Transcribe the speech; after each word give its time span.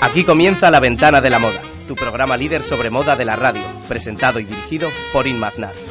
Aquí 0.00 0.24
comienza 0.24 0.70
La 0.70 0.80
Ventana 0.80 1.20
de 1.20 1.30
la 1.30 1.38
Moda, 1.38 1.62
tu 1.86 1.94
programa 1.94 2.36
líder 2.36 2.62
sobre 2.62 2.90
moda 2.90 3.14
de 3.14 3.24
la 3.24 3.36
radio, 3.36 3.62
presentado 3.86 4.40
y 4.40 4.44
dirigido 4.44 4.88
por 5.12 5.26
Inmaznar. 5.26 5.89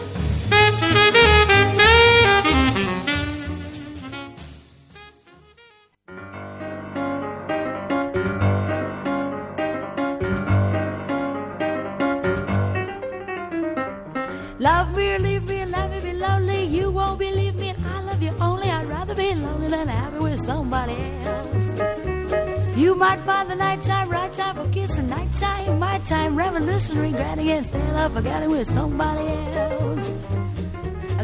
Might 23.10 23.26
find 23.26 23.50
the 23.50 23.56
nighttime 23.56 24.08
right 24.08 24.32
time 24.32 24.56
for 24.56 24.70
kissing, 24.70 25.10
nighttime, 25.10 25.80
my 25.80 25.98
time, 26.00 26.36
reminiscing, 26.36 27.00
regretting, 27.00 27.48
instead 27.48 27.96
of 27.96 28.14
forgetting 28.14 28.52
with 28.52 28.68
somebody 28.68 29.28
else. 29.58 30.12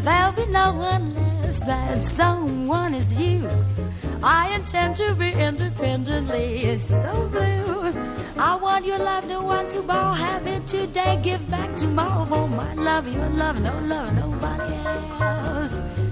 There'll 0.04 0.32
be 0.32 0.46
no 0.48 0.74
one 0.74 1.14
less, 1.14 1.60
that 1.60 2.04
someone 2.04 2.96
is 2.96 3.08
you. 3.20 3.48
I 4.24 4.56
intend 4.56 4.96
to 4.96 5.14
be 5.14 5.32
independently 5.32 6.80
so 6.80 7.30
blue. 7.32 7.94
I 8.36 8.56
want 8.56 8.86
your 8.86 8.98
love, 8.98 9.28
no 9.28 9.44
one 9.44 9.70
to 9.70 9.84
borrow. 9.84 10.14
Have 10.14 10.48
it 10.48 10.66
today, 10.66 11.20
give 11.22 11.48
back 11.52 11.76
tomorrow. 11.76 12.26
For 12.26 12.48
my 12.50 12.74
love, 12.74 13.08
your 13.08 13.30
love, 13.30 13.62
no 13.62 13.78
love, 13.80 14.12
nobody 14.16 14.74
else. 14.74 16.05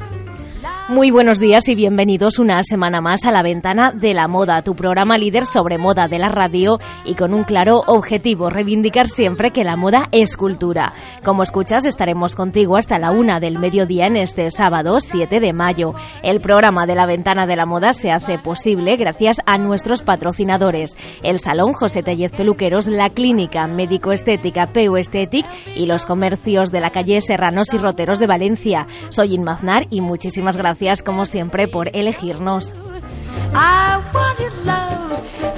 Muy 0.90 1.12
buenos 1.12 1.40
días 1.40 1.68
y 1.68 1.76
bienvenidos 1.76 2.40
una 2.40 2.62
semana 2.62 3.02
más 3.02 3.26
a 3.26 3.32
la 3.32 3.42
ventana 3.42 3.92
de 3.94 4.14
la 4.14 4.28
moda, 4.28 4.62
tu 4.62 4.76
programa 4.76 5.18
líder 5.18 5.46
sobre 5.46 5.78
moda 5.78 6.08
de 6.08 6.20
la 6.20 6.30
radio 6.30 6.80
y 7.06 7.16
con 7.16 7.34
un 7.34 7.44
claro 7.44 7.84
objetivo, 7.88 8.50
reivindicar 8.50 9.08
siempre 9.08 9.52
que 9.52 9.64
la 9.64 9.76
moda 9.76 10.08
es 10.12 10.38
cultura. 10.38 10.94
Como 11.24 11.44
escuchas, 11.44 11.86
estaremos 11.86 12.36
contigo 12.36 12.78
hasta 12.78 13.00
la 13.00 13.12
una 13.12 13.40
del 13.40 13.60
mediodía 13.60 14.08
en 14.08 14.18
este 14.18 14.52
sábado 14.52 15.00
7 15.00 15.40
de 15.40 15.54
mayo. 15.54 15.94
El 16.22 16.42
programa 16.42 16.86
de 16.86 16.96
la 16.96 17.06
ventana 17.06 17.46
de 17.46 17.56
la 17.56 17.66
moda 17.66 17.94
se 17.94 18.12
hace 18.12 18.38
posible 18.38 18.96
gracias 18.96 19.38
a 19.46 19.58
nuestros 19.58 20.02
patrocinadores, 20.02 20.98
el 21.24 21.40
Salón 21.40 21.74
José 21.74 22.04
Tellez 22.04 22.32
Peluqueros, 22.34 22.88
la 22.88 23.10
Clínica 23.10 23.68
Médico 23.68 24.12
Estética 24.12 24.68
PU 24.68 24.98
Estetic 24.98 25.46
y 25.76 25.86
los 25.86 26.06
comercios 26.06 26.72
de 26.72 26.82
la 26.82 26.92
calle 26.92 27.22
Serranos 27.22 27.74
y 27.74 27.78
Roteros 27.78 28.20
de 28.20 28.28
Valencia. 28.28 28.88
Soy 29.10 29.34
Inmaznar 29.34 29.88
y 29.90 30.02
muchísimas 30.02 30.53
gracias 30.58 31.04
como 31.04 31.26
siempre 31.26 31.68
por 31.68 31.96
elegirnos. 31.96 32.74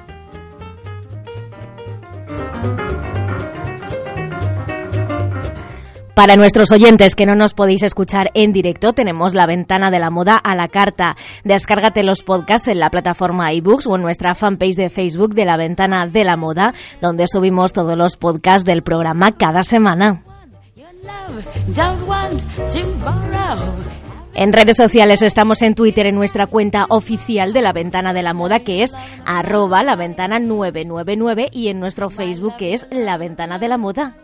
Para 6.17 6.35
nuestros 6.35 6.71
oyentes 6.71 7.13
que 7.13 7.27
no 7.27 7.35
nos 7.35 7.53
podéis 7.53 7.83
escuchar 7.83 8.31
en 8.33 8.51
directo, 8.51 8.91
tenemos 8.93 9.35
la 9.35 9.45
ventana 9.45 9.91
de 9.91 9.99
la 9.99 10.09
moda 10.09 10.35
a 10.35 10.55
la 10.55 10.67
carta. 10.67 11.15
Descárgate 11.43 12.01
los 12.01 12.23
podcasts 12.23 12.67
en 12.69 12.79
la 12.79 12.89
plataforma 12.89 13.53
iBooks 13.53 13.85
o 13.85 13.95
en 13.95 14.01
nuestra 14.01 14.33
fanpage 14.33 14.75
de 14.75 14.89
Facebook 14.89 15.35
de 15.35 15.45
la 15.45 15.57
ventana 15.57 16.07
de 16.07 16.23
la 16.23 16.35
moda, 16.35 16.73
donde 17.01 17.27
subimos 17.27 17.71
todos 17.71 17.95
los 17.95 18.17
podcasts 18.17 18.65
del 18.65 18.81
programa 18.81 19.33
cada 19.33 19.61
semana. 19.61 20.23
En 24.39 24.53
redes 24.53 24.77
sociales 24.77 25.23
estamos 25.23 25.63
en 25.63 25.73
Twitter 25.73 26.05
en 26.05 26.13
nuestra 26.13 26.45
cuenta 26.45 26.85
oficial 26.89 27.53
de 27.53 27.63
la 27.63 27.73
Ventana 27.73 28.13
de 28.13 28.21
la 28.21 28.35
Moda 28.35 28.59
que 28.59 28.83
es 28.83 28.93
arroba 29.25 29.81
la 29.81 29.95
ventana 29.95 30.37
999 30.37 31.49
y 31.51 31.69
en 31.69 31.79
nuestro 31.79 32.11
Facebook 32.11 32.55
que 32.55 32.73
es 32.73 32.85
la 32.91 33.17
Ventana 33.17 33.57
de 33.57 33.67
la 33.67 33.79
Moda. 33.79 34.15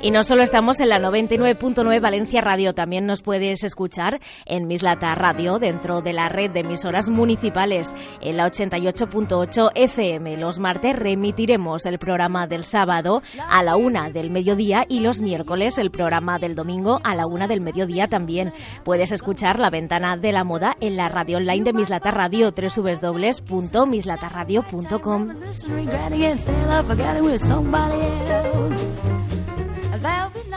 Y 0.00 0.12
no 0.12 0.22
solo 0.22 0.44
estamos 0.44 0.78
en 0.78 0.90
la 0.90 1.00
99.9 1.00 2.00
Valencia 2.00 2.40
Radio, 2.40 2.72
también 2.72 3.04
nos 3.04 3.22
puedes 3.22 3.64
escuchar 3.64 4.20
en 4.46 4.68
Mislata 4.68 5.12
Radio 5.16 5.58
dentro 5.58 6.02
de 6.02 6.12
la 6.12 6.28
red 6.28 6.52
de 6.52 6.60
emisoras 6.60 7.08
municipales 7.08 7.92
en 8.20 8.36
la 8.36 8.48
88.8 8.48 9.72
FM. 9.74 10.36
Los 10.36 10.60
martes 10.60 10.94
remitiremos 10.94 11.84
el 11.84 11.98
programa 11.98 12.46
del 12.46 12.62
sábado 12.62 13.22
a 13.50 13.64
la 13.64 13.74
una 13.76 14.10
del 14.10 14.30
mediodía 14.30 14.86
y 14.88 15.00
los 15.00 15.20
miércoles 15.20 15.78
el 15.78 15.90
programa 15.90 16.38
del 16.38 16.54
domingo 16.54 17.00
a 17.02 17.16
la 17.16 17.26
una 17.26 17.48
del 17.48 17.60
mediodía 17.60 18.06
también. 18.06 18.52
Puedes 18.84 19.10
escuchar 19.10 19.58
la 19.58 19.70
ventana 19.70 20.16
de 20.16 20.30
la 20.30 20.44
moda 20.44 20.76
en 20.80 20.96
la 20.96 21.08
radio 21.08 21.38
online 21.38 21.64
de 21.64 21.72
Mislata 21.72 22.12
Radio 22.12 22.52
www.mislataradio.com. 22.52 25.28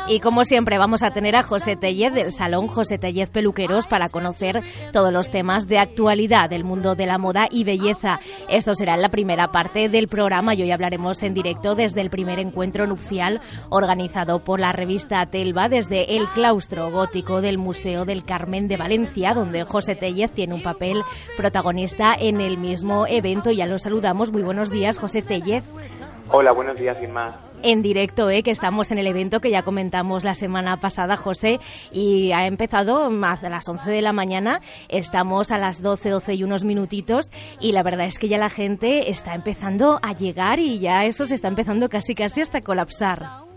Y 0.07 0.19
como 0.19 0.44
siempre 0.44 0.78
vamos 0.78 1.03
a 1.03 1.12
tener 1.12 1.35
a 1.35 1.44
José 1.44 1.75
Tellez 1.75 2.13
del 2.13 2.31
Salón 2.31 2.68
José 2.68 2.97
Tellez 2.97 3.29
Peluqueros 3.29 3.88
para 3.88 4.09
conocer 4.09 4.62
todos 4.91 5.13
los 5.13 5.29
temas 5.29 5.68
de 5.68 5.79
actualidad 5.79 6.50
del 6.50 6.63
mundo 6.63 6.96
de 6.96 7.06
la 7.06 7.18
moda 7.18 7.47
y 7.50 7.63
belleza. 7.63 8.19
Esto 8.50 8.74
será 8.74 8.97
la 8.97 9.09
primera 9.09 9.52
parte 9.52 9.90
del 9.90 10.07
programa 10.07 10.53
y 10.53 10.63
hoy 10.63 10.72
hablaremos 10.72 11.24
en 11.24 11.34
directo 11.34 11.75
desde 11.75 12.02
el 12.02 12.09
primer 12.09 12.40
encuentro 12.40 12.88
nupcial 12.88 13.40
organizado 13.69 14.44
por 14.44 14.59
la 14.59 14.74
revista 14.74 15.25
Telva 15.28 15.69
desde 15.69 16.18
el 16.18 16.28
claustro 16.28 16.90
gótico 16.91 17.41
del 17.41 17.58
Museo 17.58 18.06
del 18.06 18.25
Carmen 18.25 18.68
de 18.68 18.78
Valencia, 18.78 19.34
donde 19.34 19.63
José 19.63 19.96
Tellez 19.96 20.31
tiene 20.31 20.56
un 20.56 20.63
papel 20.63 21.03
protagonista 21.38 22.16
en 22.19 22.41
el 22.41 22.58
mismo 22.58 23.08
evento. 23.08 23.52
Ya 23.52 23.66
lo 23.66 23.78
saludamos. 23.78 24.31
Muy 24.31 24.41
buenos 24.41 24.69
días, 24.69 24.97
José 24.97 25.22
Tellez 25.22 25.63
Hola, 26.34 26.53
buenos 26.53 26.78
días, 26.78 26.97
Irma. 27.02 27.38
En 27.63 27.81
directo, 27.81 28.29
¿eh? 28.29 28.44
que 28.44 28.51
estamos 28.51 28.91
en 28.91 28.97
el 28.97 29.07
evento 29.07 29.41
que 29.41 29.51
ya 29.51 29.63
comentamos 29.63 30.23
la 30.23 30.33
semana 30.33 30.79
pasada, 30.79 31.17
José, 31.17 31.59
y 31.91 32.31
ha 32.31 32.47
empezado 32.47 33.05
a 33.05 33.49
las 33.49 33.67
11 33.67 33.90
de 33.90 34.02
la 34.02 34.13
mañana, 34.13 34.61
estamos 34.90 35.52
a 35.52 35.58
las 35.58 35.81
12, 35.81 36.09
12 36.09 36.34
y 36.35 36.43
unos 36.43 36.63
minutitos, 36.63 37.31
y 37.59 37.72
la 37.72 37.84
verdad 37.84 38.05
es 38.05 38.17
que 38.17 38.28
ya 38.28 38.37
la 38.37 38.49
gente 38.49 39.09
está 39.09 39.34
empezando 39.34 39.99
a 40.02 40.13
llegar 40.13 40.59
y 40.59 40.79
ya 40.79 41.05
eso 41.05 41.25
se 41.25 41.35
está 41.35 41.47
empezando 41.47 41.90
casi 41.90 42.16
casi 42.16 42.41
hasta 42.41 42.61
colapsar. 42.61 43.50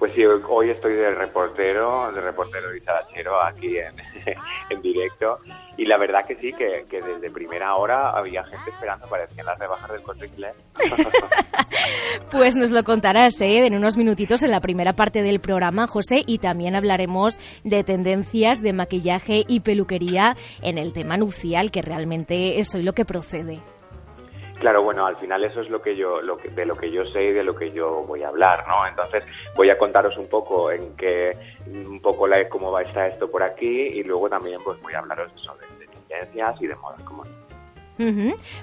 Pues 0.00 0.14
sí, 0.14 0.22
hoy 0.24 0.70
estoy 0.70 0.94
de 0.94 1.10
reportero, 1.10 2.10
de 2.10 2.22
reportero 2.22 2.74
y 2.74 2.80
salachero 2.80 3.38
aquí 3.44 3.76
en, 3.76 3.94
en 4.70 4.80
directo. 4.80 5.40
Y 5.76 5.84
la 5.84 5.98
verdad 5.98 6.24
que 6.26 6.36
sí, 6.36 6.48
que, 6.56 6.86
que 6.88 7.02
desde 7.02 7.30
primera 7.30 7.76
hora 7.76 8.08
había 8.08 8.42
gente 8.44 8.70
esperando, 8.70 9.06
parecían 9.08 9.44
las 9.44 9.58
rebajas 9.58 9.90
del 9.92 10.02
corte 10.02 10.26
inglés. 10.26 10.56
Pues 12.30 12.54
nos 12.54 12.70
lo 12.70 12.84
contarás 12.84 13.40
¿eh? 13.40 13.66
en 13.66 13.74
unos 13.74 13.96
minutitos 13.96 14.42
en 14.42 14.50
la 14.50 14.60
primera 14.60 14.92
parte 14.92 15.22
del 15.22 15.40
programa, 15.40 15.86
José, 15.86 16.22
y 16.26 16.38
también 16.38 16.76
hablaremos 16.76 17.38
de 17.64 17.82
tendencias 17.82 18.62
de 18.62 18.72
maquillaje 18.72 19.44
y 19.48 19.60
peluquería 19.60 20.36
en 20.62 20.78
el 20.78 20.92
tema 20.92 21.16
nupcial, 21.16 21.70
que 21.70 21.82
realmente 21.82 22.60
es 22.60 22.74
hoy 22.74 22.82
lo 22.82 22.92
que 22.92 23.04
procede. 23.04 23.58
Claro, 24.60 24.82
bueno, 24.82 25.06
al 25.06 25.16
final 25.16 25.42
eso 25.42 25.62
es 25.62 25.70
lo 25.70 25.80
que 25.80 25.96
yo, 25.96 26.20
lo 26.20 26.36
que, 26.36 26.50
de 26.50 26.66
lo 26.66 26.76
que 26.76 26.90
yo 26.92 27.02
sé 27.06 27.22
y 27.24 27.32
de 27.32 27.42
lo 27.42 27.56
que 27.56 27.70
yo 27.70 28.04
voy 28.06 28.22
a 28.22 28.28
hablar, 28.28 28.68
¿no? 28.68 28.86
Entonces 28.86 29.24
voy 29.56 29.70
a 29.70 29.78
contaros 29.78 30.18
un 30.18 30.28
poco 30.28 30.70
en 30.70 30.94
qué, 30.96 31.32
un 31.66 31.98
poco 32.02 32.26
la, 32.26 32.46
cómo 32.46 32.70
va 32.70 32.80
a 32.80 32.82
estar 32.82 33.10
esto 33.10 33.30
por 33.30 33.42
aquí 33.42 33.66
y 33.66 34.02
luego 34.02 34.28
también 34.28 34.60
pues 34.62 34.78
voy 34.82 34.92
a 34.92 34.98
hablaros 34.98 35.32
sobre 35.36 35.66
de 35.78 35.86
tendencias 35.86 36.60
y 36.60 36.66
de 36.66 36.76
moda, 36.76 36.96
como. 37.06 37.24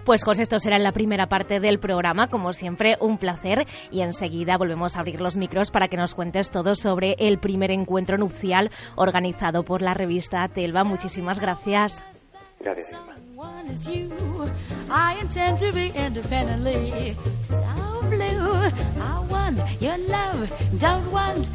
Pues 0.03 0.23
José, 0.23 0.44
esto 0.44 0.57
será 0.57 0.77
en 0.77 0.83
la 0.83 0.91
primera 0.91 1.27
parte 1.27 1.59
del 1.59 1.79
programa, 1.79 2.27
como 2.27 2.53
siempre, 2.53 2.97
un 3.00 3.17
placer 3.17 3.65
y 3.91 4.01
enseguida 4.01 4.57
volvemos 4.57 4.97
a 4.97 5.01
abrir 5.01 5.21
los 5.21 5.38
micros 5.38 5.69
para 5.69 5.88
que 5.88 5.97
nos 5.97 6.15
cuentes 6.15 6.50
todo 6.50 6.73
sobre 6.73 7.15
el 7.19 7.38
primer 7.38 7.71
encuentro 7.71 8.17
nupcial 8.17 8.71
organizado 8.95 9.63
por 9.63 9.81
la 9.81 9.93
revista 9.93 10.47
Telva. 10.47 10.83
Muchísimas 10.83 11.39
gracias. 11.39 12.03
Gracias. 12.59 12.95
One 13.38 13.68
is 13.68 13.88
you. 13.88 14.51
I 14.89 15.16
intend 15.22 15.60
to 15.60 15.72
be 15.72 15.89
independently 15.89 17.16
so 17.48 17.96
blue. 18.09 18.71
I 19.00 19.19
want 19.30 19.59
your 19.81 19.98
love, 19.98 20.50
don't 20.80 21.12
want. 21.12 21.50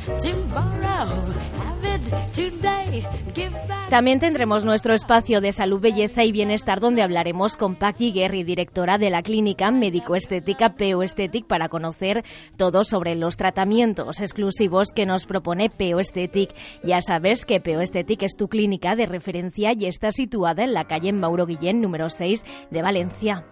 También 3.89 4.21
tendremos 4.21 4.65
nuestro 4.65 4.95
espacio 4.95 5.41
de 5.41 5.53
salud, 5.53 5.81
belleza 5.81 6.25
y 6.25 6.33
bienestar 6.33 6.81
donde 6.81 7.03
hablaremos 7.03 7.57
con 7.57 7.77
Paqui 7.77 8.13
Guerri, 8.13 8.43
directora 8.43 8.97
de 8.97 9.11
la 9.11 9.23
clínica 9.23 9.71
médico-estética 9.71 10.75
PO 10.75 11.03
para 11.47 11.69
conocer 11.69 12.25
todo 12.57 12.85
sobre 12.85 13.15
los 13.15 13.37
tratamientos 13.37 14.21
exclusivos 14.21 14.89
que 14.95 15.07
nos 15.07 15.27
propone 15.27 15.69
PO 15.69 16.01
Esthetic. 16.01 16.55
Ya 16.83 17.01
sabes 17.03 17.45
que 17.45 17.61
PO 17.61 17.81
Esthetic 17.81 18.23
es 18.23 18.37
tu 18.37 18.49
clínica 18.49 18.97
de 18.97 19.07
referencia 19.07 19.73
y 19.79 19.87
está 19.87 20.11
situada 20.11 20.65
en 20.65 20.73
la 20.73 20.87
calle 20.87 21.13
Mauro 21.13 21.45
Guillén, 21.45 21.81
número 21.81 22.09
6 22.09 22.45
de 22.71 22.83
Valencia. 22.83 23.45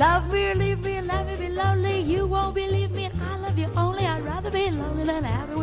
Love 0.00 0.32
me, 0.32 0.48
or 0.48 0.54
leave 0.54 0.82
me, 0.82 0.98
love 1.02 1.26
me, 1.26 1.36
be 1.36 1.48
lonely. 1.50 2.00
You 2.00 2.26
won't 2.26 2.54
believe 2.54 2.90
me, 2.92 3.04
and 3.04 3.22
I 3.22 3.36
love 3.36 3.58
you 3.58 3.68
only. 3.76 4.06
I'd 4.06 4.24
rather 4.24 4.50
be 4.50 4.70
lonely 4.70 5.04
than 5.04 5.24
somebody. 5.24 5.59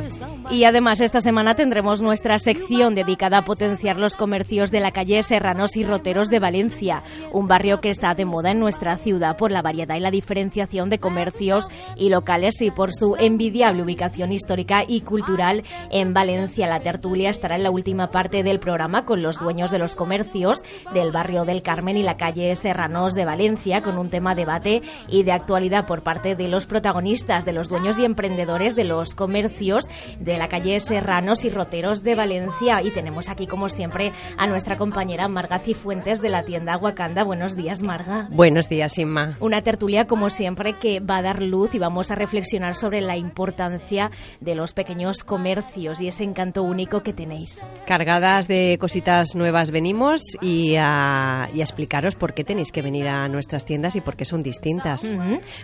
Y 0.49 0.63
además 0.63 1.01
esta 1.01 1.19
semana 1.19 1.55
tendremos 1.55 2.01
nuestra 2.01 2.39
sección 2.39 2.95
dedicada 2.95 3.39
a 3.39 3.43
potenciar 3.43 3.97
los 3.97 4.15
comercios 4.15 4.71
de 4.71 4.79
la 4.79 4.91
calle 4.91 5.21
Serranos 5.21 5.75
y 5.75 5.83
Roteros 5.83 6.29
de 6.29 6.39
Valencia, 6.39 7.03
un 7.33 7.47
barrio 7.47 7.81
que 7.81 7.89
está 7.89 8.13
de 8.13 8.23
moda 8.23 8.51
en 8.51 8.59
nuestra 8.59 8.95
ciudad 8.95 9.35
por 9.35 9.51
la 9.51 9.61
variedad 9.61 9.97
y 9.97 9.99
la 9.99 10.09
diferenciación 10.09 10.89
de 10.89 10.99
comercios 10.99 11.67
y 11.97 12.09
locales 12.09 12.61
y 12.61 12.71
por 12.71 12.93
su 12.93 13.17
envidiable 13.19 13.83
ubicación 13.83 14.31
histórica 14.31 14.85
y 14.87 15.01
cultural 15.01 15.63
en 15.91 16.13
Valencia. 16.13 16.67
La 16.67 16.79
tertulia 16.79 17.29
estará 17.29 17.57
en 17.57 17.63
la 17.63 17.71
última 17.71 18.09
parte 18.09 18.41
del 18.41 18.59
programa 18.59 19.03
con 19.03 19.21
los 19.21 19.39
dueños 19.39 19.69
de 19.69 19.79
los 19.79 19.95
comercios 19.95 20.59
del 20.93 21.11
barrio 21.11 21.43
del 21.43 21.61
Carmen 21.61 21.97
y 21.97 22.03
la 22.03 22.15
calle 22.15 22.55
Serranos 22.55 23.15
de 23.15 23.25
Valencia 23.25 23.81
con 23.81 23.97
un 23.97 24.09
tema 24.09 24.33
debate 24.33 24.81
y 25.09 25.23
de 25.23 25.33
actualidad 25.33 25.85
por 25.85 26.03
parte 26.03 26.35
de 26.35 26.47
los 26.47 26.67
protagonistas, 26.67 27.43
de 27.43 27.51
los 27.51 27.67
dueños 27.67 27.99
y 27.99 28.05
emprendedores 28.05 28.77
de 28.77 28.85
los 28.85 29.13
comercios 29.13 29.83
de 30.21 30.36
la 30.37 30.49
calle 30.49 30.79
Serranos 30.79 31.45
y 31.45 31.49
Roteros 31.49 32.03
de 32.03 32.15
Valencia. 32.15 32.81
Y 32.83 32.91
tenemos 32.91 33.29
aquí, 33.29 33.47
como 33.47 33.69
siempre, 33.69 34.11
a 34.37 34.47
nuestra 34.47 34.77
compañera 34.77 35.27
Marga 35.27 35.59
Cifuentes 35.59 36.21
de 36.21 36.29
la 36.29 36.43
tienda 36.43 36.77
Wakanda. 36.77 37.23
Buenos 37.23 37.55
días, 37.55 37.81
Marga. 37.81 38.27
Buenos 38.31 38.69
días, 38.69 38.97
Inma. 38.97 39.37
Una 39.39 39.61
tertulia, 39.61 40.05
como 40.05 40.29
siempre, 40.29 40.73
que 40.73 40.99
va 40.99 41.17
a 41.17 41.21
dar 41.21 41.41
luz 41.41 41.75
y 41.75 41.79
vamos 41.79 42.11
a 42.11 42.15
reflexionar 42.15 42.75
sobre 42.75 43.01
la 43.01 43.17
importancia 43.17 44.11
de 44.39 44.55
los 44.55 44.73
pequeños 44.73 45.23
comercios 45.23 46.01
y 46.01 46.07
ese 46.07 46.23
encanto 46.23 46.63
único 46.63 47.03
que 47.03 47.13
tenéis. 47.13 47.59
Cargadas 47.85 48.47
de 48.47 48.77
cositas 48.79 49.35
nuevas 49.35 49.71
venimos 49.71 50.21
y 50.41 50.75
a, 50.77 51.49
y 51.53 51.61
a 51.61 51.63
explicaros 51.63 52.15
por 52.15 52.33
qué 52.33 52.43
tenéis 52.43 52.71
que 52.71 52.81
venir 52.81 53.07
a 53.07 53.27
nuestras 53.27 53.65
tiendas 53.65 53.95
y 53.95 54.01
por 54.01 54.15
qué 54.15 54.25
son 54.25 54.41
distintas. 54.41 55.15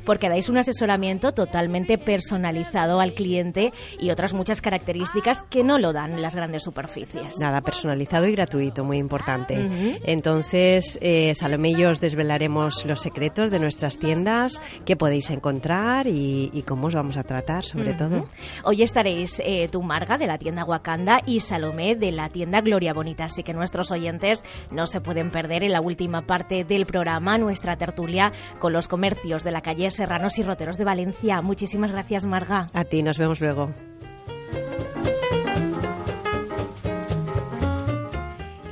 Porque 0.06 0.30
dais 0.30 0.50
un 0.50 0.58
asesoramiento 0.58 1.34
totalmente 1.34 1.98
personalizado 1.98 3.00
al 3.00 3.14
cliente 3.14 3.72
y 4.00 4.10
otras 4.12 4.34
muchas 4.34 4.62
características 4.64 5.44
que 5.44 5.64
no 5.64 5.78
lo 5.78 5.94
dan 5.94 6.20
las 6.22 6.36
grandes 6.36 6.64
superficies. 6.64 7.38
Nada, 7.40 7.62
personalizado 7.62 8.26
y 8.26 8.32
gratuito, 8.32 8.84
muy 8.84 8.98
importante. 8.98 10.00
Entonces, 10.04 10.98
eh, 11.02 11.36
Salomé 11.36 11.70
y 11.70 11.76
yo 11.76 11.92
os 11.92 12.02
desvelaremos 12.02 12.86
los 12.86 13.02
secretos 13.02 13.52
de 13.52 13.60
nuestras 13.60 14.00
tiendas, 14.00 14.60
qué 14.86 14.96
podéis 14.96 15.30
encontrar 15.30 16.08
y, 16.08 16.50
y 16.52 16.64
cómo 16.64 16.88
os 16.88 16.96
vamos 16.96 17.18
a 17.18 17.24
tratar, 17.24 17.64
sobre 17.64 17.94
todo. 17.94 18.28
Hoy 18.64 18.82
estaréis 18.82 19.40
eh, 19.46 19.68
tú, 19.72 19.84
Marga, 19.84 20.18
de 20.18 20.26
la 20.26 20.38
tienda 20.38 20.66
Wakanda, 20.66 21.20
y 21.26 21.42
Salomé, 21.42 21.96
de 21.96 22.12
la 22.12 22.30
tienda 22.30 22.62
Gloria 22.62 22.94
Bonita. 22.94 23.26
Así 23.26 23.44
que 23.44 23.54
nuestros 23.54 23.92
oyentes 23.92 24.44
no 24.72 24.88
se 24.88 25.02
pueden 25.02 25.30
perder 25.30 25.64
en 25.64 25.74
la 25.74 25.82
última 25.82 26.24
parte 26.24 26.64
del 26.64 26.86
programa 26.86 27.38
nuestra 27.38 27.76
tertulia 27.76 28.32
con 28.60 28.74
los 28.74 28.88
comercios 28.88 29.44
de 29.44 29.52
la 29.52 29.62
calle 29.62 29.92
Serranos 29.92 30.38
y 30.38 30.44
Roteros 30.44 30.78
de 30.78 30.86
Valencia. 30.86 31.42
Muchísimas 31.42 31.92
gracias, 31.92 32.26
Marga. 32.26 32.68
A 32.74 32.84
ti, 32.86 33.04
nos 33.04 33.18
vemos 33.18 33.42
luego. 33.42 33.72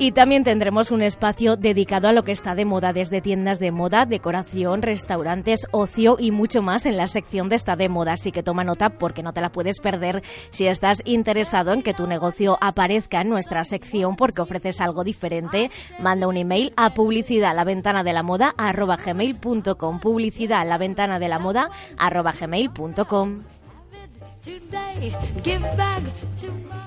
Y 0.04 0.14
también 0.14 0.44
tendremos 0.44 0.90
un 0.90 1.04
espacio 1.04 1.58
dedicado 1.58 2.08
a 2.08 2.12
lo 2.12 2.24
que 2.24 2.32
está 2.32 2.56
de 2.56 2.66
moda, 2.66 2.92
desde 2.92 3.22
tiendas 3.22 3.60
de 3.60 3.70
moda, 3.70 4.08
decoración, 4.08 4.82
restaurantes, 4.82 5.68
ocio 5.70 6.16
y 6.18 6.32
mucho 6.32 6.64
más 6.64 6.88
en 6.88 6.98
la 6.98 7.06
sección 7.06 7.50
de 7.50 7.56
está 7.56 7.76
de 7.76 7.88
moda. 7.88 8.14
Así 8.14 8.32
que 8.32 8.42
toma 8.42 8.64
nota 8.64 8.90
porque 8.90 9.22
no 9.22 9.32
te 9.32 9.42
la 9.42 9.52
puedes 9.52 9.80
perder 9.80 10.24
si 10.50 10.66
estás 10.66 11.04
interesado 11.06 11.72
en 11.72 11.84
que 11.84 11.94
tu 11.94 12.08
negocio 12.08 12.58
aparezca 12.62 13.22
en 13.22 13.30
nuestra 13.30 13.64
sección 13.64 14.16
porque 14.16 14.42
ofreces 14.42 14.82
algo 14.82 15.04
diferente. 15.04 15.70
Manda 16.00 16.28
un 16.28 16.38
email 16.38 16.74
a 16.78 16.96
publicidad 16.96 17.56
la 17.56 17.64
ventana 17.64 18.04
de 18.04 18.14
la 18.14 18.24
moda 18.24 18.56
arroba 18.58 18.98
gmail.com. 18.98 20.00
Publicidad 20.00 20.68
la 20.68 20.80
ventana 20.80 21.20
de 21.20 21.28
la 21.28 21.38
moda. 21.38 21.70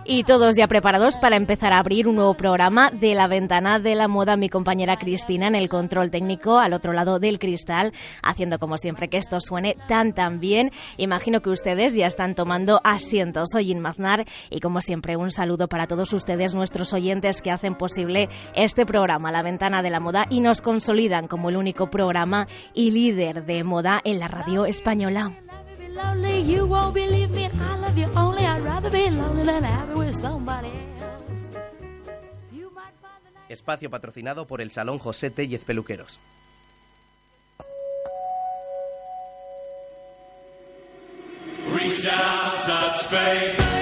Y 0.07 0.25
todos 0.25 0.57
ya 0.57 0.67
preparados 0.67 1.17
para 1.17 1.37
empezar 1.37 1.73
a 1.73 1.79
abrir 1.79 2.09
un 2.09 2.17
nuevo 2.17 2.35
programa 2.35 2.91
de 2.91 3.15
la 3.15 3.27
ventana 3.27 3.79
de 3.79 3.95
la 3.95 4.09
moda. 4.09 4.37
Mi 4.37 4.49
compañera 4.49 4.97
Cristina 4.97 5.47
en 5.47 5.55
el 5.55 5.69
control 5.69 6.11
técnico 6.11 6.59
al 6.59 6.73
otro 6.73 6.93
lado 6.93 7.19
del 7.19 7.39
cristal, 7.39 7.93
haciendo 8.23 8.59
como 8.59 8.77
siempre 8.77 9.09
que 9.09 9.17
esto 9.17 9.41
suene 9.41 9.77
tan 9.89 10.13
tan 10.13 10.41
bien. 10.41 10.73
Imagino 10.97 11.41
que 11.41 11.51
ustedes 11.51 11.95
ya 11.95 12.07
están 12.07 12.35
tomando 12.35 12.81
asientos. 12.85 13.51
Soy 13.53 13.71
Inmaznar 13.71 14.27
y 14.51 14.61
como 14.61 14.81
siempre 14.81 15.17
un 15.17 15.31
saludo 15.31 15.69
para 15.69 15.87
todos 15.87 16.13
ustedes, 16.13 16.55
nuestros 16.55 16.93
oyentes 16.93 17.41
que 17.41 17.51
hacen 17.51 17.77
posible 17.77 18.29
este 18.55 18.85
programa, 18.85 19.33
La 19.33 19.43
Ventana 19.43 19.83
de 19.83 19.91
la 19.91 20.01
Moda, 20.01 20.27
y 20.29 20.41
nos 20.41 20.61
consolidan 20.61 21.29
como 21.29 21.49
el 21.49 21.57
único 21.57 21.89
programa 21.89 22.47
y 22.75 22.91
líder 22.91 23.47
de 23.47 23.65
moda 23.65 24.01
en 24.05 24.19
la 24.19 24.29
radio 24.29 24.67
española. 24.67 25.44
Love 25.95 26.17
me, 26.17 26.23
be 26.23 26.33
lonely. 26.33 26.41
You 26.41 26.67
won't 26.67 26.95
believe 26.95 27.31
me, 27.31 27.45
and 27.45 27.61
I 27.61 27.79
love 27.79 27.99
you 27.99 28.09
only. 28.17 28.45
I'd 28.45 28.63
rather 28.63 28.91
be 28.91 29.11
lonely 29.11 29.45
than 29.45 29.63
happy 29.63 29.95
with 29.95 30.15
somebody 30.17 30.69
else. 31.01 31.63
You 32.53 32.71
might 32.71 32.95
find 33.01 33.23
the 33.25 33.31
night. 33.31 33.51
Espacio 33.51 33.91
patrocinado 33.91 34.47
por 34.47 34.61
el 34.61 34.71
Salón 34.71 34.99
José 34.99 35.31
Tellez 35.31 35.65
Peluqueros. 35.65 36.19
Reach 41.67 42.07
out, 42.07 42.65
touch 42.67 43.07
faith. 43.07 43.74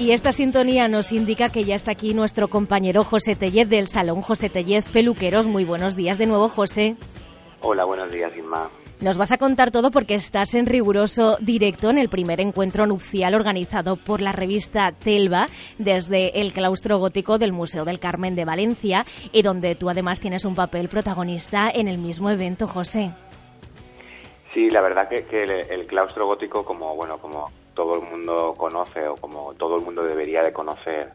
Y 0.00 0.12
esta 0.12 0.32
sintonía 0.32 0.88
nos 0.88 1.12
indica 1.12 1.50
que 1.50 1.64
ya 1.64 1.74
está 1.74 1.90
aquí 1.90 2.14
nuestro 2.14 2.48
compañero 2.48 3.04
José 3.04 3.34
Tellez 3.36 3.68
del 3.68 3.86
Salón 3.86 4.22
José 4.22 4.48
Tellez 4.48 4.90
Peluqueros. 4.90 5.46
Muy 5.46 5.66
buenos 5.66 5.94
días 5.94 6.16
de 6.16 6.24
nuevo, 6.24 6.48
José. 6.48 6.96
Hola, 7.60 7.84
buenos 7.84 8.10
días, 8.10 8.34
Inma. 8.34 8.70
Nos 9.02 9.18
vas 9.18 9.30
a 9.30 9.36
contar 9.36 9.70
todo 9.70 9.90
porque 9.90 10.14
estás 10.14 10.54
en 10.54 10.64
riguroso 10.64 11.36
directo 11.42 11.90
en 11.90 11.98
el 11.98 12.08
primer 12.08 12.40
encuentro 12.40 12.86
nupcial 12.86 13.34
organizado 13.34 13.96
por 13.96 14.22
la 14.22 14.32
revista 14.32 14.90
Telva 14.92 15.44
desde 15.76 16.40
el 16.40 16.54
claustro 16.54 16.96
gótico 16.96 17.36
del 17.36 17.52
Museo 17.52 17.84
del 17.84 18.00
Carmen 18.00 18.34
de 18.34 18.46
Valencia 18.46 19.04
y 19.32 19.42
donde 19.42 19.74
tú 19.74 19.90
además 19.90 20.18
tienes 20.18 20.46
un 20.46 20.54
papel 20.54 20.88
protagonista 20.88 21.68
en 21.68 21.88
el 21.88 21.98
mismo 21.98 22.30
evento, 22.30 22.66
José. 22.66 23.10
Sí, 24.54 24.70
la 24.70 24.80
verdad 24.80 25.10
que, 25.10 25.26
que 25.26 25.42
el, 25.42 25.50
el 25.50 25.86
claustro 25.86 26.26
gótico, 26.26 26.64
como 26.64 26.96
bueno, 26.96 27.18
como 27.18 27.50
todo 27.80 27.94
el 27.94 28.02
mundo 28.02 28.56
conoce 28.58 29.08
o 29.08 29.16
como 29.18 29.54
todo 29.54 29.76
el 29.76 29.82
mundo 29.82 30.02
debería 30.04 30.42
de 30.42 30.52
conocer, 30.52 31.12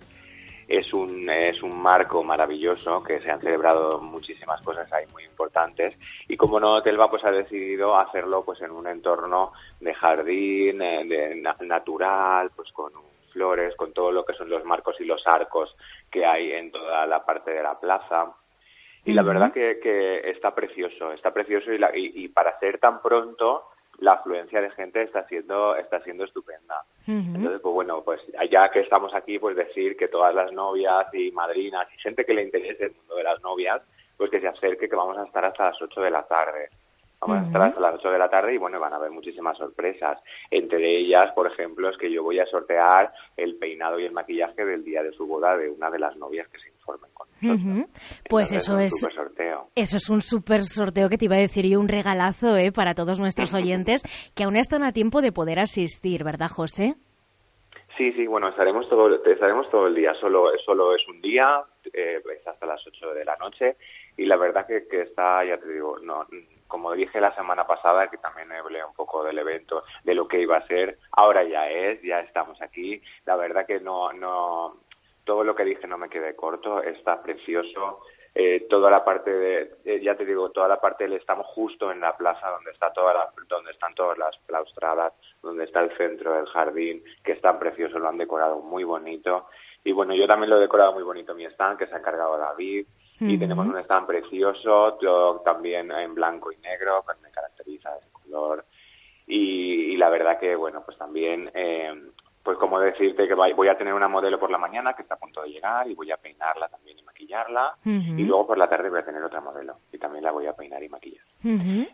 es 0.67 0.91
un 0.95 1.29
es 1.29 1.61
un 1.61 1.79
marco 1.79 2.23
maravilloso 2.23 3.03
que 3.03 3.19
se 3.21 3.29
han 3.29 3.39
celebrado 3.39 3.99
muchísimas 3.99 4.59
cosas 4.63 4.91
ahí 4.91 5.05
muy 5.13 5.23
importantes 5.23 5.93
y 6.27 6.35
como 6.35 6.59
no 6.59 6.81
Telva 6.81 7.07
pues 7.07 7.23
ha 7.23 7.29
decidido 7.29 7.95
hacerlo 7.95 8.43
pues 8.43 8.59
en 8.61 8.71
un 8.71 8.87
entorno 8.87 9.51
de 9.79 9.93
jardín 9.93 10.81
eh, 10.81 11.03
de 11.05 11.35
na- 11.35 11.55
natural 11.59 12.49
pues 12.55 12.71
con 12.71 12.91
flores, 13.31 13.75
con 13.75 13.93
todo 13.93 14.11
lo 14.11 14.25
que 14.25 14.33
son 14.33 14.49
los 14.49 14.63
marcos 14.65 14.95
y 14.99 15.05
los 15.05 15.21
arcos 15.27 15.75
que 16.09 16.25
hay 16.25 16.51
en 16.53 16.71
toda 16.71 17.05
la 17.05 17.23
parte 17.23 17.51
de 17.51 17.61
la 17.61 17.79
plaza. 17.79 18.33
Y 19.03 19.13
la 19.13 19.21
verdad 19.33 19.53
que, 19.53 19.79
que 19.83 20.31
está 20.31 20.55
precioso, 20.55 21.11
está 21.11 21.31
precioso 21.31 21.71
y, 21.71 21.77
la- 21.77 21.95
y, 21.95 22.11
y 22.23 22.27
para 22.29 22.57
ser 22.59 22.79
tan 22.79 23.03
pronto 23.03 23.67
la 23.99 24.13
afluencia 24.13 24.61
de 24.61 24.71
gente 24.71 25.01
está 25.01 25.27
siendo 25.27 25.75
está 25.75 26.01
siendo 26.01 26.23
estupenda. 26.23 26.83
Entonces, 27.07 27.61
pues 27.61 27.73
bueno, 27.73 28.01
pues 28.03 28.21
ya 28.51 28.69
que 28.69 28.81
estamos 28.81 29.13
aquí, 29.13 29.39
pues 29.39 29.55
decir 29.55 29.95
que 29.95 30.07
todas 30.07 30.33
las 30.33 30.51
novias 30.51 31.07
y 31.13 31.31
madrinas 31.31 31.87
y 31.93 31.99
gente 31.99 32.25
que 32.25 32.33
le 32.33 32.43
interese 32.43 32.85
el 32.85 32.95
mundo 32.95 33.15
de 33.15 33.23
las 33.23 33.41
novias, 33.41 33.81
pues 34.17 34.31
que 34.31 34.39
se 34.39 34.47
acerque, 34.47 34.89
que 34.89 34.95
vamos 34.95 35.17
a 35.17 35.25
estar 35.25 35.45
hasta 35.45 35.65
las 35.65 35.81
8 35.81 36.01
de 36.01 36.11
la 36.11 36.23
tarde. 36.23 36.69
Vamos 37.21 37.37
a 37.37 37.47
estar 37.47 37.61
hasta 37.61 37.79
las 37.79 37.95
8 37.95 38.11
de 38.11 38.19
la 38.19 38.29
tarde 38.29 38.53
y 38.53 38.57
bueno, 38.57 38.79
van 38.79 38.93
a 38.93 38.97
haber 38.97 39.11
muchísimas 39.11 39.57
sorpresas. 39.57 40.19
Entre 40.51 40.97
ellas, 40.97 41.31
por 41.33 41.47
ejemplo, 41.47 41.89
es 41.89 41.97
que 41.97 42.11
yo 42.11 42.23
voy 42.23 42.39
a 42.39 42.45
sortear 42.45 43.13
el 43.37 43.55
peinado 43.55 43.99
y 43.99 44.05
el 44.05 44.11
maquillaje 44.11 44.65
del 44.65 44.83
día 44.83 45.01
de 45.01 45.11
su 45.13 45.25
boda 45.25 45.57
de 45.57 45.69
una 45.69 45.89
de 45.89 45.99
las 45.99 46.15
novias 46.17 46.47
que 46.49 46.59
se 46.59 46.74
con 46.85 47.27
nosotros. 47.41 47.89
Pues 48.29 48.51
eso 48.51 48.75
un 48.75 48.81
es 48.81 48.99
súper 48.99 49.15
sorteo. 49.15 49.69
Eso 49.75 49.97
es 49.97 50.09
un 50.09 50.21
súper 50.21 50.63
sorteo 50.63 51.09
que 51.09 51.17
te 51.17 51.25
iba 51.25 51.35
a 51.35 51.39
decir 51.39 51.65
y 51.65 51.75
un 51.75 51.87
regalazo 51.87 52.55
¿eh? 52.55 52.71
para 52.71 52.93
todos 52.93 53.19
nuestros 53.19 53.53
oyentes 53.55 54.03
que 54.35 54.43
aún 54.43 54.55
están 54.55 54.83
a 54.83 54.93
tiempo 54.93 55.21
de 55.21 55.31
poder 55.31 55.59
asistir, 55.59 56.23
¿verdad, 56.23 56.49
José? 56.49 56.95
Sí, 57.97 58.11
sí, 58.11 58.27
bueno, 58.27 58.49
estaremos 58.49 58.89
todo, 58.89 59.23
estaremos 59.23 59.69
todo 59.69 59.87
el 59.87 59.95
día. 59.95 60.13
Solo, 60.15 60.51
solo 60.65 60.93
es 60.95 61.07
un 61.07 61.21
día, 61.21 61.63
eh, 61.93 62.21
es 62.37 62.47
hasta 62.47 62.65
las 62.65 62.85
8 62.85 63.13
de 63.13 63.23
la 63.23 63.37
noche. 63.37 63.77
Y 64.17 64.25
la 64.25 64.35
verdad 64.35 64.67
que, 64.67 64.87
que 64.87 65.03
está, 65.03 65.45
ya 65.45 65.57
te 65.57 65.71
digo, 65.71 65.97
no, 65.99 66.25
como 66.67 66.91
dije 66.93 67.21
la 67.21 67.33
semana 67.35 67.65
pasada, 67.65 68.09
que 68.09 68.17
también 68.17 68.51
hablé 68.51 68.83
un 68.83 68.93
poco 68.93 69.23
del 69.23 69.37
evento, 69.37 69.83
de 70.03 70.13
lo 70.13 70.27
que 70.27 70.41
iba 70.41 70.57
a 70.57 70.67
ser, 70.67 70.97
ahora 71.11 71.43
ya 71.43 71.69
es, 71.69 72.01
ya 72.01 72.19
estamos 72.19 72.61
aquí. 72.61 73.01
La 73.25 73.37
verdad 73.37 73.65
que 73.65 73.79
no, 73.79 74.11
no, 74.11 74.81
todo 75.25 75.43
lo 75.43 75.55
que 75.55 75.65
dije 75.65 75.87
no 75.87 75.97
me 75.97 76.09
quedé 76.09 76.35
corto, 76.35 76.81
está 76.81 77.21
precioso. 77.21 78.01
Eh, 78.37 78.67
toda 78.69 78.91
la 78.91 79.03
parte 79.05 79.31
de, 79.31 79.75
eh, 79.85 80.01
ya 80.01 80.15
te 80.15 80.25
digo, 80.25 80.49
toda 80.49 80.67
la 80.67 80.81
parte 80.81 81.05
del 81.05 81.13
estamos 81.13 81.47
justo 81.47 81.89
en 81.89 82.01
la 82.01 82.17
plaza 82.17 82.49
donde 82.49 82.71
está 82.71 82.91
toda 82.91 83.13
la, 83.13 83.29
donde 83.47 83.71
están 83.71 83.95
todas 83.95 84.17
las 84.17 84.35
claustradas, 84.45 85.13
donde 85.41 85.63
está 85.63 85.81
el 85.81 85.95
centro 85.95 86.33
del 86.33 86.45
jardín, 86.47 87.01
que 87.23 87.31
es 87.31 87.41
tan 87.41 87.59
precioso, 87.59 87.97
lo 87.97 88.09
han 88.09 88.17
decorado 88.17 88.59
muy 88.59 88.83
bonito. 88.83 89.47
Y 89.85 89.93
bueno, 89.93 90.13
yo 90.15 90.27
también 90.27 90.49
lo 90.49 90.57
he 90.57 90.61
decorado 90.61 90.91
muy 90.93 91.03
bonito 91.03 91.33
mi 91.33 91.45
stand, 91.45 91.77
que 91.77 91.87
se 91.87 91.95
ha 91.95 91.99
encargado 91.99 92.37
David. 92.37 92.85
Y 93.17 93.37
tenemos 93.37 93.65
un 93.65 93.77
stand 93.77 94.07
precioso, 94.07 94.97
todo 94.99 95.39
también 95.39 95.89
en 95.89 96.13
blanco 96.13 96.51
y 96.51 96.57
negro, 96.57 97.05
que 97.07 97.21
me 97.21 97.31
caracteriza 97.31 97.95
ese 97.95 98.11
color. 98.11 98.65
Y, 99.25 99.93
y 99.93 99.97
la 99.97 100.09
verdad 100.09 100.37
que, 100.37 100.53
bueno, 100.55 100.83
pues 100.83 100.97
también, 100.97 101.49
eh, 101.53 101.93
pues 102.45 102.59
como 102.59 102.79
decirte 102.79 103.27
que 103.27 103.33
voy 103.33 103.67
a 103.67 103.75
tener 103.75 103.91
una 103.91 104.07
modelo 104.07 104.39
por 104.39 104.51
la 104.51 104.59
mañana 104.59 104.93
que 104.93 105.01
está 105.01 105.15
a 105.15 105.19
punto 105.19 105.41
de 105.41 105.49
llegar 105.49 105.89
y 105.89 105.95
voy 105.95 106.11
a 106.11 106.17
peinarla 106.17 106.69
también 106.69 106.99
y 106.99 107.01
maquillarla. 107.01 107.75
Y 107.83 108.23
luego 108.23 108.45
por 108.45 108.59
la 108.59 108.69
tarde 108.69 108.91
voy 108.91 108.99
a 108.99 109.05
tener 109.05 109.23
otra 109.23 109.41
modelo 109.41 109.77
y 109.91 109.97
también 109.97 110.23
la 110.23 110.31
voy 110.31 110.45
a 110.45 110.53
peinar 110.53 110.83
y 110.83 110.87
maquillar. 110.87 111.25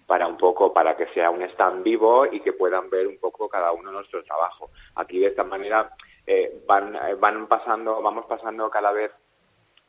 Para 0.06 0.28
un 0.28 0.36
poco, 0.36 0.74
para 0.74 0.98
que 0.98 1.08
sea 1.14 1.30
un 1.30 1.42
stand 1.44 1.84
vivo 1.84 2.26
y 2.26 2.42
que 2.42 2.52
puedan 2.52 2.90
ver 2.90 3.08
un 3.08 3.18
poco 3.18 3.48
cada 3.48 3.72
uno 3.72 3.94
nuestro 3.94 4.22
trabajo. 4.26 4.72
Aquí 4.96 5.20
de 5.20 5.28
esta 5.28 5.46
manera 5.46 5.96
eh, 6.28 6.62
van, 6.68 6.98
eh, 6.98 7.16
van 7.18 7.48
pasando, 7.48 8.02
vamos 8.02 8.26
pasando 8.26 8.70
cada 8.70 8.92
vez 8.92 9.14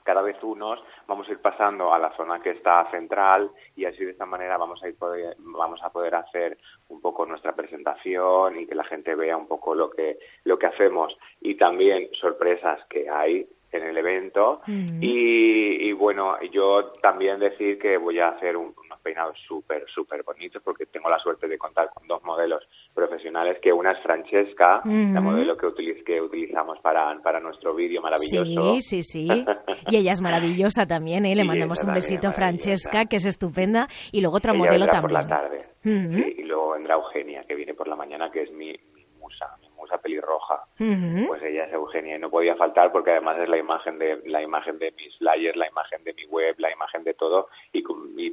cada 0.04 0.22
vez 0.22 0.42
unos 0.42 0.82
vamos 1.06 1.28
a 1.28 1.32
ir 1.32 1.38
pasando 1.38 1.92
a 1.92 1.98
la 1.98 2.14
zona 2.16 2.40
que 2.40 2.50
está 2.50 2.90
central 2.90 3.50
y 3.76 3.84
así 3.84 4.04
de 4.04 4.12
esta 4.12 4.26
manera 4.26 4.56
vamos 4.56 4.82
a 4.82 4.88
ir 4.88 4.96
poder, 4.96 5.36
vamos 5.38 5.82
a 5.82 5.90
poder 5.90 6.14
hacer 6.14 6.56
un 6.88 7.00
poco 7.00 7.26
nuestra 7.26 7.54
presentación 7.54 8.58
y 8.58 8.66
que 8.66 8.74
la 8.74 8.84
gente 8.84 9.14
vea 9.14 9.36
un 9.36 9.46
poco 9.46 9.74
lo 9.74 9.90
que 9.90 10.18
lo 10.44 10.58
que 10.58 10.66
hacemos. 10.66 11.16
Y 11.40 11.56
también 11.56 12.08
sorpresas 12.12 12.84
que 12.88 13.08
hay 13.08 13.46
en 13.72 13.82
el 13.84 13.96
evento 13.96 14.60
y, 14.66 15.88
y 15.88 15.92
bueno 15.92 16.36
yo 16.52 16.92
también 17.02 17.38
decir 17.40 17.78
que 17.78 17.96
voy 17.96 18.18
a 18.18 18.28
hacer 18.28 18.56
un- 18.56 18.74
unos 18.84 19.00
peinados 19.00 19.36
súper 19.46 19.84
súper 19.88 20.22
bonitos 20.22 20.62
porque 20.62 20.86
tengo 20.86 21.08
la 21.10 21.18
suerte 21.18 21.48
de 21.48 21.58
contar 21.58 21.90
con 21.94 22.06
dos 22.06 22.22
modelos 22.22 22.62
profesionales 22.94 23.58
que 23.62 23.72
una 23.72 23.92
es 23.92 24.02
Francesca 24.02 24.82
la 24.84 25.20
Ujú. 25.20 25.22
modelo 25.22 25.56
que, 25.56 25.66
utiliz- 25.66 26.04
que 26.04 26.20
utilizamos 26.20 26.78
para 26.80 27.18
para 27.22 27.40
nuestro 27.40 27.74
vídeo 27.74 28.00
maravilloso 28.02 28.74
Sí, 28.74 28.80
sí, 28.82 29.02
sí. 29.02 29.44
Y 29.88 29.96
ella 29.96 30.12
es 30.12 30.20
maravillosa 30.20 30.86
también, 30.86 31.24
¿eh? 31.26 31.34
Le 31.34 31.42
Y 31.42 31.46
mandamos 31.46 31.82
un 31.82 31.92
besito 31.94 32.26
a 32.28 32.30
es 32.30 32.36
Francesca, 32.36 33.06
que 33.06 33.16
es 33.16 33.24
estupenda. 33.26 33.88
Y 34.12 34.20
luego 34.20 34.36
otra 34.36 34.52
Ella 34.52 34.58
modelo 34.64 34.86
también. 34.86 35.02
por 35.02 35.12
la 35.12 35.26
tarde. 35.26 35.66
Sí, 35.82 36.34
y 36.38 36.42
luego 36.42 36.70
vendrá 36.72 36.94
Eugenia, 36.94 37.44
que 37.44 37.54
viene 37.54 37.74
por 37.74 37.88
la 37.88 37.96
mañana, 37.96 38.30
que 38.30 38.42
es 38.42 38.52
mi, 38.52 38.72
mi 38.94 39.04
musa, 39.20 39.46
mi 39.60 39.68
musa 39.82 39.98
pelirroja. 39.98 40.62
Ujú. 40.80 41.26
Pues 41.28 41.42
ella 41.42 41.64
es 41.64 41.72
Eugenia 41.72 42.16
y 42.16 42.18
no 42.18 42.30
podía 42.30 42.56
faltar 42.56 42.90
porque 42.92 43.10
además 43.10 43.38
es 43.40 43.48
la 43.48 43.58
imagen 43.58 43.98
de 43.98 44.22
la 44.26 44.40
imagen 44.42 44.78
de 44.78 44.92
mis 44.92 45.16
flyers, 45.18 45.56
la 45.56 45.68
imagen 45.68 46.02
de 46.04 46.14
mi 46.14 46.24
web, 46.26 46.54
la 46.58 46.72
imagen 46.72 47.04
de 47.04 47.14
todo 47.14 47.48
y, 47.72 47.82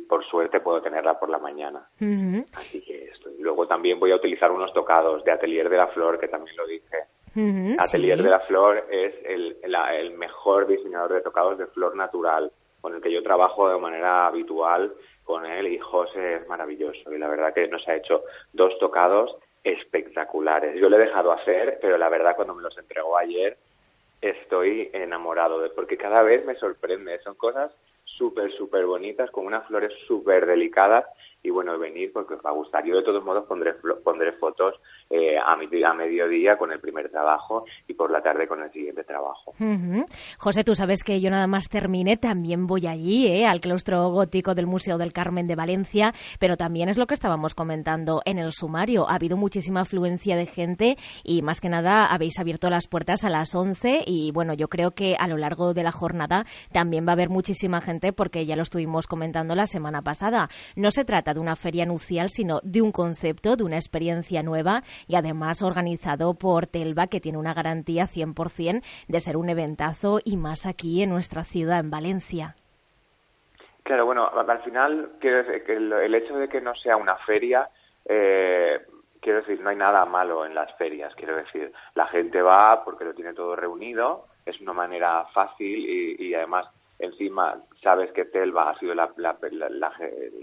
por 0.08 0.24
suerte 0.26 0.60
puedo 0.60 0.82
tenerla 0.82 1.20
por 1.20 1.30
la 1.30 1.38
mañana. 1.40 1.88
Así 2.56 2.82
que 2.82 3.06
esto. 3.06 3.30
Y 3.32 3.42
luego 3.42 3.68
también 3.68 4.00
voy 4.00 4.12
a 4.12 4.16
utilizar 4.16 4.52
unos 4.52 4.72
tocados 4.74 5.24
de 5.24 5.32
Atelier 5.32 5.70
de 5.70 5.78
la 5.78 5.88
Flor, 5.88 6.20
que 6.20 6.28
también 6.28 6.56
lo 6.56 6.66
dije. 6.68 6.98
Atelier 7.80 8.18
sí. 8.18 8.24
de 8.24 8.30
la 8.30 8.40
Flor 8.42 8.86
es 8.92 9.14
el, 9.26 9.58
la- 9.68 9.96
el 9.96 10.12
mejor 10.12 10.68
diseñador 10.68 11.14
de 11.14 11.22
tocados 11.22 11.58
de 11.58 11.68
flor 11.68 11.96
natural, 11.96 12.52
con 12.82 12.96
el 12.96 13.02
que 13.02 13.12
yo 13.12 13.22
trabajo 13.24 13.70
de 13.70 13.78
manera 13.80 14.28
habitual 14.28 14.94
con 15.24 15.46
él 15.46 15.68
y 15.68 15.78
José 15.78 16.36
es 16.38 16.48
maravilloso. 16.48 17.14
Y 17.14 17.18
la 17.20 17.28
verdad 17.28 17.54
que 17.54 17.68
nos 17.68 17.88
ha 17.88 17.96
hecho 17.96 18.24
dos 18.54 18.74
tocados 18.80 19.36
espectaculares. 19.64 20.80
Yo 20.80 20.90
le 20.90 20.98
he 20.98 21.00
dejado 21.00 21.32
hacer, 21.32 21.80
pero 21.82 21.98
la 21.98 22.10
verdad 22.10 22.36
cuando 22.36 22.56
me 22.56 22.64
los 22.64 22.78
entregó 22.78 23.18
ayer 23.18 23.58
estoy 24.22 24.90
enamorado 24.94 25.62
de 25.62 25.70
porque 25.70 25.98
cada 25.98 26.22
vez 26.24 26.46
me 26.46 26.56
sorprende. 26.56 27.20
Son 27.20 27.36
cosas 27.36 27.72
súper, 28.04 28.52
súper 28.54 28.86
bonitas, 28.86 29.32
con 29.32 29.46
unas 29.46 29.66
flores 29.68 29.94
súper 30.08 30.46
delicadas 30.46 31.06
y 31.42 31.50
bueno, 31.50 31.78
venir 31.80 32.12
porque 32.12 32.34
os 32.34 32.46
va 32.46 32.50
a 32.50 32.54
gustar. 32.54 32.86
Yo 32.86 32.98
de 32.98 33.04
todos 33.04 33.24
modos 33.24 33.46
pondré, 33.46 33.74
pondré 34.04 34.34
fotos 34.34 34.80
eh, 35.10 35.38
a, 35.38 35.54
a 35.54 35.94
mediodía 35.94 36.56
con 36.58 36.72
el 36.72 36.80
primer 36.80 37.10
trabajo 37.10 37.66
y 37.88 37.94
por 37.94 38.12
la 38.12 38.22
tarde 38.22 38.48
con 38.48 38.62
el 38.62 38.72
siguiente 38.72 39.04
trabajo. 39.04 39.54
José, 40.38 40.64
tú 40.64 40.76
sabes 40.76 41.04
que 41.04 41.20
yo 41.20 41.32
nada 41.32 41.48
más 41.48 41.68
termine, 41.68 42.18
también 42.18 42.68
voy 42.68 42.86
allí, 42.86 43.26
¿eh? 43.26 43.48
al 43.48 43.60
claustro 43.60 44.10
gótico 44.12 44.54
del 44.54 44.68
Museo 44.68 44.98
del 45.00 45.12
Carmen 45.12 45.48
de 45.48 45.56
Valencia, 45.56 46.14
pero 46.40 46.58
también 46.58 46.90
es 46.90 46.98
lo 46.98 47.08
que 47.08 47.16
estábamos 47.16 47.56
comentando 47.56 48.22
en 48.26 48.38
el 48.38 48.52
sumario. 48.52 49.10
Ha 49.10 49.16
habido 49.16 49.36
muchísima 49.36 49.82
afluencia 49.82 50.36
de 50.36 50.46
gente 50.46 50.98
y 51.24 51.42
más 51.42 51.60
que 51.60 51.70
nada 51.70 52.06
habéis 52.06 52.38
abierto 52.40 52.70
las 52.70 52.88
puertas 52.88 53.24
a 53.24 53.30
las 53.30 53.56
11 53.56 54.04
y 54.06 54.32
bueno, 54.32 54.54
yo 54.54 54.68
creo 54.68 54.92
que 54.92 55.16
a 55.18 55.28
lo 55.28 55.38
largo 55.38 55.74
de 55.74 55.84
la 55.84 55.92
jornada 55.92 56.46
también 56.72 57.08
va 57.08 57.12
a 57.12 57.14
haber 57.14 57.30
muchísima 57.30 57.82
gente 57.82 58.14
porque 58.14 58.46
ya 58.46 58.56
lo 58.56 58.62
estuvimos 58.62 59.08
comentando 59.08 59.56
la 59.56 59.66
semana 59.66 60.02
pasada. 60.02 60.50
No 60.76 60.92
se 60.92 61.04
trata 61.04 61.34
de 61.34 61.40
una 61.40 61.56
feria 61.56 61.86
nucial, 61.86 62.30
sino 62.30 62.60
de 62.64 62.82
un 62.82 62.92
concepto, 62.92 63.56
de 63.56 63.64
una 63.64 63.78
experiencia 63.78 64.44
nueva 64.44 64.84
y 65.08 65.16
además 65.16 65.62
organizado 65.62 66.34
por 66.34 66.68
Telva, 66.68 67.08
que 67.08 67.20
tiene 67.20 67.38
una 67.38 67.54
garantía 67.54 68.04
100% 68.04 68.84
de 69.08 69.20
ser 69.20 69.38
un 69.38 69.50
eventazo 69.50 70.20
y 70.24 70.38
más 70.38 70.66
aquí 70.66 71.04
en 71.04 71.10
nuestra 71.10 71.44
ciudad, 71.44 71.80
en 71.80 71.90
Valencia. 71.90 72.56
Claro, 73.84 74.06
bueno, 74.06 74.28
al 74.28 74.62
final 74.64 75.14
quiero 75.20 75.44
decir 75.44 75.64
que 75.64 75.74
el, 75.74 76.16
hecho 76.16 76.38
de 76.38 76.48
que 76.48 76.62
no 76.62 76.76
sea 76.76 76.96
una 76.96 77.16
feria, 77.18 77.70
eh, 78.06 78.80
quiero 79.20 79.40
decir, 79.40 79.60
no 79.62 79.70
hay 79.70 79.76
nada 79.76 80.06
malo 80.06 80.46
en 80.46 80.54
las 80.54 80.76
ferias. 80.78 81.14
Quiero 81.16 81.36
decir, 81.36 81.72
la 81.96 82.06
gente 82.08 82.42
va 82.42 82.84
porque 82.84 83.06
lo 83.06 83.14
tiene 83.14 83.34
todo 83.34 83.56
reunido, 83.56 84.28
es 84.46 84.60
una 84.62 84.74
manera 84.74 85.26
fácil 85.34 86.18
y 86.20 86.34
además 86.34 86.68
encima 87.00 87.56
sabes 87.82 88.12
que 88.12 88.26
Telva 88.26 88.70
ha 88.70 88.78
sido 88.80 88.94
la, 88.94 89.10
la- 89.18 89.38
la- 89.52 89.92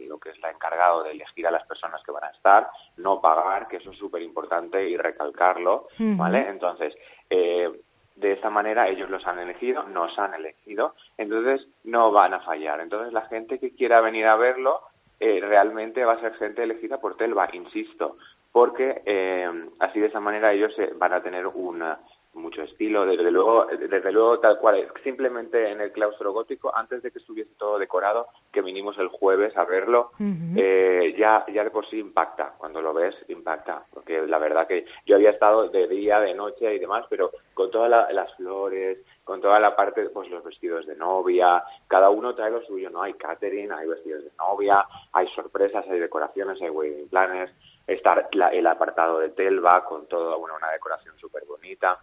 lo 0.09 0.19
que 0.19 0.31
es 0.31 0.41
la 0.41 0.51
encargado 0.51 1.03
de 1.03 1.13
elegir 1.13 1.47
a 1.47 1.51
las 1.51 1.67
personas 1.67 2.03
que 2.03 2.13
van 2.13 2.25
a 2.25 2.31
estar, 2.31 2.69
no 2.97 3.21
pagar, 3.21 3.69
que 3.69 3.77
eso 3.77 3.91
es 3.91 3.99
súper 3.99 4.23
importante 4.23 4.89
y 4.89 4.97
recalcarlo. 4.97 5.89
¿vale? 6.17 6.49
Entonces, 6.49 6.95
eh, 7.31 7.71
de 8.17 8.33
esta 8.33 8.49
manera 8.49 8.89
ellos 8.89 9.11
los 9.11 9.27
han 9.27 9.39
elegido, 9.39 9.83
nos 9.85 10.19
han 10.19 10.33
elegido, 10.35 10.95
entonces 11.19 11.67
no 11.85 12.11
van 12.13 12.33
a 12.33 12.41
fallar. 12.41 12.81
Entonces 12.81 13.13
la 13.13 13.23
gente 13.27 13.59
que 13.59 13.75
quiera 13.75 14.01
venir 14.01 14.27
a 14.27 14.37
verlo 14.37 14.81
eh, 15.21 15.41
realmente 15.41 16.05
va 16.05 16.15
a 16.15 16.21
ser 16.21 16.35
gente 16.37 16.63
elegida 16.63 16.99
por 16.99 17.17
Telva, 17.17 17.49
insisto, 17.53 18.17
porque 18.53 19.03
eh, 19.05 19.69
así 19.81 20.01
de 20.01 20.07
esa 20.07 20.21
manera 20.21 20.53
ellos 20.53 20.73
eh, 20.79 20.93
van 20.97 21.13
a 21.13 21.23
tener 21.23 21.47
una 21.47 21.99
mucho 22.37 22.63
estilo, 22.63 23.07
desde 23.07 23.31
luego, 23.31 23.67
desde 23.67 24.13
luego 24.13 24.39
tal 24.41 24.59
cual, 24.59 24.87
simplemente 25.03 25.71
en 25.71 25.81
el 25.81 25.91
claustro 25.93 26.33
gótico, 26.33 26.71
antes 26.77 27.03
de 27.03 27.11
que 27.11 27.19
estuviese 27.19 27.55
todo 27.57 27.79
decorado, 27.79 28.29
que 28.53 28.63
vinimos 28.63 28.97
el 28.99 29.09
jueves 29.09 29.57
a 29.57 29.65
verlo, 29.65 30.11
eh, 30.59 31.15
ya, 31.19 31.45
ya 31.53 31.65
de 31.65 31.71
por 31.71 31.87
sí 31.89 31.99
impacta, 31.99 32.55
cuando 32.59 32.81
lo 32.83 32.93
ves 32.93 33.15
impacta, 33.29 33.85
porque 33.93 34.27
la 34.27 34.39
verdad 34.39 34.67
que 34.67 34.85
yo 35.07 35.17
había 35.17 35.31
estado 35.31 35.69
de 35.69 35.89
día, 35.89 36.21
de 36.21 36.35
noche 36.35 36.75
y 36.75 36.79
demás, 36.79 37.07
pero 37.09 37.31
con 37.55 37.71
todas 37.71 37.89
la- 37.91 38.13
las 38.13 38.33
flores, 38.37 38.99
con 39.25 39.41
toda 39.41 39.59
la 39.59 39.75
parte, 39.75 40.09
pues 40.11 40.29
los 40.31 40.45
vestidos 40.45 40.87
de 40.87 40.95
novia, 40.97 41.63
cada 41.89 42.11
uno 42.11 42.35
trae 42.35 42.51
lo 42.51 42.63
suyo, 42.63 42.91
¿no? 42.91 43.03
Hay 43.03 43.15
catering, 43.15 43.73
hay 43.73 43.89
vestidos 43.89 44.25
de 44.25 44.31
novia, 44.39 44.85
hay 45.13 45.27
sorpresas, 45.29 45.85
hay 45.89 45.99
decoraciones, 45.99 46.61
hay 46.63 46.71
wedding 46.71 47.09
planners, 47.09 47.53
está 47.87 48.29
la- 48.33 48.51
el 48.51 48.67
apartado 48.67 49.19
de 49.21 49.31
Telva 49.31 49.85
con 49.85 50.07
toda 50.07 50.37
bueno, 50.37 50.55
una 50.57 50.71
decoración 50.71 51.17
súper 51.19 51.45
bonita. 51.47 51.99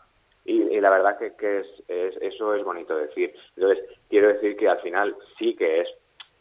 Y, 0.45 0.61
y 0.61 0.81
la 0.81 0.89
verdad 0.89 1.17
que, 1.17 1.33
que 1.35 1.59
es, 1.61 1.67
es- 1.87 2.17
eso 2.21 2.53
es 2.55 2.63
bonito 2.63 2.95
decir. 2.97 3.33
Entonces, 3.55 3.83
quiero 4.09 4.27
decir 4.29 4.55
que 4.57 4.67
al 4.69 4.79
final 4.81 5.15
sí 5.39 5.55
que 5.55 5.81
es, 5.81 5.87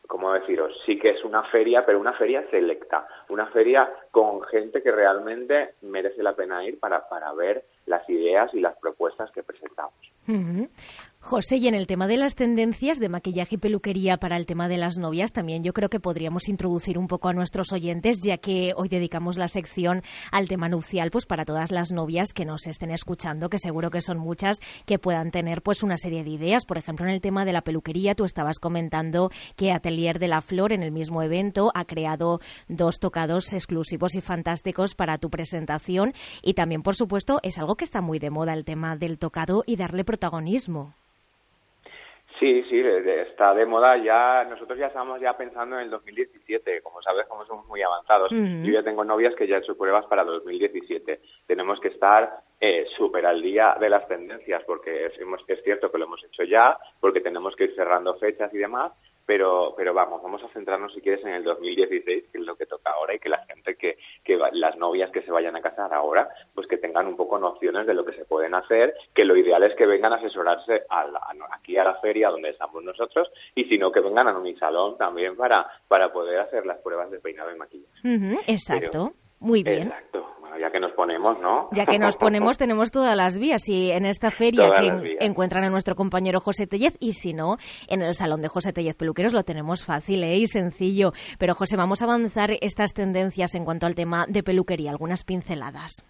como 0.09 0.33
deciros, 0.33 0.73
sí 0.85 0.99
que 0.99 1.11
es 1.11 1.25
una 1.25 1.43
feria, 1.45 1.87
pero 1.87 1.99
una 1.99 2.13
feria 2.15 2.45
selecta, 2.51 3.07
una 3.31 3.47
feria 3.47 3.91
con 4.11 4.43
gente 4.43 4.83
que 4.83 4.91
realmente 4.91 5.75
merece 5.83 6.23
la 6.23 6.35
pena 6.35 6.65
ir 6.67 6.79
para, 6.79 7.09
para 7.09 7.33
ver 7.33 7.65
las 7.87 8.07
ideas 8.11 8.53
y 8.53 8.61
las 8.61 8.77
propuestas 8.79 9.31
que 9.31 9.43
presentamos. 9.43 9.95
José, 11.25 11.59
y 11.59 11.69
en 11.69 11.77
el 11.77 11.87
tema 11.87 12.09
de 12.09 12.17
las 12.17 12.35
tendencias 12.35 12.99
de 12.99 13.09
maquillaje 13.09 13.55
y 13.55 13.59
peluquería 13.59 14.17
para 14.17 14.37
el 14.37 14.45
tema 14.45 14.69
de 14.69 14.77
las 14.77 14.99
novias, 14.99 15.33
también 15.33 15.63
yo 15.63 15.73
creo 15.73 15.89
que 15.89 16.01
podríamos 16.01 16.49
introducir 16.49 16.99
un 16.99 17.07
poco 17.07 17.29
a 17.29 17.33
nuestros 17.33 17.73
oyentes, 17.73 18.19
ya 18.23 18.39
que 18.39 18.75
hoy 18.77 18.89
dedicamos 18.89 19.39
la 19.39 19.47
sección 19.47 20.03
al 20.33 20.49
tema 20.49 20.69
nupcial, 20.69 21.13
pues 21.13 21.25
para 21.25 21.45
todas 21.45 21.71
las 21.71 21.93
novias 21.93 22.33
que 22.33 22.45
nos 22.45 22.67
estén 22.67 22.91
escuchando, 22.91 23.49
que 23.49 23.59
seguro 23.59 23.91
que 23.91 24.01
son 24.01 24.19
muchas, 24.19 24.59
que 24.85 24.99
puedan 24.99 25.31
tener 25.31 25.63
pues 25.63 25.85
una 25.85 25.97
serie 25.97 26.25
de 26.25 26.31
ideas. 26.31 26.67
Por 26.67 26.77
ejemplo, 26.77 27.07
en 27.07 27.13
el 27.13 27.21
tema 27.21 27.45
de 27.45 27.53
la 27.53 27.63
peluquería, 27.63 28.17
tú 28.17 28.25
estabas 28.25 28.59
comentando 28.59 29.31
que 29.55 29.71
Atelier 29.71 30.19
de 30.19 30.29
la 30.29 30.41
Flor 30.41 30.73
en 30.73 30.83
el 30.83 30.91
mismo 30.91 31.23
evento 31.23 31.71
ha 31.75 31.85
creado 31.85 32.41
dos 32.69 32.99
tocados 32.99 33.53
exclusivos 33.53 34.17
y 34.17 34.21
fantásticos 34.21 34.97
para 34.97 35.19
tu 35.19 35.31
presentación 35.31 36.15
y 36.43 36.55
también, 36.55 36.83
por 36.83 36.97
supuesto, 36.97 37.39
es 37.45 37.59
algo 37.59 37.77
que 37.77 37.85
está 37.85 38.01
muy 38.01 38.19
de 38.19 38.31
moda 38.31 38.55
el 38.55 38.65
tema 38.65 38.97
del 38.97 39.19
tocado 39.19 39.63
y 39.67 39.77
darle 39.77 40.05
protagonismo. 40.05 40.95
Sí, 42.43 42.65
sí, 42.69 42.81
está 42.81 43.55
de 43.55 43.65
moda 43.65 43.97
ya. 43.99 44.43
Nosotros 44.43 44.77
ya 44.77 44.89
estamos 44.89 45.21
ya 45.21 45.37
pensando 45.37 45.77
en 45.77 45.83
el 45.83 45.91
2017. 45.91 46.83
Como 46.83 47.01
sabes, 47.01 47.25
como 47.29 47.47
somos 47.47 47.69
muy 47.69 47.81
avanzados. 47.83 48.33
Yo 48.33 48.73
ya 48.73 48.83
tengo 48.83 49.05
novias 49.05 49.37
que 49.37 49.47
ya 49.47 49.55
han 49.55 49.63
hecho 49.63 49.79
pruebas 49.79 50.07
para 50.07 50.25
2017. 50.25 51.21
Tenemos 51.47 51.79
que 51.79 51.87
estar 51.87 52.41
eh, 52.61 52.85
súper 52.97 53.27
al 53.27 53.41
día 53.41 53.77
de 53.79 53.89
las 53.89 54.09
tendencias 54.09 54.61
porque 54.67 55.07
es, 55.07 55.13
es 55.47 55.63
cierto 55.63 55.93
que 55.93 55.99
lo 55.99 56.07
hemos 56.07 56.25
hecho 56.25 56.43
ya, 56.43 56.77
porque 56.99 57.21
tenemos 57.21 57.55
que 57.55 57.65
ir 57.65 57.77
cerrando 57.77 58.17
fechas 58.17 58.53
y 58.53 58.59
demás. 58.59 58.91
Pero, 59.33 59.73
pero 59.75 59.95
vamos, 59.95 60.23
vamos 60.23 60.43
a 60.45 60.49
centrarnos 60.49 60.93
si 60.93 61.01
quieres 61.01 61.25
en 61.25 61.33
el 61.33 61.43
2016, 61.43 62.25
que 62.31 62.39
es 62.39 62.45
lo 62.45 62.55
que 62.55 62.67
toca 62.67 62.91
ahora, 62.91 63.15
y 63.15 63.19
que 63.19 63.31
la 63.31 63.43
gente 63.47 63.77
que, 63.77 63.97
que 64.23 64.37
va- 64.37 64.51
las 64.53 64.77
novias 64.77 65.11
que 65.11 65.23
se 65.23 65.33
vayan 65.33 65.57
a 65.57 65.63
casar 65.63 65.95
ahora, 65.95 66.29
pues 66.55 66.67
que 66.67 66.77
tengan 66.77 67.07
un 67.07 67.17
poco 67.17 67.39
nociones 67.39 67.87
de 67.87 67.95
lo 67.95 68.05
que 68.05 68.13
se 68.13 68.27
pueden 68.27 68.55
hacer, 68.55 68.93
que 69.15 69.25
lo 69.25 69.35
ideal 69.35 69.63
es 69.63 69.75
que 69.75 69.87
vengan 69.87 70.13
a 70.13 70.17
asesorarse 70.17 70.83
a 70.91 71.07
la- 71.07 71.23
aquí 71.51 71.79
a 71.79 71.85
la 71.85 71.95
feria 72.03 72.29
donde 72.29 72.51
estamos 72.51 72.85
nosotros, 72.85 73.31
y 73.55 73.65
si 73.65 73.79
no, 73.79 73.91
que 73.91 74.01
vengan 74.01 74.29
a 74.29 74.39
mi 74.39 74.55
salón 74.57 74.99
también 74.99 75.35
para, 75.35 75.67
para 75.89 76.13
poder 76.13 76.39
hacer 76.41 76.67
las 76.67 76.79
pruebas 76.83 77.11
de 77.11 77.19
peinado 77.19 77.51
y 77.51 77.57
maquillaje. 77.57 78.01
Exacto. 78.47 78.91
Pero- 78.93 79.22
Muy 79.43 79.63
bien. 79.63 79.89
Exacto. 79.89 80.27
Bueno, 80.41 80.57
ya 80.59 80.71
que 80.71 80.79
nos 80.79 80.93
ponemos, 80.93 81.41
¿no? 81.41 81.69
Ya 81.73 81.85
que 81.85 81.99
nos 81.99 82.17
ponemos, 82.19 82.59
tenemos 82.59 82.91
todas 82.91 83.17
las 83.17 83.39
vías 83.39 83.69
y 83.69 83.91
en 83.91 84.07
esta 84.07 84.31
feria 84.31 84.69
Todas 84.69 84.81
que 84.81 85.17
encuentran 85.21 85.65
a 85.65 85.71
nuestro 85.71 85.95
compañero 85.95 86.41
José 86.41 86.67
Tellez 86.67 86.97
y 87.01 87.15
si 87.15 87.35
no, 87.35 87.57
en 87.89 88.03
el 88.03 88.15
salón 88.15 88.41
de 88.41 88.49
José 88.49 88.73
Tellez 88.73 88.97
Peluqueros 88.97 89.33
lo 89.33 89.43
tenemos 89.43 89.85
fácil 89.85 90.23
¿eh? 90.25 90.37
y 90.37 90.47
sencillo. 90.47 91.13
Pero 91.39 91.55
José, 91.55 91.77
vamos 91.77 92.03
a 92.03 92.05
avanzar 92.05 92.51
estas 92.61 92.95
tendencias 92.95 93.55
en 93.55 93.65
cuanto 93.65 93.87
al 93.87 93.95
tema 93.95 94.27
de 94.29 94.43
peluquería, 94.43 94.91
algunas 94.91 95.25
pinceladas. 95.25 96.07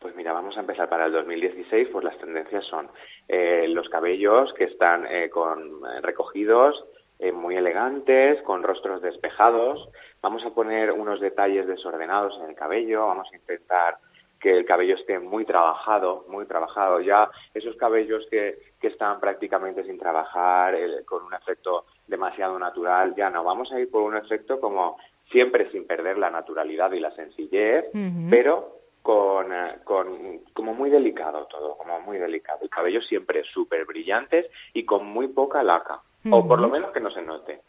Pues 0.00 0.16
mira, 0.16 0.32
vamos 0.32 0.56
a 0.56 0.60
empezar 0.60 0.88
para 0.88 1.06
el 1.06 1.12
2016, 1.12 1.88
pues 1.92 2.04
las 2.04 2.16
tendencias 2.18 2.64
son 2.64 2.88
eh, 3.28 3.68
los 3.68 3.86
cabellos 3.90 4.50
que 4.54 4.64
están 4.64 5.06
eh, 5.06 5.28
con 5.28 5.60
eh, 5.60 6.00
recogidos, 6.00 6.74
eh, 7.18 7.32
muy 7.32 7.54
elegantes, 7.54 8.40
con 8.44 8.62
rostros 8.62 9.02
despejados. 9.02 9.90
Vamos 10.22 10.44
a 10.44 10.50
poner 10.50 10.92
unos 10.92 11.20
detalles 11.20 11.66
desordenados 11.66 12.38
en 12.40 12.50
el 12.50 12.54
cabello, 12.54 13.06
vamos 13.06 13.28
a 13.32 13.36
intentar 13.36 13.98
que 14.40 14.56
el 14.56 14.64
cabello 14.64 14.94
esté 14.94 15.18
muy 15.18 15.44
trabajado, 15.44 16.24
muy 16.28 16.46
trabajado. 16.46 17.00
Ya 17.00 17.30
esos 17.52 17.76
cabellos 17.76 18.26
que, 18.30 18.58
que 18.80 18.88
están 18.88 19.20
prácticamente 19.20 19.84
sin 19.84 19.98
trabajar, 19.98 20.74
con 21.04 21.24
un 21.24 21.34
efecto 21.34 21.84
demasiado 22.06 22.58
natural, 22.58 23.14
ya 23.14 23.28
no. 23.28 23.44
Vamos 23.44 23.70
a 23.70 23.78
ir 23.78 23.90
por 23.90 24.02
un 24.02 24.16
efecto 24.16 24.58
como 24.58 24.96
siempre 25.30 25.70
sin 25.70 25.86
perder 25.86 26.18
la 26.18 26.30
naturalidad 26.30 26.90
y 26.92 27.00
la 27.00 27.10
sencillez, 27.12 27.86
pero 28.28 28.80
con, 29.02 29.52
eh, 29.52 29.78
con 29.84 30.40
como 30.52 30.74
muy 30.74 30.90
delicado 30.90 31.46
todo, 31.46 31.76
como 31.76 32.00
muy 32.00 32.18
delicado. 32.18 32.60
El 32.62 32.70
cabello 32.70 33.00
siempre 33.02 33.44
súper 33.44 33.84
brillantes 33.84 34.46
y 34.72 34.84
con 34.84 35.06
muy 35.06 35.28
poca 35.28 35.62
laca, 35.62 36.00
o 36.30 36.46
por 36.46 36.60
lo 36.60 36.68
menos 36.68 36.90
que 36.92 37.00
no 37.00 37.10
se 37.10 37.22
note. 37.22 37.60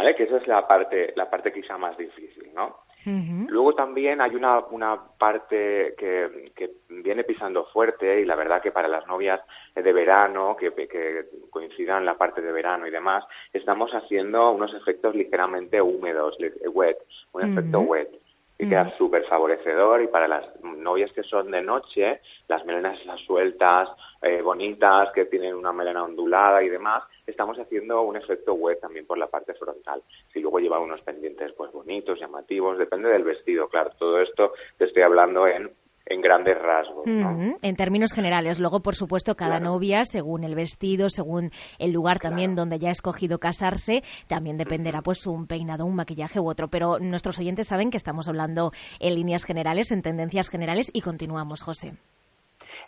¿Vale? 0.00 0.14
Que 0.14 0.22
esa 0.22 0.38
es 0.38 0.46
la 0.46 0.66
parte, 0.66 1.12
la 1.14 1.28
parte 1.28 1.52
quizá 1.52 1.76
más 1.76 1.94
difícil, 1.98 2.54
¿no? 2.54 2.78
Luego 3.04 3.74
también 3.74 4.22
hay 4.22 4.34
una, 4.34 4.60
una 4.60 4.98
parte 5.18 5.94
que, 5.98 6.52
que 6.56 6.70
viene 6.88 7.22
pisando 7.24 7.66
fuerte 7.66 8.22
y 8.22 8.24
la 8.24 8.34
verdad 8.34 8.62
que 8.62 8.72
para 8.72 8.88
las 8.88 9.06
novias 9.06 9.42
de 9.74 9.92
verano, 9.92 10.56
que, 10.56 10.72
que 10.72 11.26
coincidan 11.50 12.06
la 12.06 12.16
parte 12.16 12.40
de 12.40 12.50
verano 12.50 12.86
y 12.86 12.90
demás, 12.90 13.26
estamos 13.52 13.90
haciendo 13.90 14.52
unos 14.52 14.72
efectos 14.72 15.14
ligeramente 15.14 15.82
húmedos, 15.82 16.38
wet, 16.72 16.96
un 17.32 17.42
efecto 17.42 17.80
wet 17.80 18.08
que 18.56 18.68
queda 18.68 18.96
súper 18.96 19.26
favorecedor 19.26 20.02
y 20.02 20.08
para 20.08 20.28
las 20.28 20.44
novias 20.62 21.12
que 21.12 21.22
son 21.22 21.50
de 21.50 21.60
noche, 21.60 22.22
las 22.48 22.64
melenas 22.64 22.98
esas 23.00 23.20
sueltas, 23.20 23.90
eh, 24.22 24.42
bonitas, 24.42 25.08
que 25.14 25.24
tienen 25.26 25.54
una 25.54 25.72
melena 25.72 26.04
ondulada 26.04 26.62
y 26.62 26.68
demás, 26.68 27.02
estamos 27.26 27.58
haciendo 27.58 28.02
un 28.02 28.16
efecto 28.16 28.54
wet 28.54 28.80
también 28.80 29.06
por 29.06 29.18
la 29.18 29.26
parte 29.28 29.54
frontal. 29.54 30.02
Si 30.32 30.40
luego 30.40 30.58
lleva 30.58 30.78
unos 30.78 31.00
pendientes 31.02 31.52
pues 31.56 31.72
bonitos, 31.72 32.18
llamativos, 32.20 32.78
depende 32.78 33.08
del 33.08 33.24
vestido, 33.24 33.68
claro, 33.68 33.90
todo 33.98 34.20
esto 34.20 34.52
te 34.76 34.84
estoy 34.84 35.02
hablando 35.02 35.46
en, 35.46 35.70
en 36.06 36.20
grandes 36.20 36.60
rasgos, 36.60 37.06
¿no? 37.06 37.54
En 37.62 37.76
términos 37.76 38.12
generales. 38.12 38.58
Luego, 38.58 38.80
por 38.80 38.96
supuesto, 38.96 39.36
cada 39.36 39.58
Claro. 39.58 39.72
novia, 39.72 40.04
según 40.04 40.42
el 40.44 40.54
vestido, 40.56 41.08
según 41.08 41.50
el 41.78 41.92
lugar 41.92 42.18
también 42.18 42.54
donde 42.56 42.78
ya 42.78 42.88
ha 42.88 42.92
escogido 42.92 43.38
casarse, 43.38 44.02
también 44.26 44.58
dependerá 44.58 45.02
pues 45.02 45.26
un 45.26 45.46
peinado, 45.46 45.84
un 45.86 45.94
maquillaje 45.94 46.40
u 46.40 46.48
otro. 46.50 46.68
Pero 46.68 46.98
nuestros 46.98 47.38
oyentes 47.38 47.68
saben 47.68 47.90
que 47.90 47.96
estamos 47.96 48.28
hablando 48.28 48.72
en 48.98 49.14
líneas 49.14 49.44
generales, 49.44 49.92
en 49.92 50.02
tendencias 50.02 50.50
generales 50.50 50.90
y 50.92 51.00
continuamos, 51.00 51.62
José. 51.62 51.92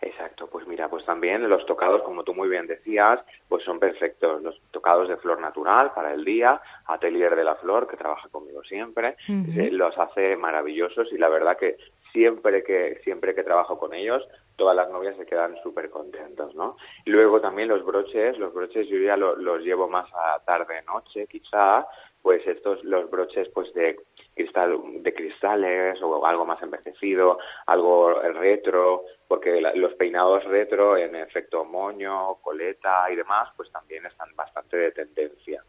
Exacto, 0.00 0.48
pues 0.50 0.61
mira, 0.82 0.90
pues 0.90 1.04
también 1.04 1.48
los 1.48 1.64
tocados, 1.66 2.02
como 2.02 2.24
tú 2.24 2.34
muy 2.34 2.48
bien 2.48 2.66
decías, 2.66 3.20
pues 3.48 3.62
son 3.64 3.78
perfectos. 3.78 4.42
Los 4.42 4.60
tocados 4.72 5.08
de 5.08 5.16
flor 5.18 5.40
natural 5.40 5.92
para 5.94 6.12
el 6.12 6.24
día, 6.24 6.60
Atelier 6.86 7.36
de 7.36 7.44
la 7.44 7.54
Flor, 7.54 7.86
que 7.86 7.96
trabaja 7.96 8.28
conmigo 8.30 8.64
siempre, 8.64 9.14
eh, 9.60 9.70
los 9.70 9.96
hace 9.96 10.36
maravillosos 10.36 11.12
y 11.12 11.18
la 11.18 11.28
verdad 11.28 11.56
que 11.56 11.76
siempre 12.12 12.64
que 12.64 12.98
siempre 13.04 13.32
que 13.34 13.44
trabajo 13.44 13.78
con 13.78 13.94
ellos, 13.94 14.26
todas 14.56 14.74
las 14.76 14.90
novias 14.90 15.16
se 15.16 15.24
quedan 15.24 15.56
súper 15.62 15.88
contentos, 15.88 16.52
¿no? 16.56 16.76
Luego 17.06 17.40
también 17.40 17.68
los 17.68 17.84
broches, 17.84 18.36
los 18.38 18.52
broches 18.52 18.88
yo 18.88 18.98
ya 18.98 19.16
lo- 19.16 19.36
los 19.36 19.62
llevo 19.62 19.88
más 19.88 20.10
a 20.12 20.40
tarde-noche, 20.44 21.26
quizá, 21.28 21.86
pues 22.20 22.46
estos, 22.46 22.82
los 22.84 23.08
broches 23.10 23.48
pues 23.54 23.72
de 23.74 23.96
cristal, 24.34 24.78
de 25.02 25.12
cristales 25.14 26.00
o 26.02 26.24
algo 26.26 26.44
más 26.46 26.62
envejecido, 26.62 27.38
algo 27.66 28.12
retro, 28.34 29.04
porque 29.32 29.62
la- 29.62 29.74
los 29.74 29.94
peinados 29.94 30.44
retro 30.44 30.98
en 30.98 31.14
efecto 31.16 31.64
moño, 31.64 32.34
coleta 32.42 33.10
y 33.10 33.16
demás, 33.16 33.48
pues 33.56 33.72
también 33.72 34.04
están 34.04 34.28
bastante 34.36 34.76
de 34.76 34.90
tendencia. 34.92 35.62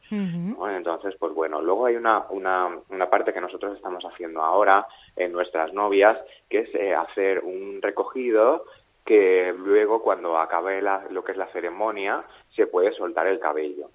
¿no? 0.59 0.69
Entonces, 0.69 1.15
pues 1.17 1.33
bueno, 1.33 1.61
luego 1.61 1.85
hay 1.85 1.95
una, 1.95 2.25
una, 2.29 2.77
una 2.89 3.09
parte 3.09 3.31
que 3.31 3.39
nosotros 3.39 3.77
estamos 3.77 4.03
haciendo 4.03 4.41
ahora 4.41 4.85
en 5.15 5.31
nuestras 5.31 5.71
novias, 5.73 6.17
que 6.49 6.59
es 6.59 6.75
eh, 6.75 6.93
hacer 6.93 7.39
un 7.39 7.79
recogido 7.81 8.65
que 9.05 9.53
luego 9.57 10.01
cuando 10.01 10.37
acabe 10.37 10.81
la- 10.81 11.05
lo 11.09 11.23
que 11.23 11.31
es 11.31 11.37
la 11.37 11.47
ceremonia 11.53 12.23
se 12.55 12.67
puede 12.67 12.91
soltar 12.93 13.27
el 13.27 13.39
cabello. 13.39 13.91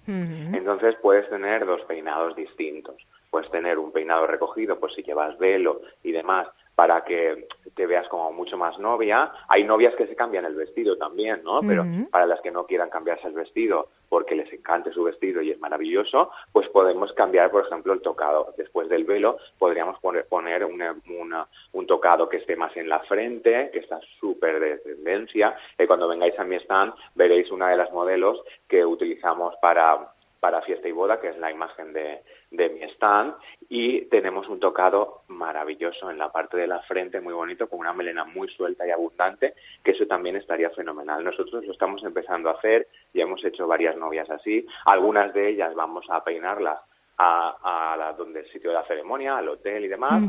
Entonces 0.55 0.95
puedes 0.99 1.29
tener 1.29 1.67
dos 1.67 1.81
peinados 1.83 2.35
distintos. 2.35 2.95
Puedes 3.29 3.51
tener 3.51 3.77
un 3.77 3.91
peinado 3.91 4.25
recogido, 4.25 4.79
pues 4.79 4.93
si 4.95 5.03
llevas 5.03 5.37
velo 5.37 5.81
y 6.03 6.11
demás, 6.11 6.47
para 6.79 7.03
que 7.03 7.45
te 7.75 7.85
veas 7.85 8.07
como 8.07 8.31
mucho 8.31 8.55
más 8.55 8.79
novia. 8.79 9.29
Hay 9.49 9.65
novias 9.65 9.93
que 9.95 10.07
se 10.07 10.15
cambian 10.15 10.45
el 10.45 10.55
vestido 10.55 10.95
también, 10.97 11.41
¿no? 11.43 11.59
Pero 11.67 11.83
para 12.09 12.25
las 12.25 12.39
que 12.39 12.51
no 12.51 12.65
quieran 12.65 12.89
cambiarse 12.89 13.27
el 13.27 13.33
vestido 13.33 13.89
porque 14.07 14.33
les 14.33 14.51
encante 14.53 14.93
su 14.93 15.03
vestido 15.03 15.41
y 15.41 15.51
es 15.51 15.59
maravilloso, 15.59 16.31
pues 16.53 16.69
podemos 16.69 17.11
cambiar, 17.13 17.51
por 17.51 17.65
ejemplo, 17.65 17.91
el 17.91 17.99
tocado. 18.01 18.53
Después 18.57 18.87
del 18.87 19.03
velo 19.03 19.37
podríamos 19.57 19.99
poner, 19.99 20.25
poner 20.29 20.63
una- 20.63 20.95
una- 21.19 21.47
un 21.73 21.85
tocado 21.85 22.29
que 22.29 22.37
esté 22.37 22.55
más 22.55 22.75
en 22.77 22.87
la 22.87 22.99
frente, 23.01 23.69
que 23.73 23.79
está 23.79 23.99
súper 24.21 24.61
de 24.61 24.77
tendencia. 24.77 25.57
Y 25.77 25.85
cuando 25.85 26.07
vengáis 26.07 26.39
a 26.39 26.45
mi 26.45 26.55
stand 26.55 26.93
veréis 27.13 27.51
una 27.51 27.69
de 27.71 27.75
las 27.75 27.91
modelos 27.91 28.41
que 28.69 28.85
utilizamos 28.85 29.53
para 29.61 30.13
para 30.39 30.61
fiesta 30.61 30.87
y 30.87 30.91
boda, 30.91 31.19
que 31.19 31.29
es 31.29 31.37
la 31.37 31.51
imagen 31.51 31.93
de, 31.93 32.21
de 32.51 32.69
mi 32.69 32.81
stand, 32.93 33.35
y 33.69 34.05
tenemos 34.05 34.47
un 34.47 34.59
tocado 34.59 35.21
maravilloso 35.27 36.09
en 36.09 36.17
la 36.17 36.31
parte 36.31 36.57
de 36.57 36.67
la 36.67 36.79
frente, 36.81 37.21
muy 37.21 37.33
bonito, 37.33 37.67
con 37.67 37.79
una 37.79 37.93
melena 37.93 38.23
muy 38.23 38.47
suelta 38.49 38.87
y 38.87 38.91
abundante, 38.91 39.53
que 39.83 39.91
eso 39.91 40.05
también 40.07 40.35
estaría 40.35 40.69
fenomenal. 40.71 41.23
Nosotros 41.23 41.65
lo 41.65 41.71
estamos 41.73 42.03
empezando 42.03 42.49
a 42.49 42.53
hacer, 42.53 42.87
ya 43.13 43.23
hemos 43.23 43.43
hecho 43.43 43.67
varias 43.67 43.97
novias 43.97 44.29
así, 44.29 44.65
algunas 44.85 45.33
de 45.33 45.49
ellas 45.49 45.75
vamos 45.75 46.05
a 46.09 46.23
peinarlas 46.23 46.79
a, 47.17 47.91
a 47.93 47.97
la, 47.97 48.13
donde 48.13 48.39
el 48.39 48.51
sitio 48.51 48.69
de 48.69 48.75
la 48.77 48.85
ceremonia, 48.85 49.37
al 49.37 49.49
hotel 49.49 49.85
y 49.85 49.87
demás, 49.89 50.23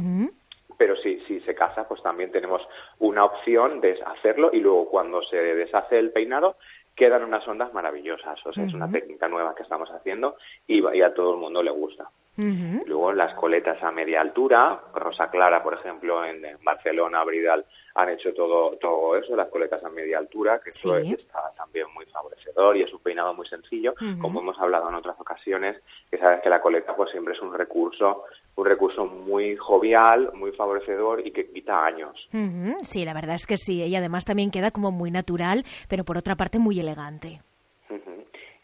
pero 0.76 0.96
si, 0.96 1.20
si 1.20 1.40
se 1.40 1.54
casa, 1.54 1.86
pues 1.86 2.02
también 2.02 2.32
tenemos 2.32 2.62
una 3.00 3.24
opción 3.24 3.80
de 3.80 4.00
hacerlo 4.04 4.50
y 4.52 4.60
luego 4.60 4.88
cuando 4.88 5.22
se 5.22 5.36
deshace 5.36 5.98
el 5.98 6.10
peinado 6.10 6.56
quedan 7.00 7.24
unas 7.24 7.46
ondas 7.48 7.72
maravillosas. 7.72 8.38
O 8.46 8.52
sea, 8.52 8.64
es 8.66 8.74
una 8.74 8.90
técnica 8.92 9.26
nueva 9.26 9.54
que 9.54 9.62
estamos 9.62 9.88
haciendo 9.90 10.36
y, 10.66 10.86
y 10.94 11.00
a 11.02 11.14
todo 11.14 11.32
el 11.32 11.40
mundo 11.40 11.62
le 11.62 11.70
gusta. 11.70 12.10
Luego 12.86 13.12
las 13.12 13.34
coletas 13.34 13.82
a 13.82 13.90
media 13.90 14.20
altura, 14.20 14.80
Rosa 14.94 15.30
Clara, 15.30 15.62
por 15.62 15.74
ejemplo, 15.74 16.24
en, 16.24 16.42
en 16.44 16.62
Barcelona, 16.64 17.22
Bridal, 17.24 17.66
han 17.94 18.08
hecho 18.10 18.32
todo, 18.32 18.76
todo 18.76 19.16
eso, 19.16 19.34
las 19.36 19.48
coletas 19.48 19.82
a 19.84 19.90
media 19.90 20.18
altura, 20.18 20.58
que 20.62 20.70
eso 20.70 20.98
Sí. 21.00 21.12
está 21.18 21.50
también 21.56 21.86
muy 21.94 22.06
favorecedor 22.06 22.76
y 22.78 22.82
es 22.82 22.92
un 22.94 23.00
peinado 23.00 23.34
muy 23.34 23.46
sencillo, 23.46 23.94
como 24.22 24.40
hemos 24.40 24.58
hablado 24.58 24.88
en 24.88 24.94
otras 24.94 25.18
ocasiones, 25.20 25.82
que 26.10 26.16
sabes 26.18 26.40
que 26.42 26.48
la 26.48 26.62
coleta 26.62 26.94
pues 26.96 27.10
siempre 27.10 27.34
es 27.34 27.40
un 27.42 27.52
recurso, 27.52 28.24
un 28.56 28.66
recurso 28.66 29.06
muy 29.06 29.56
jovial, 29.56 30.30
muy 30.34 30.52
favorecedor 30.52 31.26
y 31.26 31.32
que 31.32 31.50
quita 31.50 31.84
años. 31.84 32.28
Sí, 32.82 33.04
la 33.04 33.14
verdad 33.14 33.36
es 33.36 33.46
que 33.46 33.56
sí. 33.56 33.82
Y 33.82 33.96
además 33.96 34.24
también 34.24 34.50
queda 34.50 34.70
como 34.70 34.90
muy 34.90 35.10
natural, 35.10 35.64
pero 35.88 36.04
por 36.04 36.18
otra 36.18 36.36
parte 36.36 36.58
muy 36.58 36.78
elegante. 36.78 37.40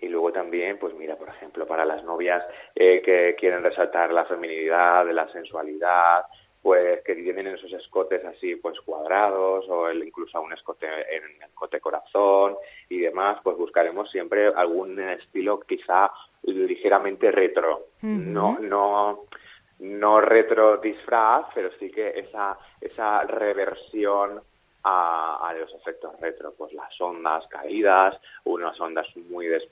Y 0.01 0.09
luego 0.09 0.31
también, 0.31 0.79
pues 0.79 0.95
mira, 0.95 1.17
por 1.17 1.29
ejemplo, 1.29 1.67
para 1.67 1.85
las 1.85 2.05
novias 2.05 2.43
eh, 2.75 3.01
que 3.03 3.35
quieren 3.39 3.63
resaltar 3.63 4.13
la 4.13 4.27
feminidad, 4.27 5.11
la 5.11 5.27
sensualidad, 5.33 6.27
pues 6.67 7.01
que 7.05 7.15
tienen 7.15 7.47
esos 7.47 7.73
escotes 7.73 8.25
así, 8.25 8.57
pues 8.57 8.79
cuadrados, 8.81 9.69
o 9.69 9.89
el, 9.89 10.03
incluso 10.03 10.41
un 10.41 10.53
escote 10.53 10.87
en 10.87 11.43
escote 11.43 11.81
corazón 11.81 12.57
y 12.89 12.99
demás, 12.99 13.39
pues 13.43 13.57
buscaremos 13.57 14.11
siempre 14.11 14.49
algún 14.49 14.99
estilo 14.99 15.61
quizá 15.61 16.11
ligeramente 16.43 17.31
retro. 17.31 17.87
No, 18.03 18.59
no, 18.59 19.27
no 19.81 20.21
retro 20.21 20.79
disfraz, 20.79 21.47
pero 21.55 21.71
sí 21.79 21.91
que 21.91 22.19
esa, 22.19 22.57
esa 22.81 23.23
reversión 23.25 24.41
a, 24.85 25.49
a 25.49 25.53
los 25.55 25.73
efectos 25.75 26.19
retro, 26.21 26.53
pues 26.57 26.73
las 26.73 26.99
ondas 27.01 27.47
caídas, 27.49 28.17
unas 28.45 28.81
ondas 28.81 29.07
muy 29.29 29.47
des- 29.47 29.69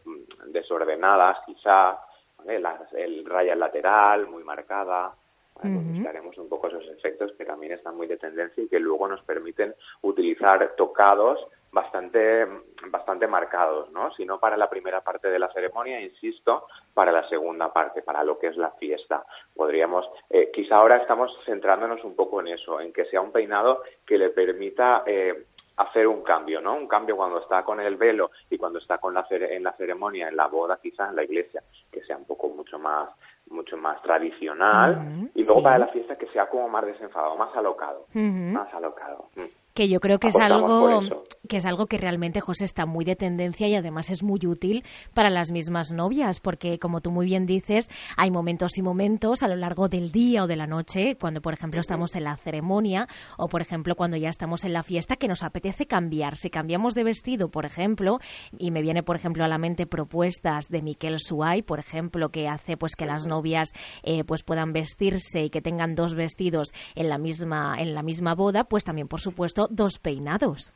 desordenadas 0.47 1.39
quizá, 1.47 1.99
¿vale? 2.39 2.59
Las- 2.61 2.93
el 2.95 3.25
raya 3.25 3.55
lateral 3.55 4.27
muy 4.27 4.43
marcada, 4.45 5.13
¿vale? 5.57 5.75
Pues 5.75 5.87
buscaremos 5.95 6.37
un 6.39 6.49
poco 6.49 6.69
esos 6.69 6.87
efectos 6.89 7.33
que 7.39 7.45
también 7.45 7.73
están 7.73 7.97
muy 7.97 8.07
de 8.07 8.17
tendencia 8.17 8.63
y 8.65 8.69
que 8.69 8.81
luego 8.81 9.07
nos 9.09 9.23
permiten 9.23 9.75
utilizar 10.03 10.75
tocados 10.77 11.47
bastante 11.75 12.47
bastante 12.91 13.27
marcados, 13.27 13.91
¿no? 13.91 14.13
Si 14.15 14.25
no 14.25 14.39
para 14.39 14.57
la 14.57 14.71
primera 14.71 15.01
parte 15.01 15.29
de 15.29 15.39
la 15.39 15.53
ceremonia, 15.53 16.01
insisto, 16.01 16.67
para 16.95 17.11
la 17.13 17.29
segunda 17.29 17.73
parte, 17.73 18.03
para 18.03 18.23
lo 18.23 18.39
que 18.39 18.47
es 18.49 18.57
la 18.57 18.71
fiesta. 18.73 19.25
Podríamos, 19.55 20.09
eh, 20.31 20.51
quizá 20.55 20.77
ahora 20.77 20.97
estamos 20.99 21.37
centrándonos 21.45 22.05
un 22.05 22.15
poco 22.15 22.41
en 22.41 22.49
eso, 22.49 22.81
en 22.81 22.93
que 22.93 23.05
sea 23.07 23.21
un 23.21 23.33
peinado 23.33 23.83
que 24.07 24.19
le 24.19 24.29
permita 24.31 25.03
eh, 25.07 25.47
hacer 25.77 26.07
un 26.07 26.23
cambio, 26.23 26.61
¿no? 26.61 26.75
Un 26.77 26.87
cambio 26.87 27.17
cuando 27.17 27.41
está 27.41 27.65
con 27.65 27.81
el 27.81 27.97
velo 27.97 28.31
y 28.49 28.57
cuando 28.59 28.79
está 28.79 28.99
con 28.99 29.13
la 29.13 29.27
cere- 29.27 29.51
en 29.57 29.65
la 29.65 29.73
ceremonia, 29.73 30.29
en 30.29 30.37
la 30.37 30.47
boda, 30.47 30.79
quizá 30.81 31.09
en 31.09 31.17
la 31.17 31.25
iglesia, 31.25 31.63
que 31.91 32.03
sea 32.05 32.17
un 32.17 32.25
poco 32.27 32.49
mucho 32.49 32.79
más 32.79 33.11
mucho 33.51 33.77
más 33.77 34.01
tradicional 34.01 35.29
y 35.35 35.45
luego 35.45 35.61
sí. 35.61 35.65
para 35.65 35.79
la 35.79 35.89
fiesta 35.89 36.17
que 36.17 36.27
sea 36.29 36.47
como 36.49 36.67
más 36.69 36.87
desenfadado, 36.87 37.37
más 37.37 37.55
alocado, 37.55 38.07
más 38.53 38.73
alocado. 38.73 39.27
Mm. 39.37 39.43
Que 39.75 39.89
yo 39.89 40.01
creo 40.01 40.21
que 40.21 40.29
es 40.29 40.37
algo 40.37 41.01
que 41.49 41.59
es 41.59 41.67
algo 41.67 41.87
que 41.87 41.99
realmente 41.99 42.41
José 42.41 42.65
está 42.65 42.87
muy 42.87 43.05
de 43.05 43.17
tendencia 43.17 43.69
y 43.69 43.75
además 43.75 44.09
es 44.09 44.23
muy 44.23 44.41
útil 44.47 44.85
para 45.13 45.31
las 45.31 45.51
mismas 45.51 45.93
novias 45.93 46.41
porque 46.41 46.79
como 46.79 47.01
tú 47.01 47.11
muy 47.11 47.27
bien 47.27 47.45
dices 47.45 47.91
hay 48.17 48.31
momentos 48.31 48.79
y 48.79 48.83
momentos 48.83 49.43
a 49.43 49.49
lo 49.49 49.57
largo 49.57 49.89
del 49.89 50.11
día 50.11 50.45
o 50.45 50.47
de 50.47 50.57
la 50.57 50.67
noche 50.67 51.17
cuando 51.21 51.43
por 51.43 51.53
ejemplo 51.53 51.81
estamos 51.81 52.15
en 52.15 52.25
la 52.25 52.37
ceremonia 52.37 53.09
o 53.37 53.49
por 53.49 53.61
ejemplo 53.61 53.97
cuando 53.97 54.17
ya 54.17 54.29
estamos 54.29 54.65
en 54.65 54.73
la 54.73 54.83
fiesta 54.83 55.17
que 55.17 55.29
nos 55.29 55.43
apetece 55.43 55.87
cambiar. 55.87 56.37
Si 56.37 56.51
cambiamos 56.51 56.95
de 56.95 57.05
vestido 57.05 57.51
por 57.51 57.67
ejemplo 57.67 58.21
y 58.57 58.71
me 58.71 58.81
viene 58.81 59.03
por 59.03 59.17
ejemplo 59.17 59.45
a 59.45 59.49
la 59.49 59.59
mente 59.59 59.87
propuestas 59.87 60.69
de 60.69 60.83
Miquel 60.83 61.19
Suay 61.19 61.63
por 61.63 61.81
ejemplo 61.81 62.31
que 62.31 62.49
hace 62.49 62.77
pues 62.77 62.95
que 62.95 63.07
las 63.07 63.27
novias 63.27 63.73
eh, 64.05 64.25
pues 64.25 64.45
puedan 64.45 64.73
vestirse 64.73 65.43
y 65.43 65.51
que 65.51 65.61
tengan 65.61 65.95
dos 65.95 66.15
vestidos 66.15 66.69
en 66.95 67.09
la 67.09 67.19
misma 67.19 67.75
en 67.79 67.95
la 67.95 68.03
misma 68.03 68.35
boda 68.35 68.65
pues 68.65 68.85
también 68.85 69.09
por 69.09 69.21
supuesto 69.21 69.64
dos 69.71 69.99
peinados 69.99 70.73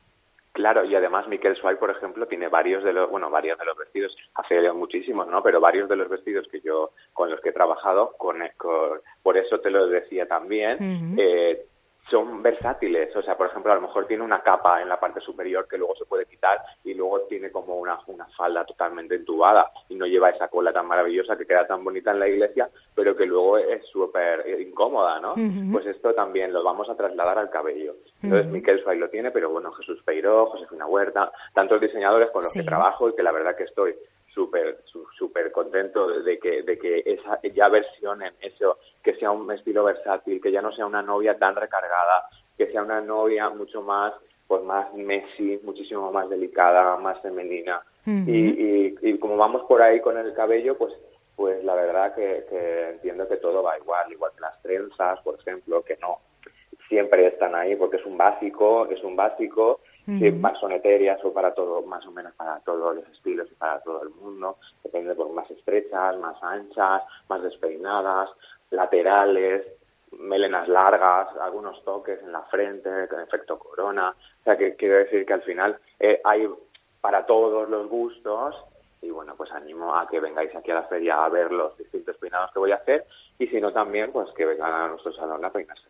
Claro, 0.52 0.84
y 0.84 0.92
además 0.96 1.28
Miquel 1.28 1.54
Suárez, 1.54 1.78
por 1.78 1.90
ejemplo, 1.90 2.26
tiene 2.26 2.48
varios 2.48 2.82
de 2.82 2.92
los, 2.92 3.08
bueno, 3.08 3.30
varios 3.30 3.56
de 3.60 3.64
los 3.64 3.76
vestidos, 3.76 4.16
hace 4.34 4.72
muchísimos, 4.72 5.28
¿no? 5.28 5.40
Pero 5.40 5.60
varios 5.60 5.88
de 5.88 5.94
los 5.94 6.08
vestidos 6.08 6.48
que 6.50 6.60
yo, 6.60 6.90
con 7.12 7.30
los 7.30 7.40
que 7.40 7.50
he 7.50 7.52
trabajado, 7.52 8.14
con, 8.18 8.38
con- 8.56 9.00
por 9.22 9.36
eso 9.36 9.60
te 9.60 9.70
lo 9.70 9.86
decía 9.86 10.26
también, 10.26 11.14
eh, 11.16 11.64
son 12.10 12.42
versátiles. 12.42 13.14
O 13.16 13.22
sea, 13.22 13.36
por 13.36 13.48
ejemplo, 13.48 13.72
a 13.72 13.74
lo 13.76 13.82
mejor 13.82 14.06
tiene 14.06 14.22
una 14.24 14.42
capa 14.42 14.80
en 14.82 14.88
la 14.88 14.98
parte 14.98 15.20
superior 15.20 15.66
que 15.68 15.78
luego 15.78 15.94
se 15.96 16.04
puede 16.06 16.26
quitar 16.26 16.58
y 16.84 16.94
luego 16.94 17.20
tiene 17.22 17.50
como 17.50 17.76
una, 17.76 17.98
una 18.06 18.26
falda 18.36 18.64
totalmente 18.64 19.14
entubada 19.16 19.70
y 19.88 19.94
no 19.94 20.06
lleva 20.06 20.30
esa 20.30 20.48
cola 20.48 20.72
tan 20.72 20.86
maravillosa 20.86 21.36
que 21.36 21.46
queda 21.46 21.66
tan 21.66 21.84
bonita 21.84 22.10
en 22.12 22.20
la 22.20 22.28
iglesia, 22.28 22.68
pero 22.94 23.14
que 23.16 23.26
luego 23.26 23.58
es 23.58 23.84
súper 23.86 24.44
incómoda, 24.60 25.20
¿no? 25.20 25.34
Pues 25.72 25.86
esto 25.86 26.14
también 26.14 26.52
lo 26.52 26.62
vamos 26.62 26.88
a 26.88 26.94
trasladar 26.96 27.38
al 27.38 27.50
cabello. 27.50 27.94
Entonces, 28.22 28.46
Ujú. 28.46 28.54
Miquel 28.56 28.82
Suárez 28.82 29.00
lo 29.00 29.08
tiene, 29.10 29.30
pero 29.30 29.50
bueno, 29.50 29.70
Jesús 29.72 30.02
Peiró, 30.04 30.46
Josefina 30.46 30.86
Huerta, 30.86 31.30
tantos 31.54 31.80
diseñadores 31.80 32.30
con 32.30 32.42
los 32.42 32.52
Sí. 32.52 32.60
que 32.60 32.66
trabajo 32.66 33.08
y 33.08 33.14
que 33.14 33.22
la 33.22 33.32
verdad 33.32 33.56
que 33.56 33.64
estoy 33.64 33.94
súper 34.38 34.78
súper 35.18 35.50
contento 35.50 36.06
de, 36.22 36.38
que 36.38 36.62
de 36.62 36.78
que 36.78 37.02
esa 37.04 37.40
ya 37.42 37.68
versionen 37.68 38.32
eso 38.40 38.78
que 39.02 39.16
sea 39.16 39.32
un 39.32 39.50
estilo 39.50 39.82
versátil 39.82 40.40
que 40.40 40.52
ya 40.52 40.62
no 40.62 40.70
sea 40.70 40.86
una 40.86 41.02
novia 41.02 41.36
tan 41.36 41.56
recargada 41.56 42.28
que 42.56 42.70
sea 42.70 42.82
una 42.82 43.00
novia 43.00 43.50
mucho 43.50 43.82
más 43.82 44.14
pues 44.46 44.62
más 44.62 44.94
Messi 44.94 45.58
muchísimo 45.64 46.12
más 46.12 46.30
delicada 46.30 46.96
más 46.98 47.20
femenina. 47.20 47.82
Y, 48.06 48.96
y 49.02 49.18
como 49.18 49.36
vamos 49.36 49.62
por 49.68 49.82
ahí 49.82 50.00
con 50.00 50.16
el 50.16 50.32
cabello 50.34 50.78
pues 50.78 50.94
pues 51.36 51.62
la 51.64 51.74
verdad 51.74 52.14
que, 52.14 52.46
que 52.48 52.90
entiendo 52.90 53.28
que 53.28 53.36
todo 53.38 53.62
va 53.62 53.76
igual 53.76 54.10
igual 54.12 54.32
que 54.34 54.40
las 54.40 54.62
trenzas 54.62 55.20
por 55.20 55.34
ejemplo 55.34 55.82
que 55.82 55.98
no 56.00 56.20
siempre 56.88 57.26
están 57.26 57.54
ahí 57.56 57.76
porque 57.76 57.98
es 57.98 58.06
un 58.06 58.16
básico, 58.16 58.86
es 58.86 59.02
un 59.04 59.14
básico, 59.14 59.80
Ujú. 60.08 60.40
pa- 60.40 60.54
son 60.58 60.72
etéreas 60.72 61.22
o 61.24 61.32
para 61.32 61.52
todo, 61.54 61.82
más 61.82 62.06
o 62.06 62.10
menos 62.10 62.32
para 62.34 62.60
todos 62.60 62.96
los 62.96 63.06
estilos 63.08 63.46
y 63.50 63.54
para 63.54 63.80
todo 63.80 64.02
el 64.02 64.10
mundo, 64.10 64.56
depende 64.82 65.14
por 65.14 65.28
más 65.30 65.50
estrechas, 65.50 66.16
más 66.18 66.42
anchas, 66.42 67.02
más 67.28 67.42
despeinadas, 67.42 68.30
laterales, 68.70 69.66
melenas 70.12 70.66
largas, 70.68 71.28
algunos 71.36 71.84
toques 71.84 72.20
en 72.22 72.32
la 72.32 72.42
frente, 72.44 73.08
con 73.08 73.20
efecto 73.20 73.58
corona, 73.58 74.10
o 74.40 74.44
sea 74.44 74.56
que 74.56 74.74
quiero 74.76 74.96
decir 74.96 75.26
que 75.26 75.34
al 75.34 75.42
final 75.42 75.78
eh, 76.00 76.20
hay 76.24 76.48
para 77.00 77.26
todos 77.26 77.68
los 77.68 77.88
gustos 77.88 78.56
y 79.02 79.10
bueno, 79.10 79.34
pues 79.36 79.52
animo 79.52 79.94
a 79.94 80.08
que 80.08 80.18
vengáis 80.20 80.54
aquí 80.56 80.70
a 80.70 80.74
la 80.76 80.82
feria 80.84 81.22
a 81.24 81.28
ver 81.28 81.52
los 81.52 81.76
distintos 81.76 82.16
peinados 82.16 82.50
que 82.52 82.58
voy 82.58 82.72
a 82.72 82.76
hacer 82.76 83.06
y 83.38 83.46
si 83.48 83.60
no 83.60 83.72
también 83.72 84.10
pues 84.10 84.28
que 84.32 84.44
vengan 84.46 84.72
a 84.72 84.88
nuestro 84.88 85.12
salón 85.12 85.44
a 85.44 85.50
peinarse, 85.52 85.88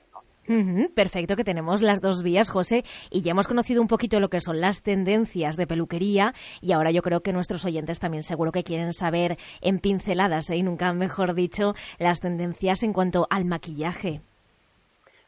Perfecto, 0.95 1.37
que 1.37 1.45
tenemos 1.45 1.83
las 1.83 2.01
dos 2.01 2.23
vías, 2.23 2.51
José, 2.51 2.83
y 3.11 3.21
ya 3.21 3.33
hemos 3.33 3.47
conocido 3.47 3.83
un 3.83 3.89
poquito 3.89 4.19
lo 4.19 4.29
que 4.29 4.41
son 4.41 4.61
las 4.61 4.83
tendencias 4.83 5.57
de 5.57 5.67
peluquería 5.67 6.33
y 6.63 6.73
ahora 6.73 6.91
yo 6.91 7.03
creo 7.03 7.21
que 7.21 7.35
nuestros 7.35 7.67
oyentes 7.67 8.01
también 8.01 8.23
seguro 8.23 8.51
que 8.51 8.65
quieren 8.65 8.95
saber 8.95 9.37
en 9.61 9.79
pinceladas, 9.79 10.49
¿eh? 10.49 10.57
y 10.57 10.63
nunca 10.63 10.93
mejor 10.95 11.35
dicho, 11.35 11.75
las 11.99 12.21
tendencias 12.21 12.83
en 12.83 12.95
cuanto 12.95 13.27
al 13.29 13.45
maquillaje. 13.45 14.23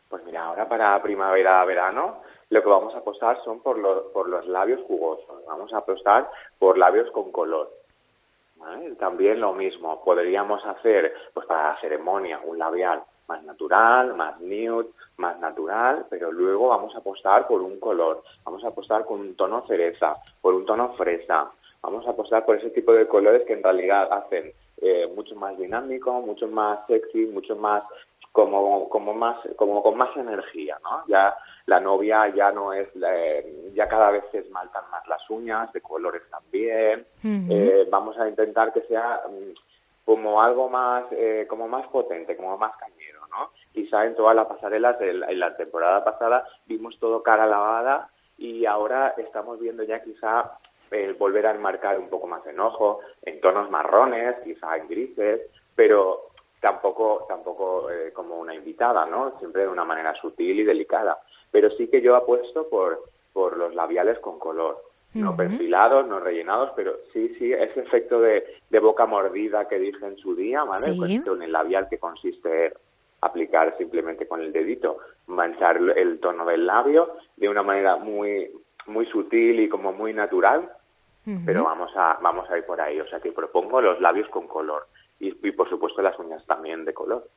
Pues 0.09 0.25
mira, 0.25 0.47
ahora 0.47 0.67
para 0.67 1.03
primavera, 1.03 1.63
verano, 1.67 2.23
lo 2.49 2.63
que 2.63 2.69
vamos 2.69 2.95
a 2.95 2.99
apostar 2.99 3.43
son 3.45 3.61
por 3.61 3.79
los, 3.79 4.05
por 4.13 4.29
los 4.29 4.47
labios 4.47 4.81
jugosos. 4.87 5.45
Vamos 5.47 5.73
a 5.75 5.79
apostar 5.79 6.31
por 6.59 6.79
labios 6.79 7.11
con 7.13 7.31
color. 7.31 7.71
¿vale? 8.57 8.95
También 8.97 9.39
lo 9.39 9.53
mismo, 9.53 10.03
podríamos 10.03 10.65
hacer, 10.65 11.15
pues 11.35 11.47
para 11.47 11.75
la 11.75 11.81
ceremonia, 11.81 12.41
un 12.43 12.59
labial 12.59 13.03
más 13.31 13.45
natural, 13.45 14.15
más 14.17 14.41
nude, 14.41 14.89
más 15.17 15.39
natural, 15.39 16.07
pero 16.11 16.33
luego 16.33 16.69
vamos 16.69 16.95
a 16.95 16.99
apostar 16.99 17.47
por 17.47 17.63
un 17.63 17.79
color, 17.79 18.23
vamos 18.45 18.65
a 18.65 18.69
apostar 18.69 19.05
con 19.05 19.21
un 19.21 19.37
tono 19.37 19.65
cereza, 19.69 20.17
por 20.41 20.55
un 20.55 20.67
tono 20.67 20.95
fresa, 20.95 21.51
vamos 21.81 22.05
a 22.07 22.11
apostar 22.11 22.45
por 22.45 22.57
ese 22.57 22.71
tipo 22.71 22.93
de 22.93 23.07
colores 23.07 23.43
que 23.47 23.53
en 23.53 23.63
realidad 23.63 24.13
hacen 24.13 24.53
eh, 24.83 25.07
mucho 25.15 25.37
más 25.37 25.57
dinámico, 25.57 26.13
mucho 26.21 26.49
más 26.49 26.81
sexy, 26.89 27.27
mucho 27.27 27.55
más 27.55 27.85
como 28.33 28.89
como 28.89 29.13
más 29.13 29.37
como 29.57 29.83
con 29.83 29.97
más 29.97 30.17
energía, 30.17 30.79
¿no? 30.83 31.03
Ya 31.09 31.37
la 31.67 31.81
novia 31.81 32.33
ya 32.35 32.53
no 32.53 32.73
es 32.73 32.89
eh, 32.95 33.73
ya 33.75 33.89
cada 33.89 34.11
vez 34.11 34.25
se 34.31 34.39
esmaltan 34.39 34.85
más 34.91 35.07
las 35.09 35.29
uñas 35.31 35.73
de 35.73 35.81
colores 35.81 36.23
también. 36.31 37.07
Eh, 37.25 37.87
vamos 37.91 38.17
a 38.19 38.29
intentar 38.29 38.73
que 38.73 38.83
sea 38.83 39.21
mm, 39.29 39.53
como 40.05 40.41
algo 40.41 40.69
más 40.69 41.05
eh, 41.13 41.47
como 41.49 41.69
más 41.69 41.87
potente, 41.89 42.37
como 42.37 42.57
más 42.57 42.77
cañero, 42.77 43.00
¿no? 43.31 43.51
Quizá 43.73 44.05
en 44.07 44.15
todas 44.17 44.35
las 44.37 44.47
pasarelas 44.47 45.01
en 45.01 45.21
la- 45.21 45.31
en 45.49 45.57
temporada 45.57 46.05
pasada 46.05 46.47
vimos 46.67 46.99
todo 46.99 47.23
cara 47.23 47.47
lavada 47.47 48.09
y 48.39 48.67
ahora 48.67 49.15
estamos 49.19 49.59
viendo 49.61 49.83
ya 49.83 50.03
quizá 50.03 50.53
eh, 50.91 51.15
volver 51.19 51.47
a 51.47 51.53
enmarcar 51.53 51.99
un 51.99 52.09
poco 52.09 52.27
más 52.27 52.45
en 52.47 52.59
ojo, 52.59 53.01
en 53.23 53.41
tonos 53.41 53.71
marrones, 53.71 54.35
quizá 54.43 54.77
en 54.77 54.89
grises, 54.89 55.41
pero 55.77 56.23
tampoco, 56.61 57.27
tampoco 57.29 57.89
eh, 57.91 58.13
como 58.13 58.37
una 58.39 58.55
invitada, 58.55 59.07
¿no? 59.07 59.39
Siempre 59.39 59.63
de 59.63 59.69
una 59.69 59.85
manera 59.85 60.15
sutil 60.17 60.59
y 60.61 60.65
delicada. 60.65 61.19
Pero 61.53 61.71
sí 61.71 61.89
que 61.89 62.01
yo 62.03 62.17
apuesto 62.17 62.69
por, 62.69 63.05
por 63.33 63.57
los 63.57 63.75
labiales 63.75 64.19
con 64.19 64.39
color. 64.39 64.83
No 65.15 65.37
perfilados, 65.37 66.07
no 66.07 66.21
rellenados, 66.21 66.71
pero 66.77 66.93
sí, 67.13 67.35
sí, 67.39 67.53
ese 67.53 67.81
efecto 67.81 68.21
de, 68.21 68.45
de 68.69 68.79
boca 68.79 69.07
mordida 69.07 69.67
que 69.69 69.79
dije 69.79 70.05
en 70.07 70.17
su 70.19 70.37
día, 70.37 70.63
¿vale? 70.65 70.93
Sí. 70.93 70.99
Pues 70.99 71.21
con 71.23 71.43
el 71.43 71.51
labial 71.53 71.89
que 71.89 71.99
consiste 71.99 72.67
en 72.67 72.73
aplicar 73.21 73.77
simplemente 73.77 74.27
con 74.27 74.41
el 74.41 74.53
dedito, 74.53 74.99
manchar 75.27 75.77
el 75.77 76.21
tono 76.21 76.47
del 76.47 76.67
labio 76.67 77.17
de 77.37 77.49
una 77.49 77.63
manera 77.63 77.97
muy, 77.97 78.51
muy 78.87 79.07
sutil 79.07 79.61
y 79.61 79.69
como 79.69 79.93
muy 79.93 80.13
natural, 80.13 80.71
pero 81.45 81.65
vamos 81.65 81.93
a, 81.95 82.19
vamos 82.21 82.51
a 82.51 82.59
ir 82.59 82.65
por 82.65 82.81
ahí. 82.81 83.01
O 83.01 83.07
sea 83.07 83.21
que 83.21 83.31
propongo 83.31 83.81
los 83.81 84.01
labios 84.01 84.29
con 84.31 84.49
color 84.49 84.89
y, 85.19 85.29
y 85.47 85.53
por 85.53 85.69
supuesto 85.69 86.03
las 86.03 86.19
uñas 86.19 86.45
también 86.47 86.85
de 86.85 86.95
color. 86.95 87.29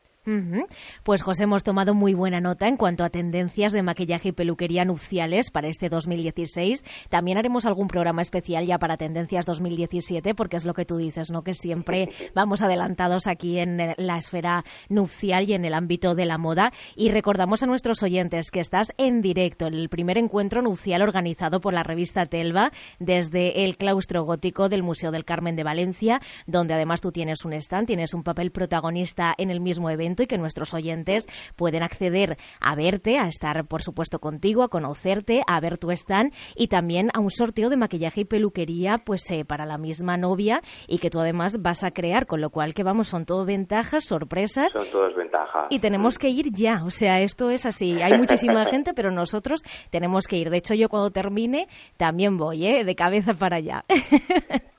Pues 1.04 1.22
José, 1.22 1.44
hemos 1.44 1.66
tomado 1.66 1.94
muy 1.94 2.14
buena 2.14 2.40
nota 2.40 2.70
en 2.70 2.78
cuanto 2.78 3.04
a 3.04 3.10
tendencias 3.10 3.74
de 3.74 3.84
maquillaje 3.84 4.30
y 4.30 4.32
peluquería 4.32 4.86
nupciales 4.86 5.52
para 5.52 5.68
este 5.68 5.90
2016. 5.90 6.86
También 7.10 7.38
haremos 7.38 7.66
algún 7.66 7.90
programa 7.90 8.22
especial 8.22 8.66
ya 8.66 8.80
para 8.80 8.96
tendencias 8.96 9.46
2017, 9.46 10.34
porque 10.34 10.56
es 10.56 10.64
lo 10.64 10.74
que 10.74 10.86
tú 10.86 10.96
dices, 10.96 11.30
¿no? 11.30 11.44
Que 11.44 11.54
siempre 11.54 12.10
vamos 12.36 12.62
adelantados 12.62 13.28
aquí 13.28 13.60
en 13.60 13.78
la 13.98 14.18
esfera 14.18 14.64
nupcial 14.88 15.50
y 15.50 15.54
en 15.54 15.66
el 15.66 15.74
ámbito 15.74 16.16
de 16.16 16.26
la 16.26 16.38
moda. 16.38 16.72
Y 16.96 17.10
recordamos 17.10 17.62
a 17.62 17.66
nuestros 17.66 18.02
oyentes 18.02 18.50
que 18.50 18.62
estás 18.62 18.94
en 18.98 19.22
directo 19.22 19.68
en 19.68 19.74
el 19.74 19.90
primer 19.90 20.18
encuentro 20.18 20.62
nupcial 20.62 21.02
organizado 21.02 21.60
por 21.60 21.74
la 21.74 21.84
revista 21.84 22.28
Telva 22.28 22.72
desde 22.98 23.66
el 23.66 23.76
claustro 23.76 24.24
gótico 24.24 24.70
del 24.70 24.84
Museo 24.84 25.12
del 25.12 25.26
Carmen 25.26 25.58
de 25.58 25.66
Valencia, 25.66 26.22
donde 26.48 26.76
además 26.76 27.02
tú 27.02 27.12
tienes 27.12 27.44
un 27.44 27.52
stand, 27.52 27.88
tienes 27.88 28.14
un 28.14 28.24
papel 28.24 28.52
protagonista 28.52 29.36
en 29.38 29.50
el 29.50 29.60
mismo 29.60 29.90
evento 29.90 30.13
y 30.22 30.28
que 30.28 30.38
nuestros 30.38 30.76
oyentes 30.76 31.26
pueden 31.56 31.82
acceder 31.82 32.38
a 32.62 32.76
verte, 32.76 33.18
a 33.18 33.28
estar 33.28 33.66
por 33.66 33.82
supuesto 33.82 34.20
contigo, 34.20 34.62
a 34.62 34.70
conocerte, 34.70 35.42
a 35.48 35.60
ver 35.60 35.80
tu 35.80 35.90
stand 35.90 36.32
y 36.56 36.68
también 36.68 37.10
a 37.16 37.20
un 37.20 37.32
sorteo 37.32 37.70
de 37.70 37.78
maquillaje 37.78 38.22
y 38.22 38.26
peluquería 38.26 39.00
pues 39.06 39.30
eh, 39.32 39.46
para 39.46 39.66
la 39.66 39.78
misma 39.78 40.18
novia 40.18 40.62
y 40.88 41.00
que 41.00 41.10
tú 41.10 41.20
además 41.20 41.62
vas 41.62 41.84
a 41.84 41.92
crear, 41.92 42.26
con 42.28 42.42
lo 42.42 42.50
cual 42.52 42.74
que 42.76 42.84
vamos, 42.84 43.08
son 43.08 43.26
todo 43.26 43.46
ventajas, 43.46 44.04
sorpresas 44.06 44.72
Son 44.72 44.86
todas 44.92 45.16
ventajas. 45.16 45.68
y 45.70 45.80
tenemos 45.80 46.20
que 46.20 46.30
ir 46.30 46.52
ya, 46.52 46.84
o 46.86 46.90
sea, 46.90 47.22
esto 47.22 47.50
es 47.50 47.66
así. 47.66 48.02
Hay 48.02 48.14
muchísima 48.18 48.66
gente, 48.68 48.94
pero 48.94 49.10
nosotros 49.10 49.62
tenemos 49.90 50.28
que 50.28 50.36
ir. 50.38 50.50
De 50.50 50.58
hecho, 50.58 50.74
yo 50.76 50.90
cuando 50.90 51.10
termine 51.12 51.68
también 51.98 52.38
voy, 52.38 52.68
¿eh? 52.68 52.84
De 52.84 52.96
cabeza 52.96 53.34
para 53.34 53.56
allá. 53.58 53.86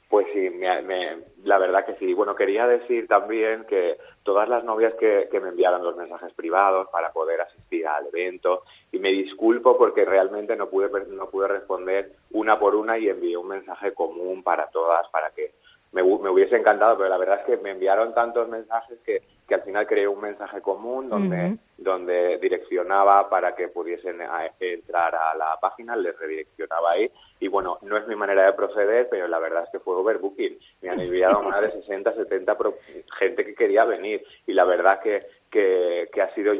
Pues 0.08 0.26
sí, 0.32 0.48
me- 0.50 0.82
me- 0.82 1.24
la 1.42 1.58
verdad 1.58 1.84
que 1.84 1.96
sí. 1.96 2.14
Bueno, 2.14 2.36
quería 2.36 2.66
decir 2.68 3.08
también 3.08 3.64
que 3.68 3.96
todas 4.24 4.48
las 4.48 4.64
novias 4.64 4.94
que, 4.94 5.28
que 5.30 5.38
me 5.38 5.50
enviaron 5.50 5.84
los 5.84 5.96
mensajes 5.96 6.32
privados 6.32 6.88
para 6.90 7.12
poder 7.12 7.42
asistir 7.42 7.86
al 7.86 8.06
evento, 8.06 8.64
y 8.90 8.98
me 8.98 9.10
disculpo 9.10 9.78
porque 9.78 10.04
realmente 10.04 10.56
no 10.56 10.68
pude, 10.68 10.88
no 11.08 11.28
pude 11.28 11.46
responder 11.46 12.12
una 12.32 12.58
por 12.58 12.74
una 12.74 12.98
y 12.98 13.08
envié 13.08 13.36
un 13.36 13.48
mensaje 13.48 13.94
común 13.94 14.42
para 14.42 14.66
todas, 14.68 15.06
para 15.10 15.30
que 15.30 15.52
me, 15.92 16.02
me 16.02 16.30
hubiese 16.30 16.56
encantado, 16.56 16.96
pero 16.96 17.08
la 17.08 17.18
verdad 17.18 17.40
es 17.40 17.46
que 17.46 17.62
me 17.62 17.70
enviaron 17.70 18.14
tantos 18.14 18.48
mensajes 18.48 18.98
que, 19.04 19.22
que 19.46 19.54
al 19.54 19.62
final 19.62 19.86
creé 19.86 20.08
un 20.08 20.20
mensaje 20.20 20.60
común 20.62 21.08
donde, 21.10 21.36
donde 21.76 22.38
direccionaba 22.38 23.28
para 23.28 23.54
que 23.54 23.68
pudiesen 23.68 24.22
a- 24.22 24.50
entrar 24.58 25.14
a 25.14 25.34
la 25.36 25.58
página, 25.60 25.94
les 25.96 26.18
redireccionaba 26.18 26.92
ahí. 26.92 27.10
Y 27.40 27.48
bueno, 27.48 27.78
no 27.82 27.96
es 27.98 28.06
mi 28.08 28.16
manera 28.16 28.46
de 28.46 28.52
proceder, 28.54 29.08
pero 29.10 29.28
la 29.28 29.38
verdad 29.38 29.64
es 29.64 29.70
que 29.70 29.80
fue 29.80 29.94
overbooking. 29.96 30.58
Me 30.82 30.88
han 30.90 30.98
enviado 31.00 31.42
más 31.42 31.60
de 31.60 31.72
60, 31.82 32.14
70 32.14 32.56
pro- 32.56 32.78
gente 33.18 33.44
que 33.44 33.54
quería 33.54 33.84
venir. 33.84 34.24
Y 34.46 34.52
la 34.54 34.64
verdad 34.64 35.00
que, 35.00 35.26
que, 35.50 36.08
que 36.12 36.22
ha 36.22 36.32
sido, 36.34 36.54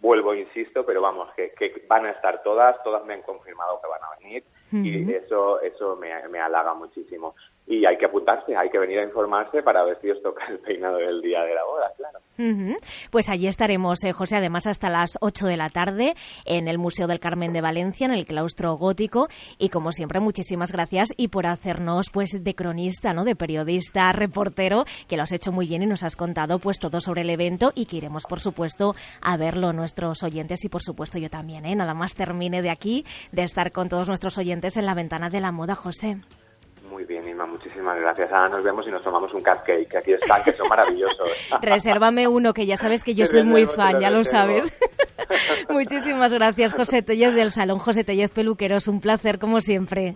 vuelvo, 0.00 0.34
insisto, 0.34 0.84
pero 0.86 1.00
vamos, 1.02 1.32
que, 1.34 1.50
que 1.52 1.84
van 1.88 2.06
a 2.06 2.10
estar 2.12 2.42
todas, 2.42 2.82
todas 2.84 3.04
me 3.04 3.14
han 3.14 3.22
confirmado 3.22 3.80
que 3.82 3.88
van 3.88 4.02
a 4.02 4.18
venir. 4.18 4.44
Y 4.86 5.12
eso, 5.14 5.60
eso 5.60 5.94
me, 5.96 6.26
me 6.28 6.40
halaga 6.40 6.74
muchísimo. 6.74 7.34
Y 7.66 7.86
hay 7.86 7.96
que 7.96 8.04
apuntarse, 8.04 8.54
hay 8.54 8.68
que 8.68 8.78
venir 8.78 8.98
a 8.98 9.04
informarse 9.04 9.62
para 9.62 9.82
ver 9.84 9.98
si 10.02 10.10
os 10.10 10.22
toca 10.22 10.44
el 10.48 10.58
peinado 10.58 10.98
del 10.98 11.22
día 11.22 11.42
de 11.42 11.54
la 11.54 11.64
boda, 11.64 11.92
claro. 11.96 12.18
Pues 13.10 13.30
allí 13.30 13.46
estaremos, 13.46 14.02
eh, 14.04 14.12
José, 14.12 14.36
además 14.36 14.66
hasta 14.66 14.90
las 14.90 15.16
8 15.20 15.46
de 15.46 15.56
la 15.56 15.70
tarde 15.70 16.14
en 16.44 16.68
el 16.68 16.78
Museo 16.78 17.06
del 17.06 17.20
Carmen 17.20 17.52
de 17.52 17.60
Valencia, 17.60 18.06
en 18.06 18.12
el 18.12 18.26
claustro 18.26 18.74
gótico. 18.76 19.28
Y 19.58 19.68
como 19.70 19.92
siempre, 19.92 20.20
muchísimas 20.20 20.72
gracias 20.72 21.08
y 21.16 21.28
por 21.28 21.46
hacernos 21.46 22.10
pues 22.10 22.30
de 22.42 22.54
cronista, 22.54 23.14
¿no? 23.14 23.24
De 23.24 23.36
periodista, 23.36 24.12
reportero, 24.12 24.84
que 25.08 25.16
lo 25.16 25.22
has 25.22 25.32
hecho 25.32 25.52
muy 25.52 25.66
bien 25.66 25.82
y 25.82 25.86
nos 25.86 26.02
has 26.02 26.16
contado 26.16 26.58
pues 26.58 26.78
todo 26.78 27.00
sobre 27.00 27.22
el 27.22 27.30
evento 27.30 27.72
y 27.74 27.86
que 27.86 27.96
iremos, 27.96 28.24
por 28.24 28.40
supuesto, 28.40 28.94
a 29.22 29.36
verlo 29.36 29.72
nuestros 29.72 30.22
oyentes 30.22 30.64
y 30.64 30.68
por 30.68 30.82
supuesto 30.82 31.18
yo 31.18 31.30
también, 31.30 31.64
¿eh? 31.64 31.74
Nada 31.74 31.94
más 31.94 32.14
termine 32.14 32.62
de 32.62 32.70
aquí, 32.70 33.04
de 33.32 33.42
estar 33.42 33.72
con 33.72 33.88
todos 33.88 34.08
nuestros 34.08 34.36
oyentes 34.38 34.76
en 34.76 34.86
la 34.86 34.94
ventana 34.94 35.30
de 35.30 35.40
la 35.40 35.52
moda, 35.52 35.74
José. 35.74 36.18
Muy 36.94 37.04
bien, 37.06 37.28
Inma, 37.28 37.44
muchísimas 37.44 37.98
gracias. 37.98 38.30
Ahora 38.30 38.50
nos 38.50 38.62
vemos 38.62 38.86
y 38.86 38.90
nos 38.92 39.02
tomamos 39.02 39.34
un 39.34 39.42
cupcake, 39.42 39.88
que 39.88 39.98
aquí 39.98 40.12
están, 40.12 40.40
que 40.44 40.52
son 40.52 40.68
maravillosos. 40.68 41.28
Resérvame 41.60 42.28
uno, 42.28 42.54
que 42.54 42.66
ya 42.66 42.76
sabes 42.76 43.02
que 43.02 43.16
yo 43.16 43.26
soy 43.26 43.42
muy 43.42 43.66
fan, 43.66 43.98
ya 43.98 44.10
lo 44.10 44.22
sabes. 44.22 44.72
Muchísimas 45.68 46.32
gracias, 46.32 46.72
José 46.72 47.02
Tellez 47.02 47.34
del 47.34 47.50
Salón 47.50 47.80
José 47.80 48.04
Tellez 48.04 48.30
Peluqueros. 48.30 48.86
Un 48.86 49.00
placer, 49.00 49.40
como 49.40 49.60
siempre. 49.60 50.14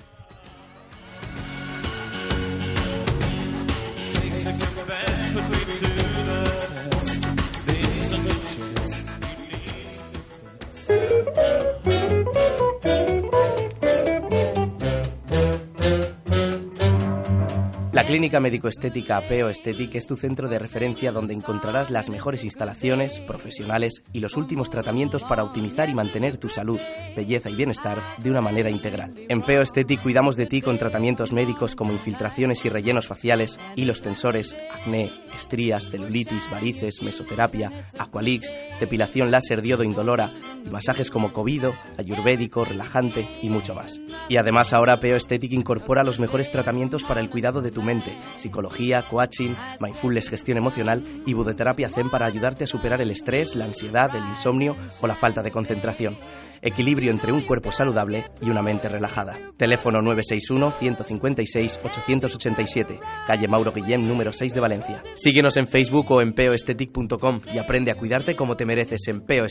Clínica 18.09 18.41
médico-estética 18.41 19.19
Apeo 19.19 19.51
Esthetic 19.51 19.95
es 19.95 20.07
tu 20.07 20.17
centro 20.17 20.49
de 20.49 20.59
referencia 20.59 21.13
donde 21.13 21.35
encontrarás 21.35 21.91
las 21.91 22.09
mejores 22.09 22.43
instalaciones, 22.43 23.21
profesionales 23.21 24.03
y 24.15 24.21
los 24.21 24.39
últimos 24.39 24.71
tratamientos 24.71 25.25
para 25.25 25.45
optimizar 25.45 25.91
y 25.91 25.95
mantener 25.95 26.39
tu 26.39 26.49
salud, 26.49 26.81
belleza 27.15 27.51
y 27.51 27.57
bienestar 27.57 27.99
de 28.17 28.31
una 28.31 28.41
manera 28.41 28.71
integral. 28.71 29.13
En 29.29 29.43
Peo 29.43 29.61
Esthetic 29.61 30.03
cuidamos 30.03 30.37
de 30.37 30.47
ti 30.47 30.63
con 30.63 30.79
tratamientos 30.79 31.35
médicos 31.35 31.77
como 31.77 31.93
infiltraciones 31.93 32.65
y 32.65 32.71
rellenos 32.71 33.07
faciales, 33.07 33.61
hilos 33.77 34.01
tensores, 34.01 34.57
acné, 34.73 35.11
estrías, 35.37 35.91
celulitis, 35.91 36.51
varices, 36.51 37.03
mesoterapia, 37.03 37.89
aqualix, 37.99 38.55
depilación 38.81 39.31
láser 39.31 39.61
diodo 39.61 39.85
indolora 39.85 40.31
y 40.65 40.71
masajes 40.71 41.11
como 41.11 41.35
covido, 41.35 41.75
ayurvédico, 41.99 42.65
relajante 42.65 43.29
y 43.43 43.51
mucho 43.51 43.75
más. 43.75 44.01
Y 44.31 44.39
además 44.39 44.73
ahora 44.73 44.97
Peo 44.97 45.17
Esthetic 45.17 45.53
incorpora 45.53 46.05
los 46.05 46.21
mejores 46.21 46.51
tratamientos 46.51 47.05
para 47.05 47.21
el 47.21 47.29
cuidado 47.29 47.61
de 47.61 47.71
tu 47.71 47.83
mente, 47.83 47.98
psicología, 48.37 49.03
coaching, 49.03 49.55
mindfulness, 49.81 50.29
gestión 50.29 50.59
emocional 50.59 51.03
y 51.27 51.35
budoterapia 51.35 51.89
zen 51.89 52.11
para 52.11 52.27
ayudarte 52.27 52.65
a 52.65 52.67
superar 52.67 53.01
el 53.01 53.11
estrés, 53.11 53.57
la 53.57 53.65
ansiedad, 53.65 54.15
el 54.15 54.25
insomnio 54.25 54.77
o 55.01 55.07
la 55.07 55.15
falta 55.15 55.43
de 55.43 55.51
concentración. 55.51 56.19
Equilibrio 56.61 57.13
entre 57.13 57.33
un 57.33 57.43
cuerpo 57.43 57.71
saludable 57.71 58.25
y 58.41 58.51
una 58.51 58.63
mente 58.63 58.89
relajada. 58.89 59.39
Teléfono 59.57 60.01
961-156-887, 60.01 62.99
calle 63.27 63.49
Mauro 63.49 63.71
Guillem, 63.73 64.05
número 64.07 64.33
6 64.33 64.55
de 64.55 64.61
Valencia. 64.61 65.05
Síguenos 65.15 65.57
en 65.57 65.69
Facebook 65.69 66.11
o 66.11 66.21
en 66.21 66.33
peoestetic.com 66.33 67.43
y 67.55 67.59
aprende 67.59 67.93
a 67.93 67.95
cuidarte 67.95 68.35
como 68.35 68.57
te 68.57 68.65
mereces 68.65 69.07
en 69.09 69.21
Peo. 69.21 69.47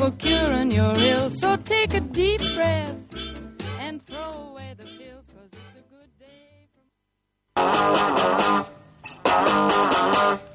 So 0.00 1.56
take 1.58 1.94
a 1.94 2.00
deep 2.00 2.40
breath 2.54 2.96
and 3.78 4.02
throw 4.06 4.49
Uh-huh. 7.62 8.64
Uh-huh. 9.24 10.49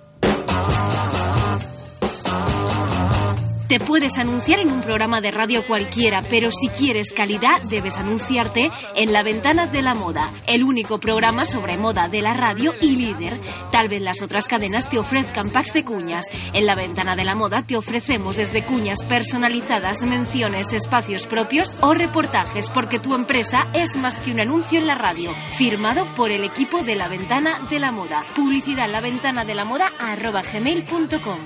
Te 3.68 3.80
puedes 3.80 4.16
anunciar 4.20 4.60
en 4.60 4.72
un 4.72 4.82
programa 4.84 5.22
de 5.22 5.32
radio 5.32 5.64
cualquiera, 5.66 6.22
pero 6.30 6.52
si 6.52 6.68
quieres 6.70 7.12
calidad 7.12 7.60
debes 7.68 7.98
anunciarte 7.98 8.70
en 8.96 9.12
La 9.12 9.24
Ventana 9.24 9.66
de 9.66 9.82
la 9.82 9.96
Moda, 9.96 10.30
el 10.46 10.64
único 10.64 11.00
programa 11.00 11.46
sobre 11.46 11.76
moda 11.76 12.08
de 12.08 12.22
la 12.22 12.36
radio 12.36 12.74
y 12.80 12.96
líder. 12.96 13.40
Tal 13.72 13.88
vez 13.88 14.04
las 14.04 14.22
otras 14.22 14.48
cadenas 14.48 14.88
te 14.88 15.00
ofrezcan 15.00 15.50
packs 15.50 15.74
de 15.74 15.84
cuñas. 15.84 16.28
En 16.54 16.68
La 16.68 16.76
Ventana 16.76 17.16
de 17.16 17.24
la 17.24 17.34
Moda 17.34 17.64
te 17.64 17.76
ofrecemos 17.76 18.38
desde 18.38 18.64
cuñas 18.64 19.04
personalizadas, 19.04 20.04
menciones, 20.04 20.72
espacios 20.72 21.26
propios 21.26 21.80
o 21.82 21.96
reportajes, 21.96 22.70
porque 22.70 23.00
tu 23.00 23.16
empresa 23.16 23.62
es 23.74 23.98
más 23.98 24.20
que 24.20 24.30
un 24.30 24.42
anuncio 24.42 24.78
en 24.78 24.86
la 24.86 24.96
radio. 24.96 25.32
Firmado 25.58 26.06
por 26.16 26.30
el 26.30 26.44
equipo 26.44 26.84
de 26.84 26.96
La 26.96 27.08
Ventana 27.08 27.58
de 27.68 27.80
la 27.80 27.92
Moda. 27.92 28.22
Publicidad 28.36 28.86
en 28.86 28.92
la 28.92 29.02
ventana 29.02 29.44
de 29.44 29.56
la 29.56 29.66
moda 29.66 29.88
arroba 30.00 30.44
gmail.com. 30.44 31.40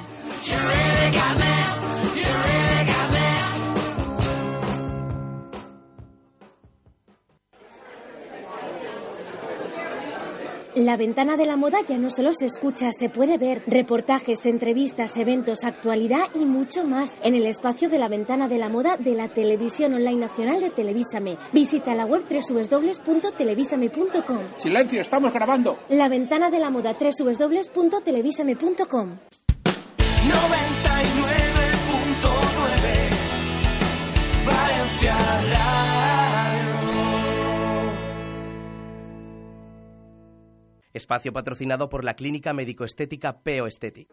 La 10.80 10.96
ventana 10.96 11.36
de 11.36 11.46
la 11.46 11.58
moda 11.58 11.80
ya 11.86 11.98
no 11.98 12.10
solo 12.10 12.32
se 12.32 12.46
escucha, 12.46 12.94
se 12.98 13.10
puede 13.10 13.38
ver. 13.38 13.64
Reportajes, 13.68 14.46
entrevistas, 14.46 15.18
eventos, 15.18 15.66
actualidad 15.66 16.30
y 16.34 16.46
mucho 16.46 16.86
más 16.86 17.12
en 17.22 17.36
el 17.36 17.46
espacio 17.48 17.90
de 17.90 18.00
la 18.00 18.08
ventana 18.08 18.48
de 18.48 18.60
la 18.60 18.70
moda 18.70 18.96
de 18.96 19.14
la 19.14 19.28
televisión 19.28 19.94
online 19.94 20.22
nacional 20.22 20.62
de 20.62 20.70
Televísame. 20.70 21.36
Visita 21.52 21.94
la 21.96 22.06
web 22.06 22.24
www.televisame.com. 22.30 24.40
Silencio, 24.56 25.02
estamos 25.02 25.34
grabando. 25.34 25.78
La 25.90 26.08
ventana 26.08 26.50
de 26.50 26.60
la 26.60 26.70
moda 26.70 26.96
www.televisame.com. 26.98 29.18
99.9 30.30 31.29
Espacio 41.00 41.32
patrocinado 41.32 41.88
por 41.88 42.04
la 42.04 42.14
clínica 42.14 42.52
médico-estética 42.52 43.42
Peo 43.42 43.68
Esthetic. 43.68 44.10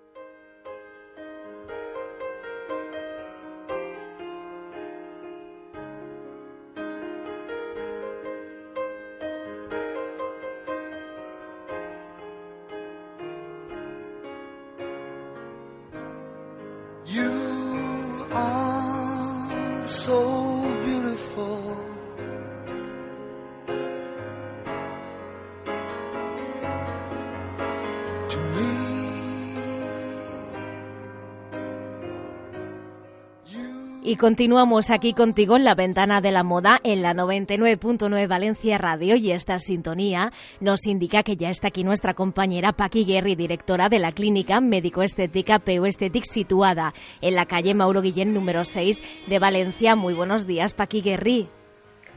Y 34.08 34.14
continuamos 34.14 34.92
aquí 34.92 35.14
contigo 35.14 35.56
en 35.56 35.64
la 35.64 35.74
ventana 35.74 36.20
de 36.20 36.30
la 36.30 36.44
moda 36.44 36.78
en 36.84 37.02
la 37.02 37.12
99.9 37.12 38.28
Valencia 38.28 38.78
Radio 38.78 39.16
y 39.16 39.32
esta 39.32 39.58
sintonía 39.58 40.32
nos 40.60 40.86
indica 40.86 41.24
que 41.24 41.34
ya 41.34 41.48
está 41.48 41.68
aquí 41.68 41.82
nuestra 41.82 42.14
compañera 42.14 42.70
Paqui 42.70 43.04
Guerri, 43.04 43.34
directora 43.34 43.88
de 43.88 43.98
la 43.98 44.12
clínica 44.12 44.60
médico-estética 44.60 45.58
PO 45.58 45.86
Esthetic 45.86 46.22
situada 46.22 46.94
en 47.20 47.34
la 47.34 47.46
calle 47.46 47.74
Mauro 47.74 48.00
Guillén 48.00 48.32
número 48.32 48.64
6 48.64 49.02
de 49.26 49.38
Valencia. 49.40 49.96
Muy 49.96 50.14
buenos 50.14 50.46
días, 50.46 50.72
Paqui 50.72 51.00
Guerri. 51.00 51.48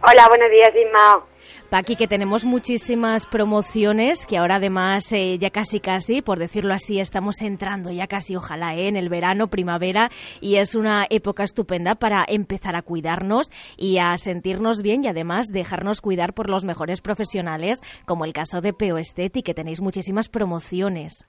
Hola, 0.02 0.28
buenos 0.30 0.50
días, 0.50 0.72
Isma. 0.76 1.26
Paqui, 1.70 1.96
que 1.96 2.08
tenemos 2.08 2.46
muchísimas 2.46 3.26
promociones 3.28 4.26
que 4.26 4.38
ahora 4.38 4.56
además 4.56 5.12
eh, 5.12 5.38
ya 5.38 5.52
casi 5.52 5.80
casi, 5.80 6.22
por 6.22 6.40
decirlo 6.40 6.74
así, 6.74 7.00
estamos 7.00 7.42
entrando 7.42 7.92
ya 7.92 8.08
casi, 8.08 8.36
ojalá, 8.36 8.76
eh, 8.76 8.88
en 8.88 8.96
el 8.96 9.10
verano, 9.10 9.50
primavera 9.50 10.10
y 10.42 10.56
es 10.56 10.74
una 10.74 11.06
época 11.10 11.44
estupenda 11.44 11.96
para 11.96 12.26
empezar 12.28 12.76
a 12.76 12.82
cuidarnos 12.82 13.52
y 13.78 14.00
a 14.00 14.18
sentirnos 14.18 14.82
bien 14.82 15.04
y 15.04 15.10
además 15.10 15.48
dejarnos 15.52 16.02
cuidar 16.02 16.34
por 16.34 16.50
los 16.50 16.64
mejores 16.64 17.02
profesionales, 17.02 17.82
como 18.08 18.26
el 18.26 18.34
caso 18.34 18.62
de 18.62 18.74
Peo 18.74 18.98
Esthetic, 18.98 19.46
que 19.46 19.54
tenéis 19.54 19.82
muchísimas 19.82 20.30
promociones. 20.30 21.28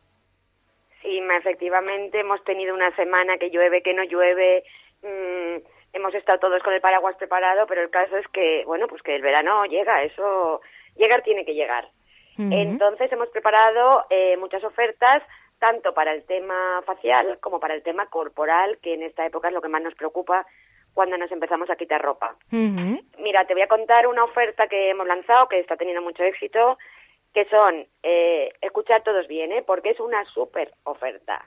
Sí, 1.02 1.20
efectivamente 1.38 2.20
hemos 2.20 2.42
tenido 2.44 2.74
una 2.74 2.94
semana 2.96 3.36
que 3.38 3.50
llueve, 3.50 3.82
que 3.82 3.94
no 3.94 4.04
llueve. 4.04 4.62
mm, 5.02 5.79
hemos 5.92 6.14
estado 6.14 6.38
todos 6.38 6.62
con 6.62 6.74
el 6.74 6.80
paraguas 6.80 7.16
preparado, 7.16 7.66
pero 7.66 7.82
el 7.82 7.90
caso 7.90 8.16
es 8.16 8.26
que, 8.28 8.64
bueno, 8.66 8.86
pues 8.88 9.02
que 9.02 9.16
el 9.16 9.22
verano 9.22 9.64
llega, 9.66 10.02
eso 10.02 10.60
llegar 10.96 11.22
tiene 11.22 11.44
que 11.44 11.54
llegar. 11.54 11.88
Entonces 12.38 13.12
hemos 13.12 13.28
preparado 13.28 14.06
eh, 14.08 14.34
muchas 14.38 14.64
ofertas, 14.64 15.22
tanto 15.58 15.92
para 15.92 16.14
el 16.14 16.24
tema 16.24 16.80
facial 16.86 17.38
como 17.40 17.60
para 17.60 17.74
el 17.74 17.82
tema 17.82 18.06
corporal, 18.06 18.78
que 18.80 18.94
en 18.94 19.02
esta 19.02 19.26
época 19.26 19.48
es 19.48 19.54
lo 19.54 19.60
que 19.60 19.68
más 19.68 19.82
nos 19.82 19.94
preocupa 19.94 20.46
cuando 20.94 21.18
nos 21.18 21.30
empezamos 21.30 21.68
a 21.68 21.76
quitar 21.76 22.00
ropa. 22.00 22.36
Mira, 23.18 23.44
te 23.44 23.52
voy 23.52 23.62
a 23.62 23.68
contar 23.68 24.06
una 24.06 24.24
oferta 24.24 24.68
que 24.68 24.88
hemos 24.90 25.06
lanzado 25.06 25.48
que 25.48 25.58
está 25.60 25.76
teniendo 25.76 26.02
mucho 26.02 26.22
éxito, 26.22 26.78
que 27.34 27.44
son, 27.46 27.86
eh, 28.02 28.52
escuchar 28.60 29.02
todos 29.02 29.28
bien, 29.28 29.52
¿eh? 29.52 29.62
porque 29.64 29.90
es 29.90 30.00
una 30.00 30.24
súper 30.24 30.72
oferta. 30.84 31.44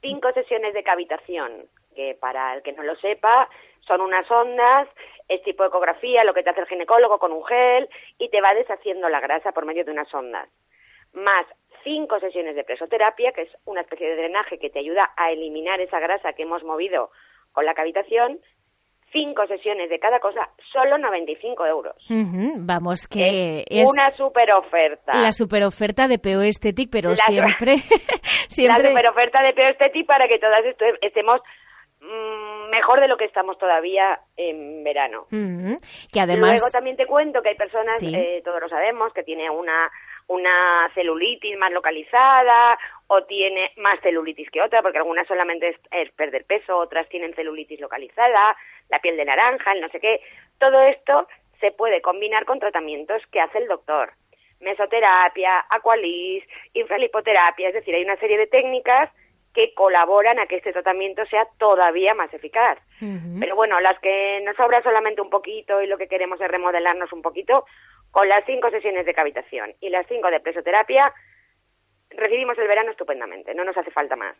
Cinco 0.00 0.32
sesiones 0.32 0.74
de 0.74 0.82
cavitación, 0.82 1.64
que 1.98 2.14
para 2.20 2.54
el 2.54 2.62
que 2.62 2.72
no 2.72 2.84
lo 2.84 2.94
sepa, 2.94 3.48
son 3.80 4.00
unas 4.02 4.30
ondas, 4.30 4.86
es 5.26 5.42
tipo 5.42 5.64
ecografía, 5.64 6.22
lo 6.22 6.32
que 6.32 6.44
te 6.44 6.50
hace 6.50 6.60
el 6.60 6.68
ginecólogo 6.68 7.18
con 7.18 7.32
un 7.32 7.44
gel, 7.44 7.88
y 8.18 8.28
te 8.30 8.40
va 8.40 8.54
deshaciendo 8.54 9.08
la 9.08 9.18
grasa 9.18 9.50
por 9.50 9.66
medio 9.66 9.84
de 9.84 9.90
unas 9.90 10.12
ondas. 10.14 10.48
Más 11.12 11.44
cinco 11.82 12.20
sesiones 12.20 12.54
de 12.54 12.62
presoterapia, 12.62 13.32
que 13.32 13.42
es 13.42 13.50
una 13.64 13.80
especie 13.80 14.08
de 14.08 14.14
drenaje 14.16 14.60
que 14.60 14.70
te 14.70 14.78
ayuda 14.78 15.10
a 15.16 15.32
eliminar 15.32 15.80
esa 15.80 15.98
grasa 15.98 16.34
que 16.34 16.44
hemos 16.44 16.62
movido 16.62 17.10
con 17.50 17.64
la 17.66 17.74
cavitación, 17.74 18.38
cinco 19.10 19.44
sesiones 19.48 19.88
de 19.90 19.98
cada 19.98 20.20
cosa, 20.20 20.50
solo 20.72 20.98
95 20.98 21.66
euros. 21.66 21.96
Ujú, 22.10 22.52
Vamos, 22.58 23.08
que 23.08 23.64
es 23.68 23.88
Una 23.90 24.10
super 24.10 24.52
oferta. 24.52 25.14
la 25.18 25.32
super 25.32 25.64
oferta 25.64 26.06
de 26.06 26.18
Peo 26.20 26.42
Esthetic, 26.42 26.90
pero 26.92 27.08
La- 27.10 27.16
siempre, 27.16 27.76
La 27.88 28.48
siempre 28.48 28.88
super 28.90 29.08
oferta 29.08 29.42
de 29.42 29.52
Peostetic 29.54 30.06
para 30.06 30.28
que 30.28 30.38
todas 30.38 30.60
estu- 30.62 30.98
estemos 31.00 31.40
mejor 32.70 33.00
de 33.00 33.08
lo 33.08 33.16
que 33.16 33.24
estamos 33.24 33.58
todavía 33.58 34.20
en 34.36 34.84
verano. 34.84 35.22
Ujú, 35.32 35.78
que 36.12 36.20
además 36.20 36.50
Luego 36.52 36.70
también 36.70 36.96
te 36.96 37.06
cuento 37.06 37.42
que 37.42 37.50
hay 37.50 37.54
personas, 37.56 37.98
Sí. 37.98 38.14
eh, 38.14 38.42
todos 38.44 38.60
lo 38.60 38.68
sabemos, 38.68 39.12
que 39.12 39.22
tiene 39.24 39.50
una, 39.50 39.90
una 40.28 40.90
celulitis 40.94 41.56
más 41.58 41.72
localizada 41.72 42.78
o 43.08 43.24
tiene 43.24 43.72
más 43.76 43.98
celulitis 44.00 44.50
que 44.50 44.62
otra, 44.62 44.82
porque 44.82 44.98
algunas 44.98 45.26
solamente 45.26 45.68
es, 45.70 45.76
es 45.90 46.10
perder 46.12 46.44
peso, 46.44 46.76
otras 46.76 47.08
tienen 47.08 47.34
celulitis 47.34 47.80
localizada, 47.80 48.56
la 48.88 48.98
piel 49.00 49.16
de 49.16 49.24
naranja, 49.24 49.72
el 49.72 49.80
no 49.80 49.88
sé 49.88 49.98
qué. 50.00 50.20
Todo 50.58 50.80
esto 50.82 51.26
se 51.60 51.72
puede 51.72 52.00
combinar 52.00 52.44
con 52.44 52.60
tratamientos 52.60 53.22
que 53.32 53.40
hace 53.40 53.58
el 53.58 53.66
doctor. 53.68 54.12
Mesoterapia, 54.60 55.64
aqualis, 55.70 56.44
infralipoterapia, 56.74 57.68
es 57.68 57.74
decir, 57.74 57.94
hay 57.94 58.04
una 58.04 58.16
serie 58.16 58.38
de 58.38 58.46
técnicas 58.46 59.10
que 59.54 59.74
colaboran 59.74 60.38
a 60.38 60.46
que 60.46 60.56
este 60.56 60.72
tratamiento 60.72 61.24
sea 61.26 61.48
todavía 61.58 62.14
más 62.14 62.32
eficaz. 62.32 62.78
Pero 63.40 63.56
bueno, 63.56 63.80
las 63.80 63.98
que 64.00 64.40
nos 64.44 64.56
sobra 64.56 64.82
solamente 64.82 65.20
un 65.20 65.30
poquito 65.30 65.82
y 65.82 65.86
lo 65.86 65.98
que 65.98 66.08
queremos 66.08 66.40
es 66.40 66.48
remodelarnos 66.48 67.12
un 67.12 67.22
poquito, 67.22 67.64
con 68.10 68.28
las 68.28 68.44
cinco 68.46 68.70
sesiones 68.70 69.06
de 69.06 69.14
cavitación 69.14 69.74
y 69.80 69.90
las 69.90 70.06
cinco 70.06 70.30
de 70.30 70.40
presoterapia, 70.40 71.12
recibimos 72.10 72.56
el 72.58 72.66
verano 72.68 72.90
estupendamente, 72.90 73.54
no 73.54 73.64
nos 73.64 73.76
hace 73.76 73.90
falta 73.90 74.16
más. 74.16 74.36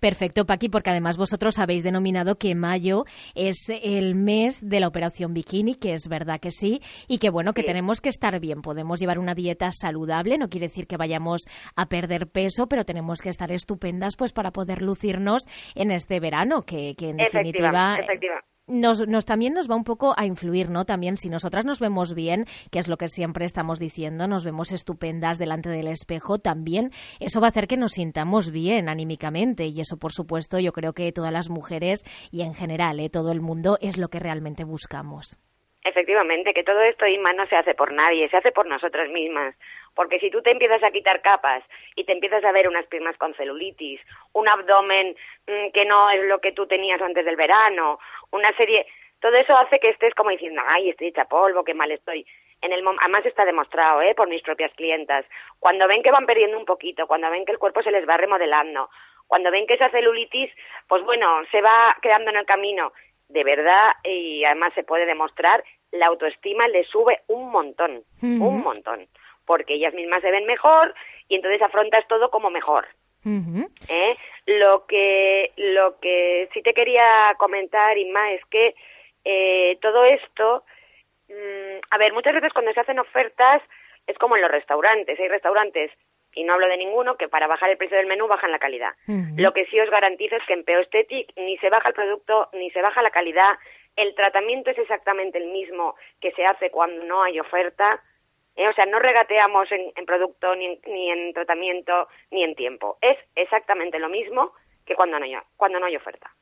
Perfecto, 0.00 0.46
Paqui, 0.46 0.68
porque 0.68 0.90
además 0.90 1.16
vosotros 1.16 1.58
habéis 1.58 1.82
denominado 1.82 2.36
que 2.36 2.54
mayo 2.54 3.04
es 3.34 3.68
el 3.82 4.14
mes 4.14 4.60
de 4.66 4.80
la 4.80 4.88
operación 4.88 5.34
bikini, 5.34 5.74
que 5.74 5.92
es 5.92 6.08
verdad 6.08 6.40
que 6.40 6.50
sí, 6.50 6.80
y 7.08 7.18
que 7.18 7.30
bueno, 7.30 7.52
que 7.52 7.62
Sí. 7.62 7.66
tenemos 7.66 8.00
que 8.00 8.08
estar 8.08 8.38
bien. 8.40 8.62
Podemos 8.62 9.00
llevar 9.00 9.18
una 9.18 9.34
dieta 9.34 9.70
saludable, 9.72 10.38
no 10.38 10.48
quiere 10.48 10.68
decir 10.68 10.86
que 10.86 10.96
vayamos 10.96 11.42
a 11.76 11.86
perder 11.86 12.28
peso, 12.28 12.66
pero 12.68 12.84
tenemos 12.84 13.20
que 13.20 13.28
estar 13.28 13.50
estupendas 13.52 14.16
pues 14.16 14.32
para 14.32 14.50
poder 14.50 14.82
lucirnos 14.82 15.42
en 15.74 15.90
este 15.90 16.20
verano, 16.20 16.62
que, 16.62 16.94
que 16.96 17.10
en 17.10 17.16
definitiva 17.16 17.68
Efectiva, 17.68 17.98
efectiva. 17.98 18.44
Nos, 18.70 19.06
nos 19.06 19.26
también 19.26 19.52
nos 19.52 19.70
va 19.70 19.76
un 19.76 19.84
poco 19.84 20.14
a 20.16 20.24
influir, 20.24 20.70
¿no? 20.70 20.84
También 20.84 21.16
si 21.16 21.28
nosotras 21.28 21.64
nos 21.64 21.80
vemos 21.80 22.14
bien, 22.14 22.46
que 22.70 22.78
es 22.78 22.88
lo 22.88 22.96
que 22.96 23.08
siempre 23.08 23.44
estamos 23.44 23.78
diciendo, 23.78 24.26
nos 24.26 24.44
vemos 24.44 24.72
estupendas 24.72 25.38
delante 25.38 25.68
del 25.68 25.88
espejo, 25.88 26.38
también 26.38 26.90
eso 27.18 27.40
va 27.40 27.48
a 27.48 27.50
hacer 27.50 27.66
que 27.66 27.76
nos 27.76 27.92
sintamos 27.92 28.50
bien 28.50 28.88
anímicamente 28.88 29.66
y 29.66 29.80
eso, 29.80 29.98
por 29.98 30.12
supuesto, 30.12 30.58
yo 30.58 30.72
creo 30.72 30.92
que 30.92 31.12
todas 31.12 31.32
las 31.32 31.50
mujeres 31.50 32.02
y 32.30 32.42
en 32.42 32.54
general, 32.54 33.00
¿eh? 33.00 33.10
todo 33.10 33.32
el 33.32 33.40
mundo 33.40 33.78
es 33.80 33.98
lo 33.98 34.08
que 34.08 34.18
realmente 34.18 34.64
buscamos. 34.64 35.38
Efectivamente, 35.82 36.52
que 36.52 36.62
todo 36.62 36.82
esto, 36.82 37.06
Inma, 37.06 37.32
no 37.32 37.46
se 37.46 37.56
hace 37.56 37.74
por 37.74 37.92
nadie, 37.92 38.28
se 38.28 38.36
hace 38.36 38.52
por 38.52 38.66
nosotras 38.66 39.08
mismas. 39.08 39.54
Porque 39.94 40.20
si 40.20 40.30
tú 40.30 40.42
te 40.42 40.50
empiezas 40.50 40.82
a 40.82 40.90
quitar 40.90 41.22
capas 41.22 41.64
y 41.96 42.04
te 42.04 42.12
empiezas 42.12 42.44
a 42.44 42.52
ver 42.52 42.68
unas 42.68 42.86
piernas 42.86 43.16
con 43.16 43.34
celulitis, 43.34 44.00
un 44.32 44.48
abdomen 44.48 45.16
mm, 45.46 45.72
que 45.72 45.84
no 45.86 46.10
es 46.10 46.22
lo 46.24 46.40
que 46.40 46.52
tú 46.52 46.66
tenías 46.66 47.00
antes 47.00 47.24
del 47.24 47.36
verano, 47.36 47.98
una 48.32 48.54
serie... 48.56 48.86
Todo 49.20 49.34
eso 49.36 49.54
hace 49.54 49.78
que 49.78 49.90
estés 49.90 50.14
como 50.14 50.30
diciendo, 50.30 50.62
ay, 50.66 50.88
estoy 50.88 51.08
hecha 51.08 51.26
polvo, 51.26 51.62
qué 51.62 51.74
mal 51.74 51.90
estoy. 51.90 52.26
En 52.62 52.72
el 52.72 52.82
Además 53.00 53.26
está 53.26 53.44
demostrado, 53.44 54.00
¿eh? 54.00 54.14
Por 54.14 54.28
mis 54.28 54.40
propias 54.40 54.72
clientas. 54.72 55.26
Cuando 55.58 55.86
ven 55.86 56.02
que 56.02 56.10
van 56.10 56.24
perdiendo 56.24 56.58
un 56.58 56.64
poquito, 56.64 57.06
cuando 57.06 57.30
ven 57.30 57.44
que 57.44 57.52
el 57.52 57.58
cuerpo 57.58 57.82
se 57.82 57.90
les 57.90 58.08
va 58.08 58.16
remodelando, 58.16 58.88
cuando 59.26 59.50
ven 59.50 59.66
que 59.66 59.74
esa 59.74 59.90
celulitis, 59.90 60.50
pues 60.88 61.04
bueno, 61.04 61.42
se 61.50 61.60
va 61.60 61.96
quedando 62.00 62.30
en 62.30 62.36
el 62.36 62.46
camino, 62.46 62.92
de 63.28 63.44
verdad, 63.44 63.92
y 64.04 64.42
además 64.44 64.72
se 64.74 64.82
puede 64.82 65.06
demostrar, 65.06 65.62
la 65.92 66.06
autoestima 66.06 66.66
le 66.68 66.84
sube 66.84 67.20
un 67.28 67.50
montón, 67.50 68.02
un 68.22 68.62
montón, 68.62 69.06
porque 69.46 69.74
ellas 69.74 69.94
mismas 69.94 70.22
se 70.22 70.30
ven 70.30 70.46
mejor 70.46 70.94
y 71.28 71.36
entonces 71.36 71.62
afrontas 71.62 72.06
todo 72.08 72.30
como 72.30 72.50
mejor. 72.50 72.88
¿Eh? 73.88 74.16
Lo 74.46 74.86
que 74.86 75.52
lo 75.56 75.98
que 76.00 76.48
sí 76.52 76.62
te 76.62 76.74
quería 76.74 77.34
comentar, 77.38 77.96
Inma, 77.98 78.32
es 78.32 78.44
que 78.46 78.74
eh, 79.24 79.78
todo 79.80 80.04
esto, 80.04 80.64
mm, 81.28 81.78
a 81.90 81.98
ver, 81.98 82.12
muchas 82.12 82.34
veces 82.34 82.52
cuando 82.52 82.72
se 82.72 82.80
hacen 82.80 82.98
ofertas, 82.98 83.62
es 84.06 84.18
como 84.18 84.36
en 84.36 84.42
los 84.42 84.50
restaurantes. 84.50 85.18
Hay 85.18 85.28
restaurantes, 85.28 85.90
y 86.34 86.44
no 86.44 86.54
hablo 86.54 86.68
de 86.68 86.76
ninguno, 86.76 87.16
que 87.16 87.28
para 87.28 87.46
bajar 87.46 87.70
el 87.70 87.76
precio 87.76 87.96
del 87.96 88.06
menú 88.06 88.26
bajan 88.26 88.52
la 88.52 88.58
calidad. 88.58 88.92
Lo 89.36 89.52
que 89.52 89.66
sí 89.66 89.78
os 89.80 89.90
garantizo 89.90 90.36
es 90.36 90.44
que 90.46 90.54
en 90.54 90.64
Peoestetic 90.64 91.32
ni 91.36 91.56
se 91.58 91.70
baja 91.70 91.88
el 91.88 91.94
producto, 91.94 92.48
ni 92.52 92.70
se 92.70 92.82
baja 92.82 93.02
la 93.02 93.10
calidad. 93.10 93.58
El 93.96 94.14
tratamiento 94.14 94.70
es 94.70 94.78
exactamente 94.78 95.38
el 95.38 95.46
mismo 95.48 95.96
que 96.20 96.32
se 96.32 96.46
hace 96.46 96.70
cuando 96.70 97.04
no 97.04 97.22
hay 97.22 97.40
oferta. 97.40 98.02
¿Eh? 98.56 98.68
O 98.68 98.72
sea, 98.72 98.86
no 98.86 98.98
regateamos 98.98 99.70
en, 99.72 99.92
en 99.96 100.06
producto, 100.06 100.54
ni 100.56 100.66
en, 100.66 100.80
ni 100.86 101.10
en 101.10 101.32
tratamiento, 101.32 102.08
ni 102.30 102.44
en 102.44 102.54
tiempo. 102.54 102.98
Es 103.00 103.18
exactamente 103.34 103.98
lo 103.98 104.08
mismo 104.08 104.52
que 104.84 104.94
cuando 104.94 105.18
no 105.18 105.24
hay, 105.24 105.36
cuando 105.56 105.78
no 105.78 105.86
hay 105.86 105.96
oferta. 105.96 106.34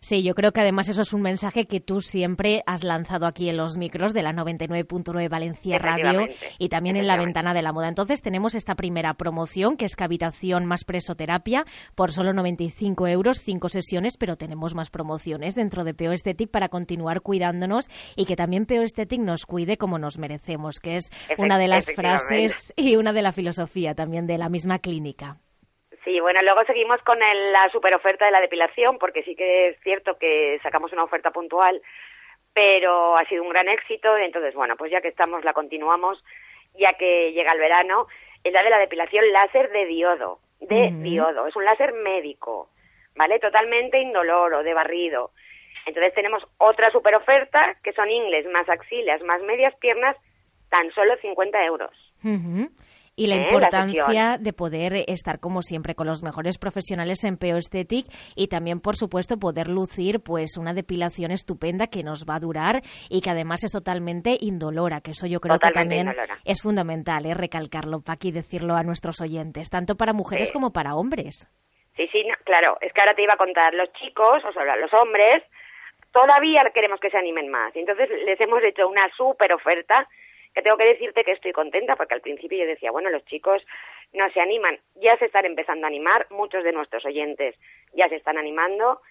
Sí, 0.00 0.22
yo 0.22 0.34
creo 0.34 0.52
que 0.52 0.60
además 0.60 0.88
eso 0.88 1.02
es 1.02 1.12
un 1.12 1.22
mensaje 1.22 1.66
que 1.66 1.80
tú 1.80 2.00
siempre 2.00 2.62
has 2.66 2.84
lanzado 2.84 3.26
aquí 3.26 3.48
en 3.48 3.56
los 3.56 3.76
micros 3.76 4.12
de 4.12 4.22
la 4.22 4.32
99.9 4.32 5.28
Valencia 5.28 5.78
Radio 5.78 6.28
y 6.58 6.68
también 6.68 6.96
en 6.96 7.06
la 7.06 7.16
ventana 7.16 7.52
de 7.52 7.62
la 7.62 7.72
moda. 7.72 7.88
Entonces 7.88 8.22
tenemos 8.22 8.54
esta 8.54 8.76
primera 8.76 9.14
promoción 9.14 9.76
que 9.76 9.84
es 9.84 9.96
cavitación 9.96 10.64
más 10.64 10.84
presoterapia 10.84 11.64
por 11.94 12.12
solo 12.12 12.32
95 12.32 13.08
euros, 13.08 13.40
cinco 13.40 13.68
sesiones, 13.68 14.16
pero 14.16 14.36
tenemos 14.36 14.74
más 14.74 14.90
promociones 14.90 15.54
dentro 15.54 15.82
de 15.82 15.94
Peo 15.94 16.12
Aesthetic 16.12 16.50
para 16.50 16.68
continuar 16.68 17.22
cuidándonos 17.22 17.88
y 18.14 18.26
que 18.26 18.36
también 18.36 18.66
Peo 18.66 18.82
Aesthetic 18.82 19.20
nos 19.20 19.44
cuide 19.44 19.76
como 19.76 19.98
nos 19.98 20.18
merecemos, 20.18 20.78
que 20.78 20.96
es 20.96 21.10
una 21.38 21.58
de 21.58 21.68
las 21.68 21.90
frases 21.92 22.72
y 22.76 22.96
una 22.96 23.12
de 23.12 23.22
la 23.22 23.32
filosofía 23.32 23.94
también 23.94 24.26
de 24.26 24.38
la 24.38 24.48
misma 24.48 24.78
clínica. 24.78 25.40
Sí, 26.06 26.20
bueno, 26.20 26.40
luego 26.40 26.62
seguimos 26.66 27.02
con 27.02 27.20
el- 27.20 27.50
la 27.52 27.68
super 27.70 27.92
oferta 27.92 28.26
de 28.26 28.30
la 28.30 28.40
depilación, 28.40 28.96
porque 28.96 29.24
sí 29.24 29.34
que 29.34 29.70
es 29.70 29.80
cierto 29.82 30.16
que 30.18 30.60
sacamos 30.62 30.92
una 30.92 31.02
oferta 31.02 31.32
puntual, 31.32 31.82
pero 32.54 33.16
ha 33.16 33.24
sido 33.24 33.42
un 33.42 33.48
gran 33.48 33.68
éxito. 33.68 34.16
Entonces, 34.16 34.54
bueno, 34.54 34.76
pues 34.76 34.92
ya 34.92 35.00
que 35.00 35.08
estamos, 35.08 35.44
la 35.44 35.52
continuamos, 35.52 36.22
ya 36.78 36.92
que 36.92 37.32
llega 37.32 37.52
el 37.52 37.58
verano. 37.58 38.06
Es 38.44 38.52
la 38.52 38.62
de 38.62 38.70
la 38.70 38.78
depilación 38.78 39.32
láser 39.32 39.70
de 39.72 39.84
diodo, 39.86 40.38
de 40.60 40.92
diodo. 41.02 41.48
Es 41.48 41.56
un 41.56 41.64
láser 41.64 41.92
médico, 41.92 42.70
¿vale? 43.16 43.40
Totalmente 43.40 43.98
indoloro, 43.98 44.62
de 44.62 44.74
barrido. 44.74 45.32
Entonces 45.86 46.14
tenemos 46.14 46.46
otra 46.58 46.92
super 46.92 47.16
oferta, 47.16 47.76
que 47.82 47.92
son 47.94 48.08
ingles 48.10 48.46
más 48.46 48.68
axilas 48.68 49.22
más 49.22 49.42
medias 49.42 49.74
piernas, 49.76 50.16
tan 50.70 50.92
solo 50.92 51.16
50 51.16 51.64
euros. 51.64 51.90
Ujú. 52.24 52.70
Y 53.18 53.28
la 53.28 53.36
la 53.36 53.42
importancia 53.44 54.36
de 54.38 54.52
poder 54.52 54.92
estar 55.08 55.40
como 55.40 55.62
siempre 55.62 55.94
con 55.94 56.06
los 56.06 56.22
mejores 56.22 56.58
profesionales 56.58 57.24
en 57.24 57.38
Peo 57.38 57.56
Aesthetic 57.56 58.06
y 58.34 58.48
también 58.48 58.80
por 58.80 58.94
supuesto 58.96 59.38
poder 59.38 59.68
lucir 59.68 60.20
pues 60.20 60.58
una 60.58 60.74
depilación 60.74 61.30
estupenda 61.30 61.86
que 61.86 62.02
nos 62.02 62.26
va 62.28 62.34
a 62.36 62.40
durar 62.40 62.82
y 63.08 63.22
que 63.22 63.30
además 63.30 63.64
es 63.64 63.72
totalmente 63.72 64.36
indolora, 64.38 65.00
que 65.00 65.12
eso 65.12 65.26
yo 65.26 65.40
creo 65.40 65.58
que 65.58 65.70
también 65.70 66.08
indolora. 66.08 66.38
es 66.44 66.60
fundamental, 66.60 67.24
¿eh? 67.24 67.32
recalcarlo, 67.32 68.02
Paqui, 68.02 68.32
decirlo 68.32 68.74
a 68.74 68.82
nuestros 68.82 69.20
oyentes, 69.22 69.70
tanto 69.70 69.94
para 69.96 70.12
mujeres 70.12 70.48
Sí. 70.48 70.52
como 70.52 70.72
para 70.74 70.94
hombres. 70.94 71.48
Sí, 71.96 72.06
sí, 72.12 72.22
no, 72.28 72.34
claro, 72.44 72.76
es 72.82 72.92
que 72.92 73.00
ahora 73.00 73.14
te 73.14 73.22
iba 73.22 73.32
a 73.32 73.38
contar, 73.38 73.72
los 73.72 73.90
chicos, 73.94 74.44
o 74.44 74.52
sea, 74.52 74.76
los 74.76 74.92
hombres, 74.92 75.42
todavía 76.12 76.62
queremos 76.74 77.00
que 77.00 77.08
se 77.10 77.16
animen 77.16 77.50
más. 77.50 77.74
Entonces 77.74 78.10
les 78.26 78.38
hemos 78.40 78.62
hecho 78.62 78.86
una 78.88 79.08
súper 79.16 79.52
oferta 79.54 80.06
que 80.56 80.62
tengo 80.62 80.78
que 80.78 80.86
decirte 80.86 81.22
que 81.22 81.32
estoy 81.32 81.52
contenta 81.52 81.96
porque 81.96 82.14
al 82.14 82.22
principio 82.22 82.56
yo 82.56 82.66
decía, 82.66 82.90
bueno, 82.90 83.10
los 83.10 83.22
chicos 83.26 83.62
no 84.14 84.30
se 84.30 84.40
animan, 84.40 84.80
ya 84.94 85.14
se 85.18 85.26
están 85.26 85.44
empezando 85.44 85.84
a 85.84 85.88
animar, 85.88 86.26
muchos 86.30 86.64
de 86.64 86.72
nuestros 86.72 87.04
oyentes 87.04 87.54
ya 87.92 88.08
se 88.08 88.16
están 88.16 88.38
animando 88.38 89.02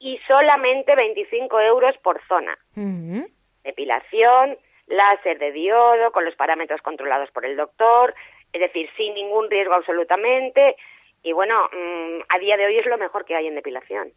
y 0.00 0.18
solamente 0.26 0.96
25 0.96 1.60
euros 1.60 1.96
por 1.98 2.20
zona. 2.26 2.58
Ujú. 2.74 3.24
Depilación, 3.62 4.58
láser 4.88 5.38
de 5.38 5.52
diodo, 5.52 6.10
con 6.10 6.24
los 6.24 6.34
parámetros 6.34 6.82
controlados 6.82 7.30
por 7.30 7.46
el 7.46 7.56
doctor, 7.56 8.12
es 8.52 8.60
decir, 8.60 8.90
sin 8.96 9.14
ningún 9.14 9.48
riesgo 9.48 9.74
absolutamente. 9.74 10.74
Y 11.22 11.32
bueno, 11.32 11.54
mm, 11.72 12.20
a 12.28 12.38
día 12.38 12.56
de 12.56 12.66
hoy 12.66 12.78
es 12.78 12.86
lo 12.86 12.96
mejor 12.96 13.24
que 13.26 13.36
hay 13.36 13.46
en 13.46 13.54
depilación. 13.54 14.12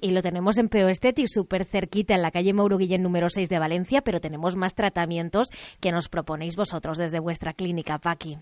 Y 0.00 0.10
lo 0.10 0.22
tenemos 0.22 0.58
en 0.58 0.68
Peo 0.68 0.88
Aesthetic, 0.88 1.26
súper 1.28 1.64
cerquita, 1.64 2.14
en 2.14 2.22
la 2.22 2.32
calle 2.32 2.52
Mauro 2.52 2.78
Guillén 2.78 3.02
número 3.02 3.28
6 3.28 3.48
de 3.48 3.60
Valencia, 3.60 4.00
pero 4.04 4.18
tenemos 4.18 4.56
más 4.56 4.74
tratamientos 4.74 5.50
que 5.80 5.92
nos 5.92 6.08
proponéis 6.08 6.56
vosotros 6.56 6.98
desde 6.98 7.20
vuestra 7.20 7.52
clínica, 7.52 7.98
Paqui. 7.98 8.38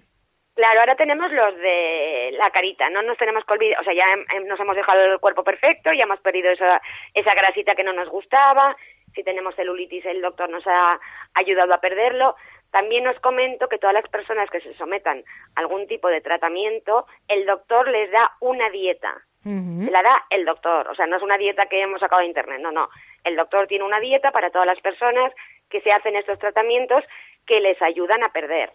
Claro, 0.54 0.80
ahora 0.80 0.96
tenemos 0.96 1.30
los 1.30 1.54
de 1.56 2.30
la 2.38 2.50
carita, 2.50 2.88
no 2.90 3.02
nos 3.02 3.16
tenemos 3.18 3.44
que 3.44 3.52
olvidar, 3.54 3.80
o 3.80 3.84
sea, 3.84 3.94
ya 3.94 4.04
hem- 4.04 4.26
hem- 4.34 4.46
nos 4.46 4.58
hemos 4.60 4.76
dejado 4.76 5.00
el 5.04 5.18
cuerpo 5.18 5.44
perfecto, 5.44 5.90
ya 5.96 6.04
hemos 6.04 6.20
perdido 6.20 6.50
esa, 6.50 6.80
esa 7.14 7.34
grasita 7.34 7.74
que 7.74 7.84
no 7.84 7.92
nos 7.92 8.08
gustaba, 8.08 8.76
si 9.14 9.22
tenemos 9.22 9.54
celulitis 9.56 10.04
el 10.06 10.20
doctor 10.22 10.48
nos 10.50 10.66
ha 10.66 10.98
ayudado 11.34 11.72
a 11.74 11.80
perderlo. 11.80 12.34
También 12.70 13.06
os 13.06 13.18
comento 13.20 13.68
que 13.68 13.78
todas 13.78 13.94
las 13.94 14.08
personas 14.08 14.48
que 14.50 14.60
se 14.60 14.74
sometan 14.74 15.24
a 15.56 15.60
algún 15.60 15.86
tipo 15.86 16.08
de 16.08 16.20
tratamiento, 16.20 17.06
el 17.28 17.46
doctor 17.46 17.88
les 17.88 18.10
da 18.10 18.32
una 18.40 18.70
dieta. 18.70 19.22
Se 19.42 19.90
la 19.90 20.02
da 20.02 20.26
el 20.28 20.44
doctor, 20.44 20.86
o 20.88 20.94
sea, 20.94 21.06
no 21.06 21.16
es 21.16 21.22
una 21.22 21.38
dieta 21.38 21.64
que 21.64 21.80
hemos 21.80 22.00
sacado 22.00 22.20
de 22.20 22.28
internet, 22.28 22.60
no, 22.60 22.70
no. 22.70 22.90
El 23.24 23.36
doctor 23.36 23.66
tiene 23.66 23.84
una 23.84 23.98
dieta 23.98 24.32
para 24.32 24.50
todas 24.50 24.66
las 24.66 24.78
personas 24.80 25.32
que 25.70 25.80
se 25.80 25.92
hacen 25.92 26.14
estos 26.14 26.38
tratamientos 26.38 27.02
que 27.46 27.60
les 27.60 27.80
ayudan 27.80 28.22
a 28.22 28.32
perder. 28.32 28.70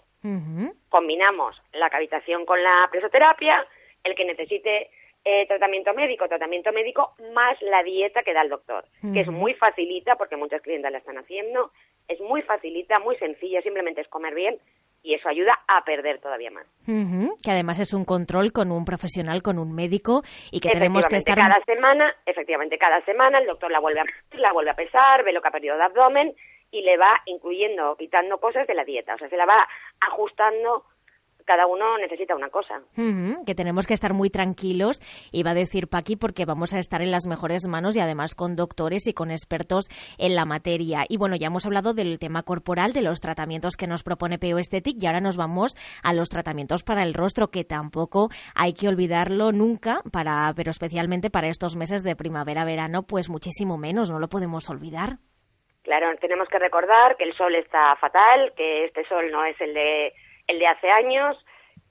Combinamos 0.90 1.62
la 1.74 1.92
cavitación 1.92 2.48
con 2.48 2.64
la 2.64 2.88
presoterapia, 2.92 3.64
el 4.04 4.16
que 4.16 4.26
necesite 4.26 4.90
eh, 5.26 5.48
tratamiento 5.48 5.94
médico, 5.94 6.28
tratamiento 6.28 6.72
médico, 6.72 7.16
más 7.34 7.60
la 7.62 7.82
dieta 7.84 8.22
que 8.22 8.34
da 8.34 8.44
el 8.44 8.50
doctor, 8.50 8.86
que 9.14 9.22
es 9.22 9.28
muy 9.28 9.56
facilita, 9.56 10.16
porque 10.16 10.38
muchas 10.38 10.62
clientes 10.62 10.92
la 10.92 11.00
están 11.00 11.18
haciendo, 11.18 11.72
es 12.08 12.22
muy 12.22 12.44
facilita, 12.44 13.00
muy 13.00 13.16
sencilla, 13.18 13.62
simplemente 13.64 14.02
es 14.02 14.08
comer 14.08 14.36
bien 14.36 14.60
y 15.02 15.14
eso 15.14 15.30
ayuda 15.30 15.60
a 15.68 15.84
perder 15.84 16.20
todavía 16.20 16.52
más. 16.52 16.66
Ujú, 16.88 17.38
Que 17.44 17.52
además 17.52 17.80
es 17.80 17.94
un 17.94 18.06
control 18.06 18.52
con 18.52 18.72
un 18.72 18.86
profesional, 18.86 19.42
con 19.42 19.60
un 19.60 19.74
médico 19.74 20.22
y 20.52 20.60
que 20.60 20.70
tenemos 20.70 21.08
que 21.08 21.18
estar. 21.18 21.36
Cada 21.36 21.60
semana, 21.66 22.14
efectivamente, 22.26 22.78
cada 22.78 23.04
semana 23.06 23.40
el 23.40 23.48
doctor 23.48 23.72
la 23.72 23.80
vuelve 23.80 24.02
a 24.02 24.06
la 24.34 24.54
vuelve 24.54 24.72
a 24.72 24.76
pesar, 24.76 25.24
ve 25.24 25.34
lo 25.34 25.42
que 25.42 25.48
ha 25.48 25.52
perdido 25.52 25.78
de 25.78 25.84
abdomen 25.84 26.36
y 26.72 26.82
le 26.82 26.98
va 26.98 27.22
incluyendo, 27.26 27.92
o 27.92 27.96
quitando 27.96 28.40
cosas 28.40 28.68
de 28.68 28.74
la 28.74 28.84
dieta. 28.84 29.16
O 29.16 29.18
sea, 29.18 29.30
se 29.30 29.38
la 29.38 29.46
va 29.46 29.68
ajustando, 30.02 30.86
cada 31.46 31.68
uno 31.68 31.98
necesita 31.98 32.36
una 32.36 32.50
cosa. 32.50 32.82
Que 33.46 33.56
tenemos 33.56 33.88
que 33.88 33.94
estar 33.94 34.14
muy 34.14 34.30
tranquilos, 34.30 35.00
iba 35.32 35.52
a 35.52 35.54
decir 35.54 35.88
Paqui, 35.88 36.16
porque 36.16 36.46
vamos 36.46 36.74
a 36.74 36.80
estar 36.80 37.02
en 37.02 37.12
las 37.12 37.28
mejores 37.28 37.68
manos 37.68 37.96
y 37.96 38.00
además 38.00 38.36
con 38.36 38.56
doctores 38.56 39.08
y 39.08 39.14
con 39.14 39.32
expertos 39.32 39.86
en 40.18 40.36
la 40.36 40.46
materia. 40.46 41.06
Y 41.08 41.18
bueno, 41.18 41.36
ya 41.36 41.48
hemos 41.48 41.66
hablado 41.66 41.94
del 41.94 42.20
tema 42.20 42.44
corporal, 42.44 42.94
de 42.94 43.02
los 43.02 43.22
tratamientos 43.22 43.78
que 43.78 43.88
nos 43.88 44.04
propone 44.04 44.40
Peo 44.40 44.58
Aesthetic 44.58 45.02
y 45.02 45.06
ahora 45.06 45.22
nos 45.22 45.38
vamos 45.38 45.76
a 46.04 46.14
los 46.14 46.30
tratamientos 46.30 46.84
para 46.84 47.04
el 47.04 47.14
rostro, 47.14 47.50
que 47.50 47.64
tampoco 47.64 48.30
hay 48.56 48.74
que 48.74 48.88
olvidarlo 48.88 49.52
nunca, 49.52 50.02
para, 50.12 50.52
pero 50.56 50.72
especialmente 50.72 51.30
para 51.30 51.48
estos 51.48 51.76
meses 51.76 52.04
de 52.04 52.16
primavera-verano, 52.16 53.04
pues 53.04 53.30
muchísimo 53.30 53.78
menos, 53.78 54.10
no 54.10 54.20
lo 54.20 54.28
podemos 54.28 54.70
olvidar. 54.70 55.20
Claro, 55.84 56.08
tenemos 56.20 56.48
que 56.50 56.58
recordar 56.58 57.16
que 57.16 57.26
el 57.26 57.36
sol 57.36 57.54
está 57.54 57.96
fatal, 57.98 58.54
que 58.58 58.86
este 58.86 59.06
sol 59.06 59.30
no 59.32 59.46
es 59.46 59.60
el 59.62 59.72
de, 59.76 60.14
el 60.48 60.60
de 60.60 60.68
hace 60.68 60.90
años, 60.90 61.38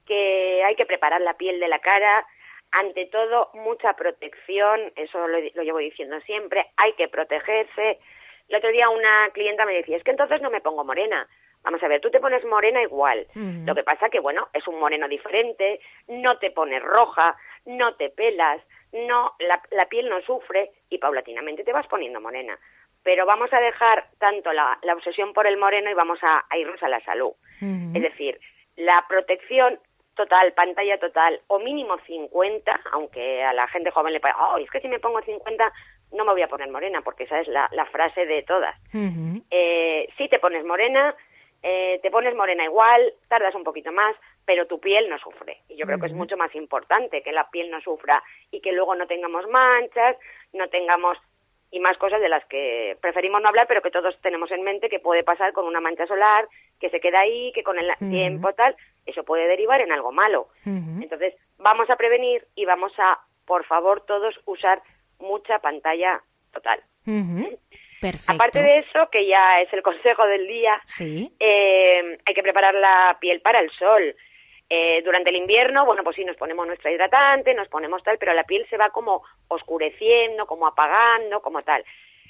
que 0.07 0.63
hay 0.65 0.77
que 0.77 0.87
preparar 0.87 1.21
la 1.21 1.35
piel 1.35 1.61
de 1.61 1.69
la 1.69 1.79
cara, 1.79 2.27
ante 2.71 3.07
todo 3.07 3.51
mucha 3.55 3.95
protección, 3.95 4.93
eso 4.97 5.27
lo, 5.29 5.39
lo 5.41 5.63
llevo 5.63 5.79
diciendo 5.79 6.21
siempre, 6.23 6.67
hay 6.77 6.93
que 6.95 7.09
protegerse. 7.09 8.01
El 8.49 8.57
otro 8.57 8.71
día 8.71 8.91
una 8.91 9.31
clienta 9.33 9.65
me 9.65 9.75
decía, 9.75 9.97
es 9.97 10.05
que 10.05 10.11
entonces 10.11 10.43
no 10.43 10.51
me 10.51 10.61
pongo 10.61 10.85
morena. 10.85 11.27
Vamos 11.63 11.83
a 11.83 11.89
ver, 11.89 12.01
tú 12.01 12.11
te 12.11 12.21
pones 12.21 12.45
morena 12.45 12.83
igual. 12.83 13.27
Lo 13.65 13.75
que 13.75 13.85
pasa 13.85 14.11
que, 14.11 14.21
bueno, 14.21 14.49
es 14.53 14.69
un 14.69 14.79
moreno 14.79 15.09
diferente, 15.09 15.81
no 16.09 16.39
te 16.39 16.51
pones 16.51 16.83
roja, 16.83 17.37
no 17.65 17.95
te 17.95 18.11
pelas, 18.11 18.61
no, 18.93 19.35
la, 19.39 19.63
la 19.71 19.87
piel 19.87 20.11
no 20.11 20.21
sufre 20.23 20.73
y 20.91 20.99
paulatinamente 20.99 21.65
te 21.65 21.73
vas 21.73 21.87
poniendo 21.87 22.21
morena. 22.21 22.59
Pero 23.05 23.27
vamos 23.27 23.53
a 23.53 23.61
dejar 23.61 24.09
tanto 24.19 24.53
la, 24.53 24.79
la 24.83 24.95
obsesión 24.95 25.33
por 25.33 25.47
el 25.47 25.57
moreno 25.57 25.91
y 25.91 25.95
vamos 25.95 26.19
a, 26.23 26.45
a 26.49 26.59
irnos 26.59 26.83
a 26.83 26.89
la 26.89 27.01
salud. 27.05 27.33
Es 27.95 28.03
decir, 28.03 28.41
la 28.77 29.05
protección 29.09 29.79
total, 30.15 30.53
pantalla 30.53 30.99
total, 30.99 31.41
o 31.49 31.59
mínimo 31.59 31.99
50, 32.07 32.81
aunque 32.93 33.43
a 33.43 33.53
la 33.53 33.67
gente 33.69 33.91
joven 33.91 34.13
le 34.13 34.21
parece, 34.21 34.41
oh, 34.41 34.59
es 34.59 34.71
que 34.71 34.81
si 34.81 34.89
me 34.89 35.01
pongo 35.01 35.21
50 35.21 35.73
no 36.13 36.25
me 36.25 36.33
voy 36.33 36.43
a 36.43 36.49
poner 36.49 36.71
morena, 36.71 37.03
porque 37.03 37.25
esa 37.25 37.41
es 37.41 37.49
la, 37.49 37.69
la 37.73 37.87
frase 37.87 38.25
de 38.27 38.43
todas. 38.43 38.77
Ujú. 38.93 39.43
Eh, 39.51 40.09
si 40.17 40.29
te 40.29 40.39
pones 40.39 40.65
morena, 40.65 41.15
eh, 41.63 41.99
te 42.03 42.11
pones 42.11 42.35
morena 42.35 42.65
igual, 42.65 43.15
tardas 43.29 43.55
un 43.55 43.65
poquito 43.65 43.91
más, 43.91 44.15
pero 44.45 44.67
tu 44.67 44.79
piel 44.79 45.09
no 45.09 45.19
sufre. 45.19 45.63
Y 45.69 45.77
yo 45.77 45.87
creo 45.87 45.99
que 45.99 46.07
es 46.07 46.13
mucho 46.13 46.37
más 46.37 46.55
importante 46.55 47.23
que 47.23 47.33
la 47.33 47.51
piel 47.51 47.71
no 47.71 47.81
sufra 47.81 48.23
y 48.51 48.61
que 48.61 48.73
luego 48.73 48.95
no 48.95 49.07
tengamos 49.07 49.49
manchas, 49.49 50.17
no 50.53 50.69
tengamos 50.69 51.19
y 51.75 51.81
más 51.81 51.99
cosas 51.99 52.21
de 52.21 52.29
las 52.29 52.45
que 52.45 52.97
preferimos 53.01 53.43
no 53.43 53.49
hablar, 53.49 53.67
pero 53.67 53.83
que 53.83 53.91
todos 53.91 54.17
tenemos 54.21 54.49
en 54.53 54.63
mente 54.63 54.89
que 54.89 55.01
puede 55.01 55.25
pasar 55.25 55.53
con 55.53 55.67
una 55.67 55.81
mancha 55.81 56.07
solar, 56.07 56.47
que 56.79 56.89
se 56.89 57.01
queda 57.01 57.19
ahí, 57.21 57.51
que 57.53 57.65
con 57.65 57.77
el 57.81 57.91
tiempo 58.11 58.53
tal, 58.53 58.77
eso 59.07 59.25
puede 59.25 59.49
derivar 59.49 59.81
en 59.81 59.91
algo 59.91 60.13
malo. 60.13 60.47
Entonces, 60.65 61.35
vamos 61.59 61.91
a 61.91 61.97
prevenir 61.97 62.47
y 62.55 62.65
vamos 62.65 62.93
a, 62.99 63.19
por 63.45 63.65
favor, 63.65 64.05
todos 64.07 64.39
usar 64.47 64.83
mucha 65.19 65.59
pantalla 65.59 66.23
total. 66.53 66.81
Perfecto. 68.01 68.33
Aparte 68.33 68.63
de 68.63 68.79
eso, 68.79 69.09
que 69.11 69.27
ya 69.27 69.61
es 69.61 69.73
el 69.73 69.83
consejo 69.91 70.25
del 70.27 70.47
día, 70.47 70.81
Sí. 70.87 71.35
eh, 71.41 72.19
hay 72.25 72.35
que 72.35 72.43
preparar 72.43 72.75
la 72.75 73.17
piel 73.21 73.41
para 73.41 73.59
el 73.59 73.71
sol. 73.73 74.15
Eh, 74.77 75.03
durante 75.05 75.31
el 75.31 75.37
invierno, 75.37 75.87
bueno, 75.87 76.03
pues 76.03 76.17
sí, 76.17 76.25
nos 76.25 76.37
ponemos 76.37 76.67
nuestra 76.67 76.91
hidratante, 76.91 77.55
nos 77.55 77.69
ponemos 77.69 78.03
tal, 78.03 78.19
pero 78.19 78.35
la 78.35 78.43
piel 78.43 78.67
se 78.69 78.77
va 78.77 78.91
como 78.91 79.23
oscureciendo, 79.47 80.47
como 80.47 80.67
apagando, 80.67 81.41
como 81.43 81.63
tal. 81.63 81.85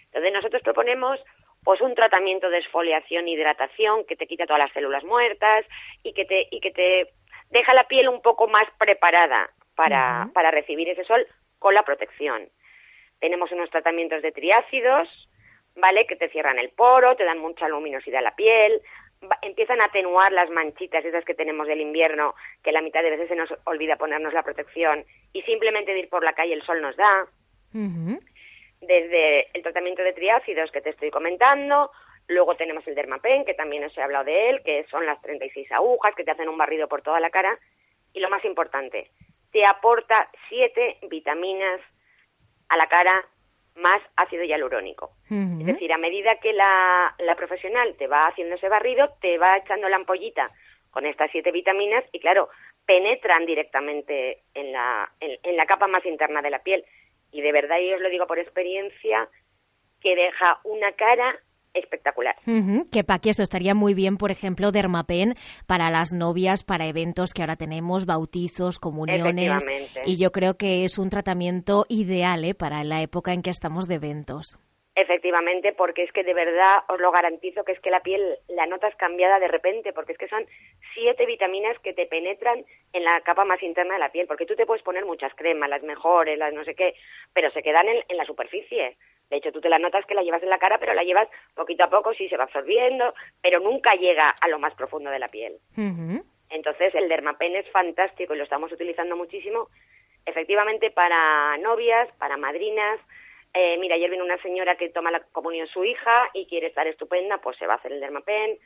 Entonces 0.05 0.30
nosotros 0.30 0.61
proponemos 0.61 1.18
pues 1.64 1.80
un 1.80 1.95
tratamiento 1.95 2.51
de 2.51 2.59
exfoliación 2.59 3.26
e 3.26 3.30
hidratación 3.30 4.05
que 4.05 4.16
te 4.16 4.26
quita 4.26 4.45
todas 4.45 4.59
las 4.59 4.72
células 4.74 5.05
muertas 5.05 5.64
y 6.03 6.12
que 6.12 6.26
te 6.26 6.47
y 6.51 6.61
que 6.61 6.70
te 6.70 7.14
deja 7.49 7.72
la 7.72 7.88
piel 7.88 8.11
un 8.11 8.20
poco 8.20 8.47
más 8.47 8.68
preparada 8.76 9.49
para, 9.74 10.28
para 10.34 10.51
recibir 10.51 10.90
ese 10.90 11.05
sol 11.05 11.26
con 11.59 11.72
la 11.72 11.82
protección. 11.82 12.51
Tenemos 13.20 13.53
unos 13.53 13.70
tratamientos 13.70 14.20
de 14.20 14.32
triácidos, 14.32 15.09
¿vale? 15.76 16.07
Que 16.07 16.16
te 16.16 16.28
cierran 16.28 16.59
el 16.59 16.68
poro, 16.68 17.16
te 17.16 17.24
dan 17.24 17.38
mucha 17.38 17.68
luminosidad 17.68 18.18
a 18.18 18.28
la 18.28 18.36
piel, 18.36 18.82
va- 19.31 19.39
empiezan 19.43 19.81
a 19.81 19.87
atenuar 19.87 20.33
las 20.33 20.51
manchitas 20.51 21.05
esas 21.05 21.25
que 21.25 21.35
tenemos 21.35 21.66
del 21.66 21.81
invierno, 21.81 22.35
que 22.62 22.72
la 22.72 22.81
mitad 22.83 23.03
de 23.03 23.11
veces 23.11 23.29
se 23.29 23.37
nos 23.37 23.53
olvida 23.64 23.97
ponernos 23.97 24.33
la 24.33 24.43
protección 24.43 25.05
y 25.33 25.43
simplemente 25.43 25.93
de 25.93 26.01
ir 26.01 26.09
por 26.09 26.25
la 26.25 26.33
calle 26.35 26.55
el 26.55 26.62
sol 26.62 26.81
nos 26.81 26.97
da. 26.97 27.27
Desde 28.81 29.49
el 29.57 29.62
tratamiento 29.62 30.03
de 30.03 30.12
triácidos 30.12 30.70
que 30.70 30.81
te 30.81 30.91
estoy 30.91 31.11
comentando, 31.11 31.91
luego 32.29 32.55
tenemos 32.57 32.87
el 32.87 32.95
Dermapen, 32.95 33.45
que 33.45 33.55
también 33.55 33.85
os 33.85 33.97
he 33.97 34.03
hablado 34.03 34.25
de 34.25 34.51
él, 34.51 34.62
que 34.62 34.85
son 34.91 35.07
las 35.07 35.20
36 35.22 35.70
agujas 35.72 36.14
que 36.14 36.25
te 36.25 36.31
hacen 36.31 36.49
un 36.49 36.59
barrido 36.59 36.87
por 36.89 37.03
toda 37.03 37.20
la 37.20 37.31
cara, 37.31 37.59
y 38.12 38.20
lo 38.20 38.29
más 38.31 38.45
importante, 38.45 39.11
te 39.53 39.64
aporta 39.64 40.29
siete 40.49 40.99
vitaminas 41.09 41.81
a 42.68 42.77
la 42.77 42.87
cara 42.89 43.25
más 43.77 44.01
ácido 44.16 44.45
hialurónico. 44.45 45.12
Es 45.29 45.66
decir, 45.66 45.93
a 45.93 45.99
medida 45.99 46.37
que 46.37 46.53
la, 46.53 47.14
la 47.18 47.35
profesional 47.35 47.97
te 47.97 48.07
va 48.07 48.29
haciendo 48.29 48.55
ese 48.55 48.68
barrido, 48.68 49.14
te 49.20 49.37
va 49.39 49.57
echando 49.57 49.89
la 49.89 49.97
ampollita 49.97 50.51
con 50.91 51.07
estas 51.07 51.31
siete 51.33 51.51
vitaminas 51.51 52.05
y, 52.12 52.20
claro, 52.20 52.49
penetran 52.87 53.47
directamente 53.47 54.43
en 54.55 54.72
la, 54.72 55.11
en, 55.20 55.39
en 55.43 55.57
la 55.57 55.66
capa 55.66 55.89
más 55.89 56.07
interna 56.07 56.41
de 56.41 56.51
la 56.51 56.62
piel. 56.62 56.85
Y 57.33 57.41
de 57.41 57.51
verdad, 57.51 57.79
y 57.81 57.93
os 57.93 58.01
lo 58.01 58.11
digo 58.11 58.27
por 58.29 58.39
experiencia, 58.39 59.29
que 60.01 60.14
deja 60.14 60.61
una 60.62 60.93
cara 60.93 61.37
espectacular. 61.75 62.37
Que 62.91 63.05
Paqui, 63.05 63.31
esto 63.31 63.43
estaría 63.43 63.75
muy 63.75 63.95
bien, 63.95 64.16
por 64.16 64.31
ejemplo, 64.31 64.72
Dermapen 64.72 65.35
para 65.66 65.91
las 65.91 66.12
novias, 66.12 66.64
para 66.64 66.87
eventos 66.87 67.33
que 67.33 67.43
ahora 67.43 67.57
tenemos, 67.57 68.07
bautizos, 68.07 68.79
comuniones. 68.79 69.64
Y 70.07 70.16
yo 70.16 70.33
creo 70.33 70.57
que 70.57 70.85
es 70.85 70.99
un 70.99 71.11
tratamiento 71.11 71.87
ideal 71.89 72.45
¿eh? 72.45 72.55
para 72.55 72.85
la 72.85 73.03
época 73.03 73.33
en 73.33 73.43
que 73.43 73.51
estamos 73.51 73.89
de 73.89 73.97
eventos. 73.97 74.59
Efectivamente, 74.97 75.72
porque 75.72 76.05
es 76.05 76.12
que 76.12 76.22
de 76.22 76.34
verdad 76.34 76.84
os 76.88 77.01
lo 77.01 77.11
garantizo 77.11 77.64
que 77.64 77.72
es 77.72 77.80
que 77.80 77.90
la 77.90 78.01
piel 78.01 78.38
la 78.49 78.66
notas 78.66 78.95
cambiada 78.95 79.40
de 79.40 79.49
repente, 79.49 79.92
porque 79.92 80.12
es 80.12 80.18
que 80.18 80.28
son 80.28 80.47
siete 80.95 81.26
vitaminas 81.26 81.76
que 81.80 81.92
te 81.92 82.07
penetran 82.07 82.64
en 82.92 83.03
la 83.03 83.20
capa 83.22 83.45
más 83.45 83.61
interna 83.62 83.95
de 83.95 84.01
la 84.01 84.12
piel, 84.12 84.28
porque 84.28 84.47
tú 84.47 84.55
te 84.55 84.66
puedes 84.66 84.84
poner 84.84 85.05
muchas 85.05 85.34
cremas, 85.34 85.68
las 85.68 85.82
mejores, 85.82 86.38
las 86.38 86.53
no 86.53 86.64
sé 86.64 86.76
qué, 86.76 86.95
pero 87.32 87.51
se 87.51 87.62
quedan 87.62 87.88
en, 87.88 88.05
en 88.09 88.16
la 88.16 88.24
superficie. 88.24 88.97
De 89.30 89.38
hecho, 89.38 89.51
tú 89.51 89.61
te 89.61 89.68
la 89.68 89.80
notas 89.80 90.07
que 90.07 90.14
la 90.14 90.22
llevas 90.22 90.42
en 90.42 90.51
la 90.51 90.59
cara, 90.59 90.78
pero 90.78 90.95
la 90.95 91.03
llevas 91.03 91.28
poquito 91.55 91.82
a 91.82 91.90
poco, 91.90 92.14
sí 92.14 92.28
se 92.28 92.36
va 92.36 92.45
absorbiendo, 92.45 93.14
pero 93.42 93.59
nunca 93.59 93.95
llega 93.95 94.28
a 94.28 94.49
lo 94.49 94.61
más 94.61 94.74
profundo 94.74 95.11
de 95.11 95.18
la 95.18 95.28
piel. 95.28 95.59
Entonces, 96.51 96.95
el 96.95 97.09
Dermapen 97.09 97.57
es 97.57 97.68
fantástico 97.70 98.34
y 98.34 98.38
lo 98.38 98.45
estamos 98.45 98.70
utilizando 98.70 99.16
muchísimo, 99.16 99.70
efectivamente, 100.24 100.90
para 100.90 101.57
novias, 101.59 102.09
para 102.18 102.36
madrinas. 102.36 103.01
Eh, 103.57 103.79
mira, 103.79 103.95
ayer 103.95 104.11
vino 104.11 104.25
una 104.25 104.43
señora 104.43 104.77
que 104.77 104.89
toma 104.89 105.13
la 105.13 105.21
comunión 105.21 105.69
su 105.69 105.85
hija 105.85 106.29
y 106.35 106.47
quiere 106.47 106.67
estar 106.67 106.89
estupenda, 106.89 107.39
pues 107.39 107.57
se 107.57 107.69
va 107.69 107.75
a 107.75 107.77
hacer 107.77 107.93
el 107.93 108.01
Dermapen. 108.01 108.59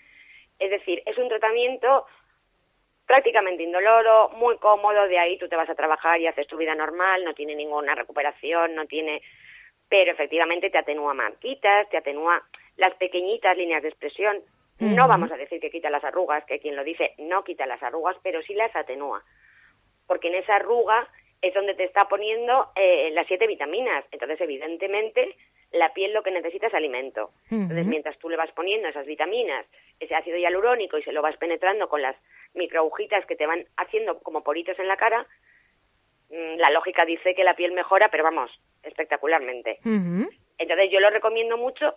Es 0.58 0.70
decir, 0.70 1.02
es 1.04 1.18
un 1.18 1.28
tratamiento 1.28 2.06
prácticamente 3.06 3.62
indoloro, 3.62 4.30
muy 4.30 4.56
cómodo, 4.58 5.06
de 5.06 5.18
ahí 5.18 5.38
tú 5.38 5.48
te 5.48 5.56
vas 5.56 5.68
a 5.68 5.74
trabajar 5.74 6.20
y 6.20 6.26
haces 6.26 6.46
tu 6.46 6.56
vida 6.56 6.74
normal, 6.74 7.24
no 7.24 7.34
tiene 7.34 7.54
ninguna 7.54 7.94
recuperación, 7.94 8.74
no 8.74 8.86
tiene... 8.86 9.22
Pero 9.90 10.12
efectivamente 10.12 10.68
te 10.68 10.78
atenúa 10.78 11.14
marquitas, 11.14 11.88
te 11.88 11.96
atenúa 11.96 12.42
las 12.76 12.94
pequeñitas 12.94 13.56
líneas 13.56 13.82
de 13.82 13.88
expresión. 13.88 14.42
No 14.80 15.08
vamos 15.08 15.32
a 15.32 15.36
decir 15.36 15.60
que 15.60 15.70
quita 15.70 15.90
las 15.90 16.04
arrugas, 16.04 16.44
que 16.44 16.60
quien 16.60 16.76
lo 16.76 16.84
dice 16.84 17.14
no 17.18 17.42
quita 17.42 17.66
las 17.66 17.82
arrugas, 17.82 18.16
pero 18.22 18.42
sí 18.42 18.54
las 18.54 18.74
atenúa. 18.76 19.24
Porque 20.06 20.28
en 20.28 20.36
esa 20.36 20.56
arruga 20.56 21.08
es 21.40 21.54
donde 21.54 21.74
te 21.74 21.84
está 21.84 22.08
poniendo 22.08 22.70
eh, 22.74 23.10
las 23.12 23.26
siete 23.26 23.46
vitaminas. 23.46 24.04
Entonces, 24.10 24.40
evidentemente, 24.40 25.36
la 25.72 25.92
piel 25.92 26.12
lo 26.12 26.22
que 26.22 26.30
necesita 26.30 26.66
es 26.66 26.74
alimento. 26.74 27.30
Entonces, 27.50 27.86
mientras 27.86 28.18
tú 28.18 28.28
le 28.28 28.36
vas 28.36 28.50
poniendo 28.52 28.88
esas 28.88 29.06
vitaminas, 29.06 29.66
ese 30.00 30.14
ácido 30.14 30.38
hialurónico 30.38 30.98
y 30.98 31.02
se 31.02 31.12
lo 31.12 31.22
vas 31.22 31.36
penetrando 31.36 31.88
con 31.88 32.02
las 32.02 32.16
microagujitas 32.54 33.26
que 33.26 33.36
te 33.36 33.46
van 33.46 33.66
haciendo 33.76 34.20
como 34.20 34.42
poritos 34.42 34.78
en 34.78 34.88
la 34.88 34.96
cara, 34.96 35.26
mm, 36.30 36.56
la 36.56 36.70
lógica 36.70 37.04
dice 37.04 37.34
que 37.34 37.44
la 37.44 37.54
piel 37.54 37.72
mejora, 37.72 38.08
pero 38.10 38.24
vamos, 38.24 38.50
espectacularmente. 38.82 39.78
Entonces 40.58 40.90
yo 40.90 41.00
lo 41.00 41.10
recomiendo 41.10 41.56
mucho, 41.56 41.94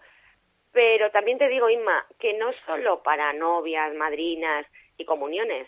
pero 0.72 1.10
también 1.12 1.38
te 1.38 1.48
digo, 1.48 1.70
Inma, 1.70 2.06
que 2.20 2.34
no 2.34 2.52
solo 2.66 3.02
para 3.02 3.34
novias, 3.34 3.94
madrinas 3.96 4.66
y 4.98 5.06
comuniones, 5.06 5.68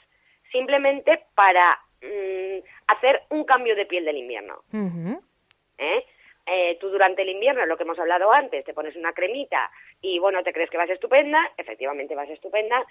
simplemente 0.51 1.23
para 1.35 1.79
mm, 2.03 2.63
hacer 2.87 3.23
un 3.29 3.43
cambio 3.45 3.75
de 3.75 3.85
piel 3.85 4.05
del 4.05 4.17
invierno. 4.17 4.63
¿eh? 5.77 6.05
Eh, 6.45 6.77
tú 6.79 6.89
durante 6.89 7.21
el 7.21 7.29
invierno, 7.29 7.65
lo 7.65 7.77
que 7.77 7.83
hemos 7.83 7.99
hablado 7.99 8.31
antes, 8.31 8.65
te 8.65 8.73
pones 8.73 8.95
una 8.95 9.13
cremita 9.13 9.71
y 10.01 10.19
bueno, 10.19 10.43
te 10.43 10.51
crees 10.51 10.69
que 10.69 10.77
vas 10.77 10.89
estupenda, 10.89 11.49
efectivamente 11.57 12.15
vas 12.15 12.29
estupenda, 12.29 12.85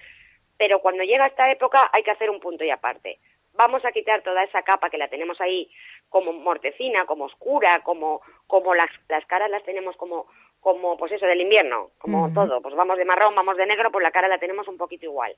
pero 0.56 0.80
cuando 0.80 1.04
llega 1.04 1.26
esta 1.26 1.50
época 1.50 1.90
hay 1.92 2.02
que 2.02 2.10
hacer 2.10 2.30
un 2.30 2.40
punto 2.40 2.64
y 2.64 2.70
aparte. 2.70 3.18
Vamos 3.54 3.84
a 3.84 3.92
quitar 3.92 4.22
toda 4.22 4.42
esa 4.44 4.62
capa 4.62 4.88
que 4.88 4.96
la 4.96 5.08
tenemos 5.08 5.38
ahí 5.42 5.70
como 6.08 6.32
mortecina, 6.32 7.04
como 7.04 7.24
oscura, 7.24 7.82
como, 7.82 8.22
como 8.46 8.74
las, 8.74 8.90
las 9.10 9.26
caras 9.26 9.50
las 9.50 9.62
tenemos 9.64 9.94
como, 9.98 10.26
como 10.62 10.96
pues 10.96 11.10
eso 11.10 11.26
del 11.26 11.40
invierno, 11.40 11.90
como 11.98 12.32
todo. 12.32 12.62
Pues 12.62 12.76
vamos 12.76 12.96
de 12.96 13.04
marrón, 13.04 13.34
vamos 13.34 13.56
de 13.56 13.66
negro, 13.66 13.90
pues 13.90 14.04
la 14.04 14.12
cara 14.12 14.28
la 14.28 14.38
tenemos 14.38 14.68
un 14.68 14.78
poquito 14.78 15.06
igual. 15.06 15.34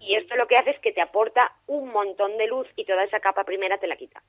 Y 0.00 0.16
esto 0.16 0.36
lo 0.36 0.46
que 0.46 0.58
hace 0.58 0.70
es 0.70 0.78
que 0.80 0.92
te 0.92 1.00
aporta 1.00 1.50
un 1.66 1.90
montón 1.90 2.36
de 2.36 2.46
luz 2.46 2.68
y 2.76 2.84
toda 2.84 3.02
esa 3.04 3.20
capa 3.20 3.44
primera 3.44 3.78
te 3.78 3.86
la 3.86 3.96
quita. 3.96 4.22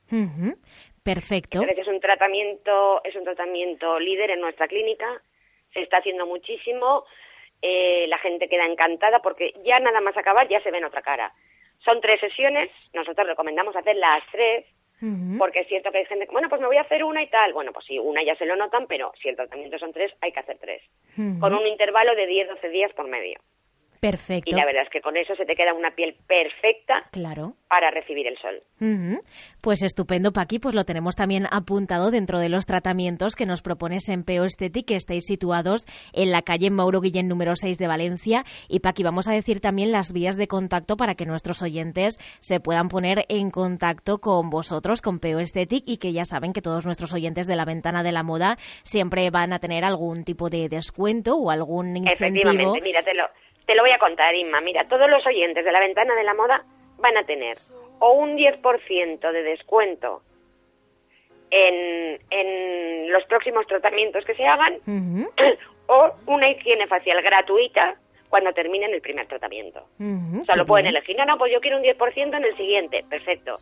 Perfecto. 1.04 1.60
Entonces 1.60 1.86
es 1.86 1.94
un 1.94 2.00
tratamiento, 2.00 3.04
es 3.04 3.14
un 3.18 3.26
tratamiento 3.26 4.00
líder 4.00 4.32
en 4.32 4.40
nuestra 4.40 4.70
clínica, 4.70 5.22
se 5.74 5.82
está 5.82 5.98
haciendo 5.98 6.26
muchísimo, 6.26 7.04
eh, 7.62 8.06
la 8.08 8.18
gente 8.20 8.48
queda 8.48 8.66
encantada 8.66 9.22
porque 9.22 9.54
ya 9.66 9.82
nada 9.82 10.00
más 10.00 10.16
acabar 10.16 10.48
ya 10.48 10.64
se 10.64 10.72
ve 10.72 10.78
en 10.78 10.86
otra 10.86 11.02
cara. 11.02 11.34
Son 11.84 12.00
tres 12.00 12.22
sesiones, 12.22 12.70
nosotros 12.94 13.28
recomendamos 13.28 13.76
hacer 13.76 13.98
las 13.98 14.24
tres, 14.32 14.66
Porque 15.38 15.62
es 15.62 15.68
cierto 15.68 15.92
que 15.92 15.98
hay 16.00 16.06
gente 16.06 16.28
que, 16.28 16.32
bueno, 16.32 16.48
pues 16.48 16.62
me 16.62 16.68
voy 16.68 16.78
a 16.78 16.82
hacer 16.82 17.04
una 17.04 17.24
y 17.24 17.28
tal. 17.28 17.54
Bueno, 17.54 17.74
pues 17.74 17.86
sí, 17.86 17.98
una 17.98 18.24
ya 18.24 18.36
se 18.36 18.46
lo 18.46 18.56
notan, 18.56 18.86
pero 18.88 19.12
si 19.22 19.30
el 19.30 19.36
tratamiento 19.36 19.80
son 19.80 19.92
tres, 19.94 20.14
hay 20.22 20.32
que 20.32 20.40
hacer 20.40 20.58
tres. 20.60 20.82
Con 21.40 21.54
un 21.54 21.66
intervalo 21.66 22.16
de 22.16 22.28
10-12 22.28 22.70
días 22.70 22.94
por 22.94 23.08
medio. 23.08 23.40
Perfecto. 24.02 24.50
Y 24.54 24.58
la 24.58 24.66
verdad 24.66 24.82
es 24.84 24.90
que 24.90 25.00
con 25.00 25.16
eso 25.16 25.36
se 25.36 25.46
te 25.46 25.56
queda 25.56 25.76
una 25.76 25.92
piel 25.92 26.16
perfecta 26.28 27.04
Claro. 27.12 27.54
para 27.70 27.92
recibir 27.92 28.26
el 28.28 28.36
sol. 28.40 28.64
Pues 29.62 29.84
estupendo, 29.84 30.34
Paqui, 30.34 30.58
pues 30.58 30.74
lo 30.74 30.86
tenemos 30.86 31.16
también 31.16 31.46
apuntado 31.52 32.10
dentro 32.10 32.40
de 32.40 32.50
los 32.50 32.66
tratamientos 32.66 33.36
que 33.36 33.46
nos 33.46 33.62
propones 33.62 34.10
en 34.10 34.24
Peo 34.24 34.44
Esthetic, 34.44 34.88
que 34.88 34.96
estáis 34.96 35.26
situados 35.28 35.86
en 36.14 36.32
la 36.32 36.42
calle 36.42 36.72
Mauro 36.72 37.00
Guillén 37.00 37.28
número 37.28 37.56
6 37.56 37.78
de 37.78 37.88
Valencia. 37.88 38.44
Y 38.68 38.80
Paqui, 38.80 39.04
vamos 39.04 39.28
a 39.28 39.34
decir 39.34 39.60
también 39.62 39.92
las 39.92 40.14
vías 40.14 40.36
de 40.36 40.48
contacto 40.48 40.98
para 40.98 41.14
que 41.14 41.28
nuestros 41.28 41.62
oyentes 41.62 42.18
se 42.40 42.60
puedan 42.60 42.88
poner 42.90 43.26
en 43.30 43.52
contacto 43.52 44.18
con 44.18 44.50
vosotros, 44.50 45.04
con 45.04 45.20
Peo 45.20 45.40
Esthetic, 45.40 45.84
y 45.86 45.98
que 45.98 46.12
ya 46.12 46.26
saben 46.26 46.54
que 46.54 46.64
todos 46.64 46.88
nuestros 46.88 47.14
oyentes 47.14 47.46
de 47.46 47.56
la 47.56 47.66
ventana 47.66 48.02
de 48.02 48.12
la 48.12 48.24
moda 48.24 48.58
siempre 48.82 49.30
van 49.30 49.54
a 49.54 49.60
tener 49.60 49.86
algún 49.86 50.24
tipo 50.24 50.50
de 50.50 50.70
descuento 50.70 51.36
o 51.36 51.52
algún 51.52 51.96
incentivo. 51.98 52.50
Efectivamente, 52.50 52.82
mira, 52.82 53.04
te 53.72 53.76
lo, 53.76 53.84
voy 53.84 53.92
a 53.92 54.00
contar, 54.00 54.36
Inma. 54.36 54.62
Mira, 54.62 54.88
todos 54.88 55.10
los 55.10 55.26
oyentes 55.26 55.64
de 55.64 55.72
la 55.72 55.80
ventana 55.80 56.14
de 56.16 56.24
la 56.24 56.34
moda 56.34 56.66
van 56.98 57.18
a 57.18 57.26
tener 57.26 57.58
o 58.00 58.14
un 58.14 58.38
10% 58.38 59.32
de 59.32 59.44
descuento 59.44 60.22
en, 61.50 62.20
en 62.30 63.12
los 63.12 63.24
próximos 63.26 63.66
tratamientos 63.68 64.26
que 64.26 64.36
se 64.36 64.46
hagan 64.46 64.78
o 65.88 66.12
una 66.28 66.50
higiene 66.50 66.88
facial 66.88 67.22
gratuita 67.22 67.96
cuando 68.30 68.54
terminen 68.54 68.94
el 68.94 69.02
primer 69.02 69.28
tratamiento. 69.28 69.86
ujú, 70.00 70.42
O 70.42 70.46
sea, 70.46 70.56
lo 70.56 70.66
pueden 70.66 70.86
bien. 70.86 70.96
elegir. 70.96 71.18
No, 71.18 71.26
no, 71.26 71.38
pues 71.38 71.52
yo 71.52 71.60
quiero 71.60 71.78
un 71.78 71.84
10% 71.84 72.38
en 72.38 72.44
el 72.46 72.56
siguiente. 72.56 73.06
Perfecto. 73.10 73.56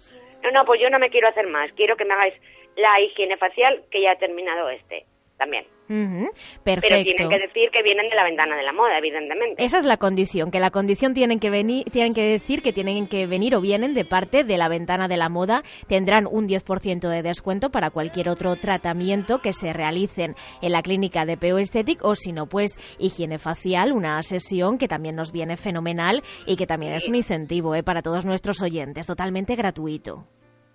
No, 0.43 0.51
no, 0.51 0.63
pues 0.65 0.79
yo 0.79 0.89
no 0.89 0.99
me 0.99 1.09
quiero 1.09 1.27
hacer 1.27 1.47
más. 1.47 1.71
Quiero 1.73 1.97
que 1.97 2.05
me 2.05 2.13
hagáis 2.13 2.33
la 2.75 2.99
higiene 3.01 3.37
facial 3.37 3.83
que 3.89 4.01
ya 4.01 4.11
ha 4.11 4.17
terminado 4.17 4.69
este. 4.69 5.05
También. 5.39 5.65
Ujú, 5.89 6.29
Pero 6.63 6.81
Perfecto. 6.81 7.15
tienen 7.15 7.29
que 7.29 7.47
decir 7.47 7.71
que 7.71 7.81
vienen 7.81 8.07
de 8.07 8.15
la 8.15 8.23
ventana 8.23 8.55
de 8.55 8.61
la 8.61 8.71
moda, 8.71 8.99
evidentemente. 8.99 9.63
Esa 9.63 9.79
es 9.79 9.85
la 9.85 9.97
condición, 9.97 10.51
que 10.51 10.59
la 10.59 10.69
condición 10.69 11.15
tienen 11.15 11.39
que 11.39 11.49
venir, 11.49 11.85
tienen 11.85 12.13
que 12.13 12.21
decir 12.21 12.61
que 12.61 12.71
tienen 12.71 13.07
que 13.07 13.25
venir 13.25 13.55
o 13.55 13.61
vienen 13.61 13.95
de 13.95 14.05
parte 14.05 14.43
de 14.43 14.57
la 14.57 14.67
ventana 14.67 15.07
de 15.07 15.17
la 15.17 15.29
moda. 15.29 15.63
Tendrán 15.87 16.27
un 16.29 16.47
10% 16.47 17.09
de 17.09 17.23
descuento 17.23 17.71
para 17.71 17.89
cualquier 17.89 18.29
otro 18.29 18.55
tratamiento 18.55 19.39
que 19.39 19.51
se 19.51 19.73
realicen 19.73 20.35
en 20.61 20.71
la 20.71 20.83
clínica 20.83 21.25
de 21.25 21.37
Peo 21.37 21.57
Esthetic 21.57 22.05
o 22.05 22.13
si 22.13 22.33
no, 22.33 22.45
pues 22.45 22.77
higiene 22.99 23.39
facial, 23.39 23.91
una 23.91 24.21
sesión 24.21 24.77
que 24.77 24.87
también 24.87 25.15
nos 25.15 25.31
viene 25.31 25.57
fenomenal 25.57 26.21
y 26.45 26.55
que 26.55 26.67
también 26.67 26.93
es 26.93 27.07
un 27.07 27.15
incentivo 27.15 27.73
eh, 27.73 27.81
para 27.81 28.03
todos 28.03 28.25
nuestros 28.25 28.61
oyentes, 28.61 29.07
totalmente 29.07 29.55
gratuito. 29.55 30.27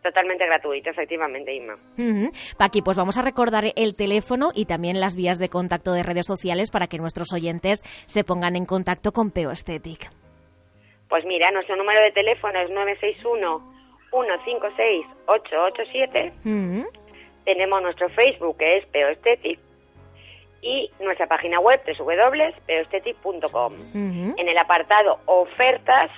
Totalmente 0.05 0.45
gratuito, 0.45 0.91
efectivamente, 0.91 1.55
Inma. 1.55 1.79
Paqui, 2.59 2.83
pues 2.83 2.99
vamos 2.99 3.17
a 3.17 3.23
recordar 3.23 3.73
el 3.75 3.97
teléfono 3.97 4.51
y 4.55 4.67
también 4.67 5.01
las 5.01 5.17
vías 5.17 5.39
de 5.39 5.49
contacto 5.49 5.95
de 5.95 6.03
redes 6.03 6.27
sociales 6.27 6.71
para 6.71 6.89
que 6.89 6.99
nuestros 6.99 7.33
oyentes 7.33 7.83
se 8.05 8.23
pongan 8.23 8.55
en 8.55 8.67
contacto 8.67 9.13
con 9.13 9.31
Peo 9.31 9.51
Esthetic. 9.51 10.11
Pues 11.09 11.25
mira, 11.25 11.51
nuestro 11.53 11.77
número 11.77 12.03
de 12.03 12.13
teléfono 12.13 12.61
es 12.61 12.69
961-156-887. 14.13 16.33
Ujú. 16.45 16.87
Tenemos 17.47 17.81
nuestro 17.81 18.11
Facebook, 18.11 18.59
que 18.59 18.77
es 18.77 18.87
Peoestetic. 18.89 19.59
Y 20.61 20.91
nuestra 21.01 21.27
página 21.27 21.61
web, 21.61 21.81
www.peoestetic.com. 21.87 23.73
Ujú. 23.73 24.35
En 24.37 24.49
el 24.49 24.59
apartado 24.59 25.21
ofertas 25.25 26.11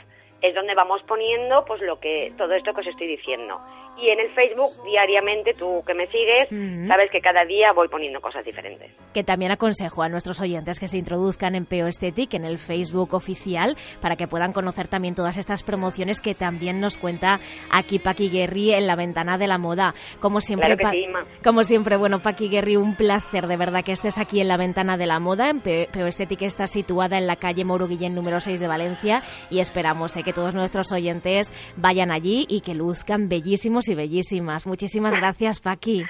es 0.42 0.54
donde 0.54 0.74
vamos 0.74 1.02
poniendo 1.04 1.64
pues 1.64 1.80
lo 1.82 1.98
que 1.98 2.32
todo 2.36 2.52
esto 2.54 2.74
que 2.74 2.80
os 2.80 2.86
estoy 2.86 3.06
diciendo. 3.06 3.60
Y 3.98 4.10
en 4.10 4.20
el 4.20 4.28
Facebook 4.34 4.84
diariamente 4.84 5.54
tú 5.54 5.82
que 5.86 5.94
me 5.94 6.06
sigues, 6.08 6.48
sabes 6.86 7.10
que 7.10 7.20
cada 7.20 7.44
día 7.46 7.72
voy 7.72 7.88
poniendo 7.88 8.20
cosas 8.20 8.44
diferentes. 8.44 8.92
Que 9.14 9.24
también 9.24 9.52
aconsejo 9.52 10.02
a 10.02 10.08
nuestros 10.08 10.40
oyentes 10.40 10.78
que 10.78 10.86
se 10.88 10.98
introduzcan 10.98 11.54
en 11.54 11.64
Peo 11.64 11.86
Esthetic, 11.86 12.34
en 12.34 12.44
el 12.44 12.58
Facebook 12.58 13.14
oficial, 13.14 13.76
para 14.02 14.16
que 14.16 14.28
puedan 14.28 14.52
conocer 14.52 14.88
también 14.88 15.14
todas 15.14 15.36
estas 15.38 15.62
promociones 15.62 16.20
que 16.20 16.34
también 16.34 16.78
nos 16.80 16.98
cuenta 16.98 17.40
aquí 17.70 17.98
Paqui 17.98 18.28
Guerri 18.28 18.72
en 18.74 18.86
la 18.86 18.96
ventana 18.96 19.38
de 19.38 19.46
la 19.46 19.56
moda. 19.58 19.94
Como 20.20 20.40
siempre, 20.40 20.76
Claro 20.76 20.92
sí, 20.92 21.06
como 21.42 21.64
siempre, 21.64 21.96
bueno, 21.96 22.18
Paqui 22.20 22.48
Guerri, 22.48 22.76
un 22.76 22.96
placer 22.96 23.46
de 23.46 23.56
verdad 23.56 23.82
que 23.82 23.92
estés 23.92 24.18
aquí 24.18 24.40
en 24.40 24.48
la 24.48 24.56
ventana 24.58 24.96
de 24.98 25.06
la 25.06 25.20
moda. 25.20 25.48
En 25.48 25.60
Pe- 25.60 25.88
Peo 25.90 26.06
Esthetic 26.06 26.42
está 26.42 26.66
situada 26.66 27.16
en 27.16 27.26
la 27.26 27.36
calle 27.36 27.64
Moro 27.64 27.86
Guillén 27.88 28.14
número 28.14 28.40
6 28.40 28.60
de 28.60 28.66
Valencia 28.68 29.22
y 29.50 29.60
esperamos 29.60 30.14
eh, 30.16 30.22
que 30.22 30.32
todos 30.34 30.54
nuestros 30.54 30.92
oyentes 30.92 31.52
vayan 31.76 32.10
allí 32.10 32.44
y 32.48 32.60
que 32.60 32.74
luzcan 32.74 33.28
bellísimos 33.28 33.85
y 33.88 33.94
bellísimas. 33.94 34.66
Muchísimas 34.66 35.14
gracias, 35.14 35.60
Paqui. 35.60 36.04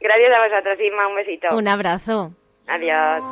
Gracias 0.00 0.30
a 0.30 0.48
vosotros, 0.48 0.78
Inma, 0.80 1.08
un 1.08 1.16
besito. 1.16 1.48
Un 1.56 1.68
abrazo. 1.68 2.32
Adiós. 2.68 3.22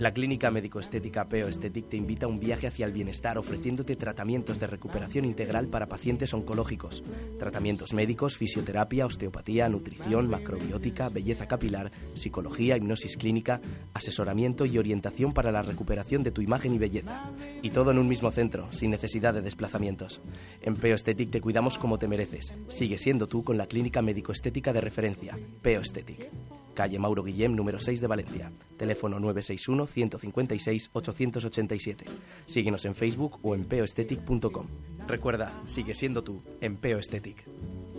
La 0.00 0.14
clínica 0.14 0.50
médico-estética 0.50 1.28
Peo 1.28 1.46
Esthetic 1.46 1.90
te 1.90 1.98
invita 1.98 2.24
a 2.24 2.28
un 2.30 2.40
viaje 2.40 2.66
hacia 2.66 2.86
el 2.86 2.92
bienestar 2.92 3.36
ofreciéndote 3.36 3.96
tratamientos 3.96 4.58
de 4.58 4.66
recuperación 4.66 5.26
integral 5.26 5.66
para 5.66 5.88
pacientes 5.88 6.32
oncológicos, 6.32 7.02
tratamientos 7.38 7.92
médicos, 7.92 8.34
fisioterapia, 8.34 9.04
osteopatía, 9.04 9.68
nutrición, 9.68 10.30
macrobiótica, 10.30 11.10
belleza 11.10 11.46
capilar, 11.46 11.92
psicología, 12.14 12.78
hipnosis 12.78 13.18
clínica, 13.18 13.60
asesoramiento 13.92 14.64
y 14.64 14.78
orientación 14.78 15.34
para 15.34 15.52
la 15.52 15.60
recuperación 15.60 16.22
de 16.22 16.30
tu 16.30 16.40
imagen 16.40 16.72
y 16.72 16.78
belleza. 16.78 17.30
Y 17.60 17.68
todo 17.68 17.90
en 17.90 17.98
un 17.98 18.08
mismo 18.08 18.30
centro, 18.30 18.72
sin 18.72 18.90
necesidad 18.90 19.34
de 19.34 19.42
desplazamientos. 19.42 20.22
En 20.62 20.76
Peo 20.76 20.94
Esthetic 20.94 21.30
te 21.30 21.42
cuidamos 21.42 21.76
como 21.76 21.98
te 21.98 22.08
mereces. 22.08 22.54
Sigue 22.68 22.96
siendo 22.96 23.26
tú 23.26 23.44
con 23.44 23.58
la 23.58 23.66
clínica 23.66 24.00
médico-estética 24.00 24.72
de 24.72 24.80
referencia, 24.80 25.38
Peo 25.60 25.82
Esthetic. 25.82 26.30
Calle 26.74 26.98
Mauro 26.98 27.22
Guillem, 27.22 27.54
número 27.54 27.78
6 27.78 28.00
de 28.00 28.06
Valencia. 28.06 28.50
Teléfono 28.76 29.18
961-156-887. 29.20 32.04
Síguenos 32.46 32.84
en 32.84 32.94
Facebook 32.94 33.38
o 33.42 33.54
en 33.54 33.64
peoesthetic.com. 33.64 34.66
Recuerda, 35.06 35.52
sigue 35.64 35.94
siendo 35.94 36.22
tú 36.22 36.42
en 36.60 36.76
Peo 36.76 36.98
Esthetic. 36.98 37.44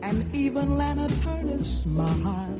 and 0.01 0.33
even 0.33 0.77
Lana 0.77 1.07
Turner 1.21 1.63
smile. 1.63 2.57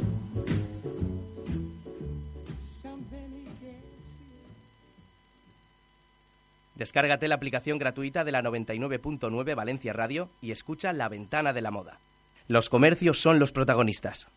Descárgate 6.75 7.27
la 7.27 7.35
aplicación 7.35 7.77
gratuita 7.77 8.23
de 8.23 8.31
la 8.31 8.41
99.9 8.41 9.55
Valencia 9.55 9.93
Radio 9.93 10.29
y 10.41 10.51
escucha 10.51 10.93
La 10.93 11.09
Ventana 11.09 11.53
de 11.53 11.61
la 11.61 11.71
Moda. 11.71 11.99
Los 12.47 12.69
comercios 12.69 13.21
son 13.21 13.39
los 13.39 13.51
protagonistas. 13.51 14.27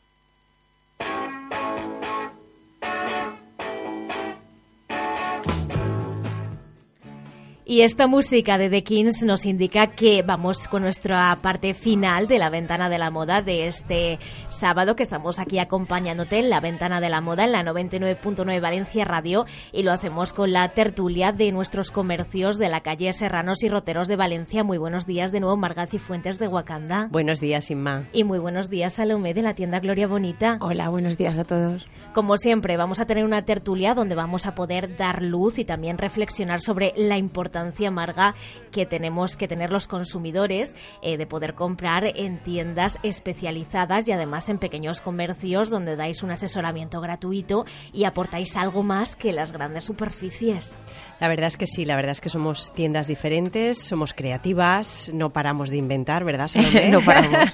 Y 7.75 7.81
esta 7.81 8.07
música 8.07 8.57
de 8.57 8.70
The 8.70 8.85
Kings 8.85 9.25
nos 9.25 9.45
indica 9.45 9.89
que 9.89 10.22
vamos 10.22 10.68
con 10.68 10.83
nuestra 10.83 11.37
parte 11.43 11.75
final 11.75 12.29
de 12.29 12.39
la 12.39 12.49
ventana 12.49 12.89
de 12.89 12.99
la 12.99 13.11
moda 13.11 13.43
de 13.43 13.66
este 13.66 14.20
sábado 14.49 14.95
que 14.95 15.03
estamos 15.03 15.41
aquí 15.41 15.59
acompañándote 15.59 16.39
en 16.39 16.51
la 16.51 16.61
ventana 16.61 17.01
de 17.01 17.09
la 17.09 17.20
moda 17.20 17.43
en 17.43 17.51
la 17.51 17.64
99.9 17.64 18.61
Valencia 18.61 19.05
Radio 19.05 19.45
y 19.72 19.83
lo 19.83 19.91
hacemos 19.91 20.33
con 20.33 20.53
la 20.53 20.68
tertulia 20.68 21.33
de 21.33 21.51
nuestros 21.51 21.91
comercios 21.91 22.59
de 22.59 22.68
la 22.68 22.83
calle 22.83 23.12
Serranos 23.12 23.64
y 23.64 23.68
Roteros 23.68 24.07
de 24.07 24.14
Valencia. 24.14 24.62
Muy 24.62 24.79
buenos 24.79 25.05
días 25.05 25.33
de 25.33 25.41
nuevo 25.41 25.57
Margazi 25.57 25.99
Fuentes 25.99 26.39
de 26.39 26.47
Wakanda. 26.47 27.09
Buenos 27.11 27.41
días, 27.41 27.72
Inma. 27.72 28.07
Y 28.12 28.22
muy 28.22 28.39
buenos 28.39 28.70
días 28.70 28.93
Salomé 28.93 29.35
de 29.35 29.43
la 29.43 29.55
tienda 29.55 29.81
Gloria 29.81 30.07
Bonita. 30.07 30.59
Hola, 30.61 30.91
buenos 30.91 31.18
días 31.18 31.41
a 31.41 31.45
todos. 31.45 31.89
Como 32.12 32.37
siempre, 32.37 32.77
vamos 32.77 33.01
a 33.01 33.07
tener 33.07 33.25
una 33.25 33.45
tertulia 33.45 33.95
donde 33.95 34.14
vamos 34.14 34.47
a 34.47 34.55
poder 34.55 34.97
dar 34.97 35.22
luz 35.25 35.59
y 35.59 35.64
también 35.64 35.99
reflexionar 35.99 36.61
sobre 36.61 36.93
la 36.97 37.18
importancia, 37.18 37.64
Marga, 37.91 38.35
que 38.73 38.87
tenemos 38.87 39.37
que 39.37 39.49
tener 39.49 39.71
los 39.71 39.89
consumidores 39.89 40.75
eh, 41.03 41.17
de 41.17 41.27
poder 41.27 41.55
comprar 41.55 42.05
en 42.05 42.39
tiendas 42.43 42.99
especializadas 43.03 44.09
y 44.09 44.12
además 44.12 44.49
en 44.49 44.59
pequeños 44.59 45.01
comercios 45.01 45.71
donde 45.71 45.97
dais 45.97 46.23
un 46.23 46.31
asesoramiento 46.31 47.01
gratuito 47.01 47.65
y 47.93 48.05
aportáis 48.05 48.57
algo 48.57 48.83
más 48.83 49.17
que 49.17 49.33
las 49.33 49.53
grandes 49.53 49.85
superficies. 49.85 50.77
La 51.21 51.29
verdad 51.29 51.47
es 51.47 51.57
que 51.57 51.67
sí, 51.67 51.85
la 51.85 51.97
verdad 51.97 52.12
es 52.12 52.21
que 52.21 52.29
somos 52.29 52.73
tiendas 52.75 53.07
diferentes, 53.07 53.83
somos 53.83 54.15
creativas, 54.15 55.11
no 55.15 55.31
paramos 55.31 55.71
de 55.71 55.77
inventar, 55.77 56.25
¿verdad, 56.25 56.49
Salomé? 56.49 56.91
No 56.95 57.01
paramos. 57.01 57.51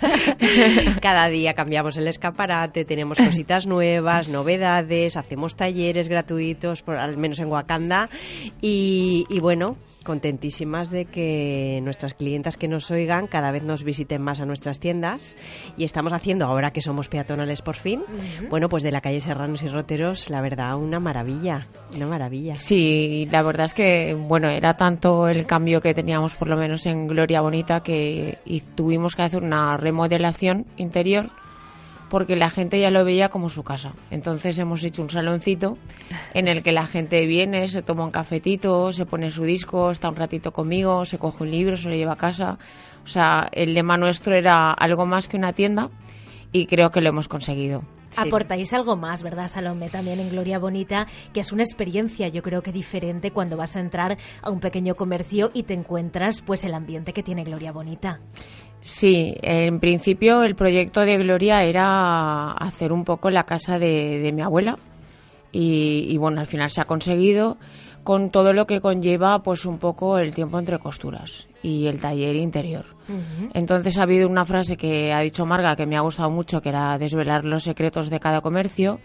Cada 1.01 1.29
día 1.29 1.55
cambiamos 1.55 1.97
el 1.97 2.09
escaparate, 2.09 2.85
tenemos 2.85 3.19
cositas 3.19 3.67
nuevas, 3.67 4.29
novedades, 4.29 5.17
hacemos 5.17 5.57
talleres 5.57 6.09
gratuitos, 6.09 6.83
por, 6.83 6.97
al 6.97 7.17
menos 7.17 7.39
en 7.41 7.49
Wakanda. 7.49 8.09
Y, 8.61 9.27
y 9.29 9.41
bueno, 9.41 9.77
contentísimas 10.05 10.91
de 10.91 11.05
que 11.05 11.81
nuestras 11.83 12.15
clientas 12.15 12.57
que 12.57 12.69
nos 12.69 12.91
oigan 12.91 13.27
cada 13.27 13.51
vez 13.51 13.63
nos 13.63 13.85
visiten 13.85 14.23
más 14.23 14.41
a 14.41 14.47
nuestras 14.47 14.81
tiendas. 14.81 15.37
Y 15.77 15.85
estamos 15.85 16.13
haciendo, 16.13 16.47
ahora 16.47 16.73
que 16.73 16.81
somos 16.81 17.09
peatonales 17.09 17.63
por 17.63 17.77
fin, 17.77 18.03
bueno, 18.49 18.69
pues 18.69 18.83
de 18.83 18.93
la 18.93 19.01
calle 19.01 19.21
Serranos 19.21 19.63
y 19.63 19.69
Roteros, 19.69 20.31
la 20.31 20.41
verdad, 20.41 20.77
una 20.77 21.01
maravilla, 21.01 21.67
una 21.95 22.07
maravilla. 22.07 22.57
Sí, 22.59 23.29
la 23.31 23.43
verdad 23.43 23.67
es 23.67 23.75
que, 23.75 24.15
bueno, 24.15 24.49
era 24.49 24.75
tanto 24.75 25.29
el 25.29 25.47
cambio 25.47 25.81
que 25.81 25.95
teníamos 25.95 26.37
por 26.37 26.49
lo 26.49 26.57
menos 26.57 26.87
en 26.87 27.07
Gloria 27.07 27.41
Bonita 27.41 27.83
que 27.83 28.39
y 28.45 28.61
tuvimos 28.61 29.17
que 29.17 29.23
hacer 29.23 29.43
una 29.43 29.77
remodelación 29.77 30.67
interior 30.77 31.31
porque 32.11 32.37
la 32.37 32.51
gente 32.51 32.79
ya 32.79 32.91
lo 32.91 33.05
veía 33.05 33.31
como 33.31 33.49
su 33.49 33.63
casa. 33.63 33.93
Entonces 34.11 34.59
hemos 34.59 34.85
hecho 34.85 35.01
un 35.01 35.09
saloncito 35.09 35.79
en 36.35 36.49
el 36.49 36.63
que 36.63 36.73
la 36.73 36.87
gente 36.87 37.25
viene, 37.25 37.69
se 37.69 37.81
toma 37.81 38.05
un 38.05 38.11
cafetito, 38.11 38.93
se 38.93 39.07
pone 39.07 39.31
su 39.31 39.45
disco, 39.45 39.91
está 39.91 40.11
un 40.11 40.17
ratito 40.17 40.53
conmigo, 40.53 41.05
se 41.07 41.19
coge 41.19 41.45
un 41.45 41.51
libro, 41.51 41.77
se 41.77 41.89
lo 41.89 41.95
lleva 41.95 42.13
a 42.13 42.17
casa. 42.17 42.59
O 43.05 43.07
sea, 43.07 43.49
el 43.53 43.73
lema 43.73 43.97
nuestro 43.97 44.35
era 44.35 44.73
algo 44.73 45.07
más 45.07 45.29
que 45.29 45.37
una 45.37 45.53
tienda 45.53 45.89
y 46.53 46.67
creo 46.67 46.91
que 46.91 47.01
lo 47.01 47.09
hemos 47.09 47.29
conseguido. 47.29 47.83
Aportáis 48.17 48.73
algo 48.73 48.97
más, 48.97 49.23
¿verdad, 49.23 49.47
Salomé? 49.47 49.89
También 49.89 50.19
en 50.19 50.31
Gloria 50.31 50.59
Bonita, 50.59 51.07
que 51.33 51.41
es 51.41 51.53
una 51.53 51.63
experiencia, 51.63 52.27
yo 52.27 52.43
creo 52.43 52.61
que 52.61 52.73
diferente 52.73 53.31
cuando 53.31 53.57
vas 53.57 53.77
a 53.77 53.81
entrar 53.81 54.19
a 54.43 54.51
un 54.51 54.59
pequeño 54.59 54.97
comercio 54.97 55.53
y 55.55 55.63
te 55.63 55.75
encuentras 55.75 56.43
pues 56.43 56.65
el 56.65 56.75
ambiente 56.75 57.13
que 57.13 57.23
tiene 57.23 57.45
Gloria 57.45 57.71
Bonita. 57.71 58.19
Sí, 58.81 59.35
en 59.43 59.79
principio 59.79 60.43
el 60.43 60.55
proyecto 60.55 61.01
de 61.01 61.19
Gloria 61.19 61.63
era 61.65 62.53
hacer 62.53 62.93
un 62.93 63.05
poco 63.05 63.31
la 63.31 63.45
casa 63.45 63.79
de, 63.79 64.21
de 64.21 64.33
mi 64.33 64.43
abuela 64.43 64.79
y, 65.53 66.07
y, 66.09 66.17
bueno, 66.17 66.41
al 66.41 66.47
final 66.47 66.71
se 66.71 66.81
ha 66.81 66.85
conseguido 66.85 67.59
con 68.03 68.31
todo 68.31 68.53
lo 68.53 68.67
que 68.67 68.81
conlleva 68.81 69.43
pues 69.43 69.67
un 69.67 69.79
poco 69.79 70.19
el 70.19 70.35
tiempo 70.35 70.59
entre 70.59 70.79
costuras 70.79 71.47
y 71.63 71.87
el 71.87 72.01
taller 72.01 72.37
interior. 72.37 72.87
Entonces 73.55 73.99
ha 73.99 74.05
habido 74.05 74.29
una 74.29 74.45
frase 74.45 74.77
que 74.77 75.13
ha 75.13 75.21
dicho 75.21 75.45
Marga 75.45 75.75
que 75.75 75.85
me 75.85 75.97
ha 75.97 76.01
gustado 76.01 76.31
mucho, 76.31 76.63
que 76.63 76.69
era 76.69 76.97
desvelar 76.97 77.45
los 77.45 77.65
secretos 77.65 78.09
de 78.09 78.21
cada 78.21 78.41
comercio 78.41 79.01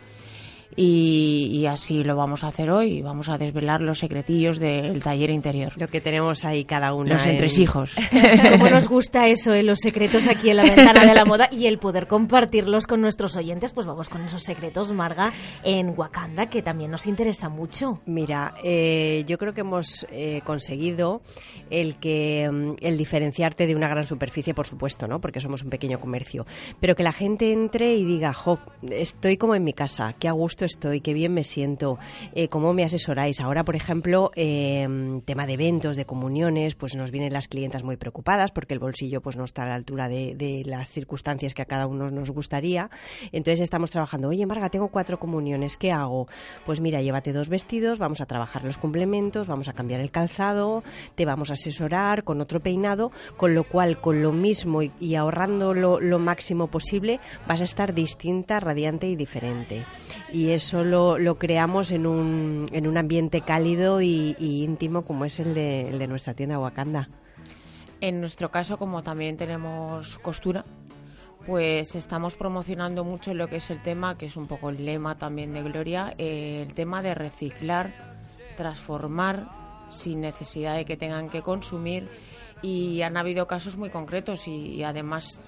y, 0.75 1.49
y 1.53 1.65
así 1.67 2.03
lo 2.03 2.15
vamos 2.15 2.43
a 2.43 2.47
hacer 2.47 2.69
hoy. 2.69 3.01
Vamos 3.01 3.29
a 3.29 3.37
desvelar 3.37 3.81
los 3.81 3.99
secretillos 3.99 4.59
del 4.59 5.01
taller 5.01 5.29
interior. 5.29 5.73
Lo 5.77 5.87
que 5.87 6.01
tenemos 6.01 6.43
ahí 6.43 6.65
cada 6.65 6.93
uno. 6.93 7.13
Los 7.13 7.25
entresijos. 7.25 7.93
Cómo 8.51 8.69
nos 8.69 8.89
gusta 8.89 9.27
eso, 9.27 9.53
eh, 9.53 9.63
los 9.63 9.79
secretos 9.79 10.27
aquí 10.27 10.49
en 10.49 10.57
la 10.57 10.63
ventana 10.63 11.07
de 11.07 11.15
la 11.15 11.25
moda 11.25 11.47
y 11.51 11.67
el 11.67 11.77
poder 11.77 12.07
compartirlos 12.07 12.87
con 12.87 13.01
nuestros 13.01 13.37
oyentes. 13.37 13.71
Pues 13.71 13.87
vamos 13.87 14.09
con 14.09 14.23
esos 14.23 14.43
secretos, 14.43 14.91
Marga, 14.91 15.31
en 15.63 15.93
Wakanda, 15.97 16.47
que 16.47 16.61
también 16.61 16.91
nos 16.91 17.05
interesa 17.05 17.47
mucho. 17.47 18.01
Mira, 18.05 18.55
eh, 18.63 19.23
yo 19.27 19.37
creo 19.37 19.53
que 19.53 19.61
hemos 19.61 20.05
eh, 20.11 20.41
conseguido 20.43 21.21
el 21.69 21.97
que 21.99 22.49
mm, 22.51 22.75
el 22.81 22.97
diferenciarte 22.97 23.65
de 23.65 23.75
una 23.75 23.87
gran 23.87 24.05
superficie, 24.05 24.53
por 24.53 24.67
supuesto, 24.67 25.07
¿no? 25.07 25.21
Porque 25.21 25.39
somos 25.39 25.63
un 25.63 25.69
pequeño 25.69 25.99
comercio, 25.99 26.45
pero 26.81 26.95
que 26.95 27.03
la 27.03 27.13
gente 27.13 27.53
entre 27.53 27.95
y 27.95 28.03
diga, 28.03 28.33
jo, 28.33 28.59
estoy 28.91 29.37
como 29.37 29.55
en 29.55 29.63
mi 29.63 29.73
casa, 29.73 30.13
qué 30.19 30.27
a 30.27 30.33
gusto 30.33 30.64
estoy, 30.65 31.01
qué 31.01 31.13
bien 31.13 31.33
me 31.33 31.43
siento, 31.43 31.97
eh, 32.33 32.47
cómo 32.47 32.73
me 32.73 32.83
asesoráis. 32.83 33.39
Ahora, 33.39 33.63
por 33.63 33.75
ejemplo, 33.75 34.31
eh, 34.35 35.21
tema 35.25 35.45
de 35.45 35.53
eventos, 35.53 35.97
de 35.97 36.05
comuniones, 36.05 36.75
pues 36.75 36.95
nos 36.95 37.11
vienen 37.11 37.33
las 37.33 37.47
clientas 37.47 37.83
muy 37.83 37.97
preocupadas 37.97 38.51
porque 38.51 38.73
el 38.73 38.79
bolsillo 38.79 39.21
pues 39.21 39.37
no 39.37 39.45
está 39.45 39.63
a 39.63 39.67
la 39.67 39.75
altura 39.75 40.09
de, 40.09 40.35
de 40.35 40.63
las 40.65 40.89
circunstancias 40.89 41.53
que 41.53 41.61
a 41.61 41.65
cada 41.65 41.87
uno 41.87 42.09
nos 42.09 42.31
gustaría. 42.31 42.89
Entonces 43.31 43.61
estamos 43.61 43.91
trabajando, 43.91 44.29
oye, 44.29 44.45
Marga, 44.45 44.69
tengo 44.69 44.89
cuatro 44.89 45.19
comuniones, 45.19 45.77
¿qué 45.77 45.91
hago? 45.91 46.27
Pues 46.65 46.81
mira, 46.81 47.01
llévate 47.01 47.31
dos 47.31 47.49
vestidos, 47.49 47.99
vamos 47.99 48.21
a 48.21 48.25
trabajar 48.25 48.63
los 48.63 48.77
complementos, 48.77 49.47
vamos 49.47 49.67
a 49.67 49.73
cambiar 49.73 50.01
el 50.01 50.11
calzado, 50.11 50.83
te 51.15 51.25
vamos 51.25 51.49
a 51.49 51.53
asesorar 51.53 52.23
con 52.23 52.41
otro 52.41 52.59
peinado, 52.59 53.11
con 53.37 53.55
lo 53.55 53.63
cual, 53.63 53.99
con 54.01 54.21
lo 54.21 54.31
mismo 54.31 54.81
y, 54.81 54.91
y 54.99 55.15
ahorrando 55.15 55.73
lo, 55.73 55.99
lo 55.99 56.19
máximo 56.19 56.67
posible, 56.67 57.19
vas 57.47 57.61
a 57.61 57.65
estar 57.65 57.93
distinta, 57.93 58.59
radiante 58.59 59.07
y 59.07 59.15
diferente. 59.15 59.83
Y 60.31 60.44
eso 60.51 60.83
lo, 60.83 61.17
lo 61.17 61.37
creamos 61.37 61.91
en 61.91 62.05
un, 62.05 62.65
en 62.71 62.87
un 62.87 62.97
ambiente 62.97 63.41
cálido 63.41 64.01
y, 64.01 64.35
y 64.39 64.63
íntimo 64.63 65.03
como 65.03 65.25
es 65.25 65.39
el 65.39 65.53
de, 65.53 65.89
el 65.89 65.99
de 65.99 66.07
nuestra 66.07 66.33
tienda 66.33 66.59
Wakanda. 66.59 67.09
En 68.01 68.19
nuestro 68.19 68.51
caso, 68.51 68.77
como 68.77 69.03
también 69.03 69.37
tenemos 69.37 70.19
costura, 70.19 70.65
pues 71.45 71.95
estamos 71.95 72.35
promocionando 72.35 73.03
mucho 73.03 73.33
lo 73.33 73.47
que 73.47 73.57
es 73.57 73.69
el 73.69 73.81
tema, 73.81 74.17
que 74.17 74.25
es 74.25 74.35
un 74.35 74.47
poco 74.47 74.69
el 74.69 74.83
lema 74.83 75.17
también 75.17 75.53
de 75.53 75.63
Gloria, 75.63 76.13
eh, 76.17 76.65
el 76.67 76.73
tema 76.73 77.01
de 77.01 77.13
reciclar, 77.13 77.93
transformar 78.57 79.47
sin 79.89 80.21
necesidad 80.21 80.75
de 80.75 80.85
que 80.85 80.97
tengan 80.97 81.29
que 81.29 81.41
consumir 81.41 82.09
y 82.61 83.01
han 83.01 83.15
habido 83.17 83.47
casos 83.47 83.77
muy 83.77 83.89
concretos 83.89 84.47
y, 84.47 84.51
y 84.51 84.83
además 84.83 85.39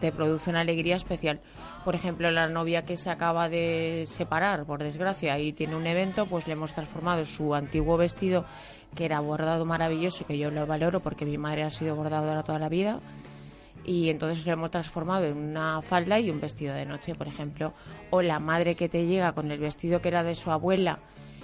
te 0.00 0.12
produce 0.12 0.50
una 0.50 0.60
alegría 0.60 0.96
especial. 0.96 1.40
Por 1.84 1.94
ejemplo, 1.94 2.30
la 2.30 2.48
novia 2.48 2.84
que 2.84 2.98
se 2.98 3.08
acaba 3.08 3.48
de 3.48 4.04
separar, 4.06 4.66
por 4.66 4.82
desgracia, 4.82 5.38
y 5.38 5.52
tiene 5.52 5.76
un 5.76 5.86
evento, 5.86 6.26
pues 6.26 6.46
le 6.46 6.52
hemos 6.52 6.74
transformado 6.74 7.24
su 7.24 7.54
antiguo 7.54 7.96
vestido, 7.96 8.44
que 8.94 9.06
era 9.06 9.20
bordado 9.20 9.64
maravilloso, 9.64 10.26
que 10.26 10.36
yo 10.36 10.50
lo 10.50 10.66
valoro 10.66 11.00
porque 11.00 11.24
mi 11.24 11.38
madre 11.38 11.62
ha 11.62 11.70
sido 11.70 11.96
bordadora 11.96 12.42
toda 12.42 12.58
la 12.58 12.68
vida, 12.68 13.00
y 13.84 14.10
entonces 14.10 14.44
lo 14.46 14.52
hemos 14.52 14.70
transformado 14.70 15.24
en 15.24 15.38
una 15.38 15.80
falda 15.80 16.20
y 16.20 16.30
un 16.30 16.40
vestido 16.40 16.74
de 16.74 16.84
noche, 16.84 17.14
por 17.14 17.28
ejemplo. 17.28 17.72
O 18.10 18.20
la 18.20 18.38
madre 18.38 18.74
que 18.74 18.88
te 18.90 19.06
llega 19.06 19.32
con 19.32 19.50
el 19.50 19.58
vestido 19.58 20.02
que 20.02 20.08
era 20.08 20.22
de 20.22 20.34
su 20.34 20.50
abuela, 20.50 20.98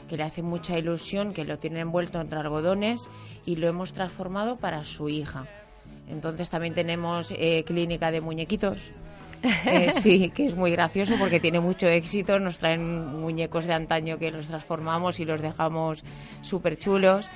que 0.08 0.16
le 0.16 0.22
hace 0.22 0.42
mucha 0.42 0.78
ilusión, 0.78 1.32
que 1.32 1.44
lo 1.44 1.58
tiene 1.58 1.80
envuelto 1.80 2.20
entre 2.20 2.38
algodones 2.38 3.08
y 3.46 3.56
lo 3.56 3.68
hemos 3.68 3.94
transformado 3.94 4.56
para 4.56 4.84
su 4.84 5.08
hija. 5.08 5.46
Entonces 6.08 6.50
también 6.50 6.74
tenemos 6.74 7.32
eh, 7.32 7.64
clínica 7.66 8.10
de 8.10 8.20
muñequitos. 8.20 8.92
Eh, 9.42 9.90
sí, 10.02 10.30
que 10.30 10.46
es 10.46 10.56
muy 10.56 10.70
gracioso 10.70 11.14
porque 11.18 11.40
tiene 11.40 11.60
mucho 11.60 11.86
éxito. 11.86 12.38
Nos 12.38 12.58
traen 12.58 13.06
muñecos 13.20 13.66
de 13.66 13.74
antaño 13.74 14.18
que 14.18 14.30
los 14.30 14.46
transformamos 14.46 15.20
y 15.20 15.24
los 15.24 15.40
dejamos 15.40 16.04
súper 16.42 16.78
chulos. 16.78 17.28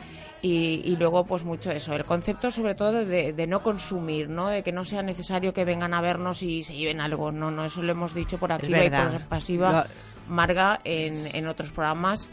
Y, 0.42 0.80
y, 0.86 0.96
luego, 0.96 1.24
pues 1.26 1.44
mucho 1.44 1.70
eso. 1.70 1.94
El 1.94 2.06
concepto, 2.06 2.50
sobre 2.50 2.74
todo, 2.74 3.04
de, 3.04 3.34
de, 3.34 3.46
no 3.46 3.62
consumir, 3.62 4.30
¿no? 4.30 4.48
De 4.48 4.62
que 4.62 4.72
no 4.72 4.84
sea 4.84 5.02
necesario 5.02 5.52
que 5.52 5.66
vengan 5.66 5.92
a 5.92 6.00
vernos 6.00 6.42
y 6.42 6.62
se 6.62 6.74
lleven 6.74 7.00
algo. 7.00 7.30
No, 7.30 7.50
no, 7.50 7.66
eso 7.66 7.82
lo 7.82 7.92
hemos 7.92 8.14
dicho 8.14 8.38
por 8.38 8.50
activa 8.50 8.82
y 8.82 8.90
por 8.90 9.26
pasiva. 9.26 9.86
Marga, 10.28 10.80
en, 10.84 11.14
en 11.34 11.46
otros 11.46 11.72
programas. 11.72 12.30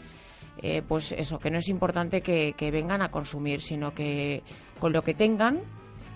Eh, 0.60 0.82
pues 0.86 1.12
eso, 1.12 1.38
que 1.38 1.50
no 1.50 1.58
es 1.58 1.68
importante 1.68 2.20
que, 2.20 2.54
que 2.56 2.70
vengan 2.70 3.02
a 3.02 3.10
consumir, 3.10 3.60
sino 3.60 3.94
que 3.94 4.42
con 4.80 4.92
lo 4.92 5.02
que 5.02 5.14
tengan 5.14 5.60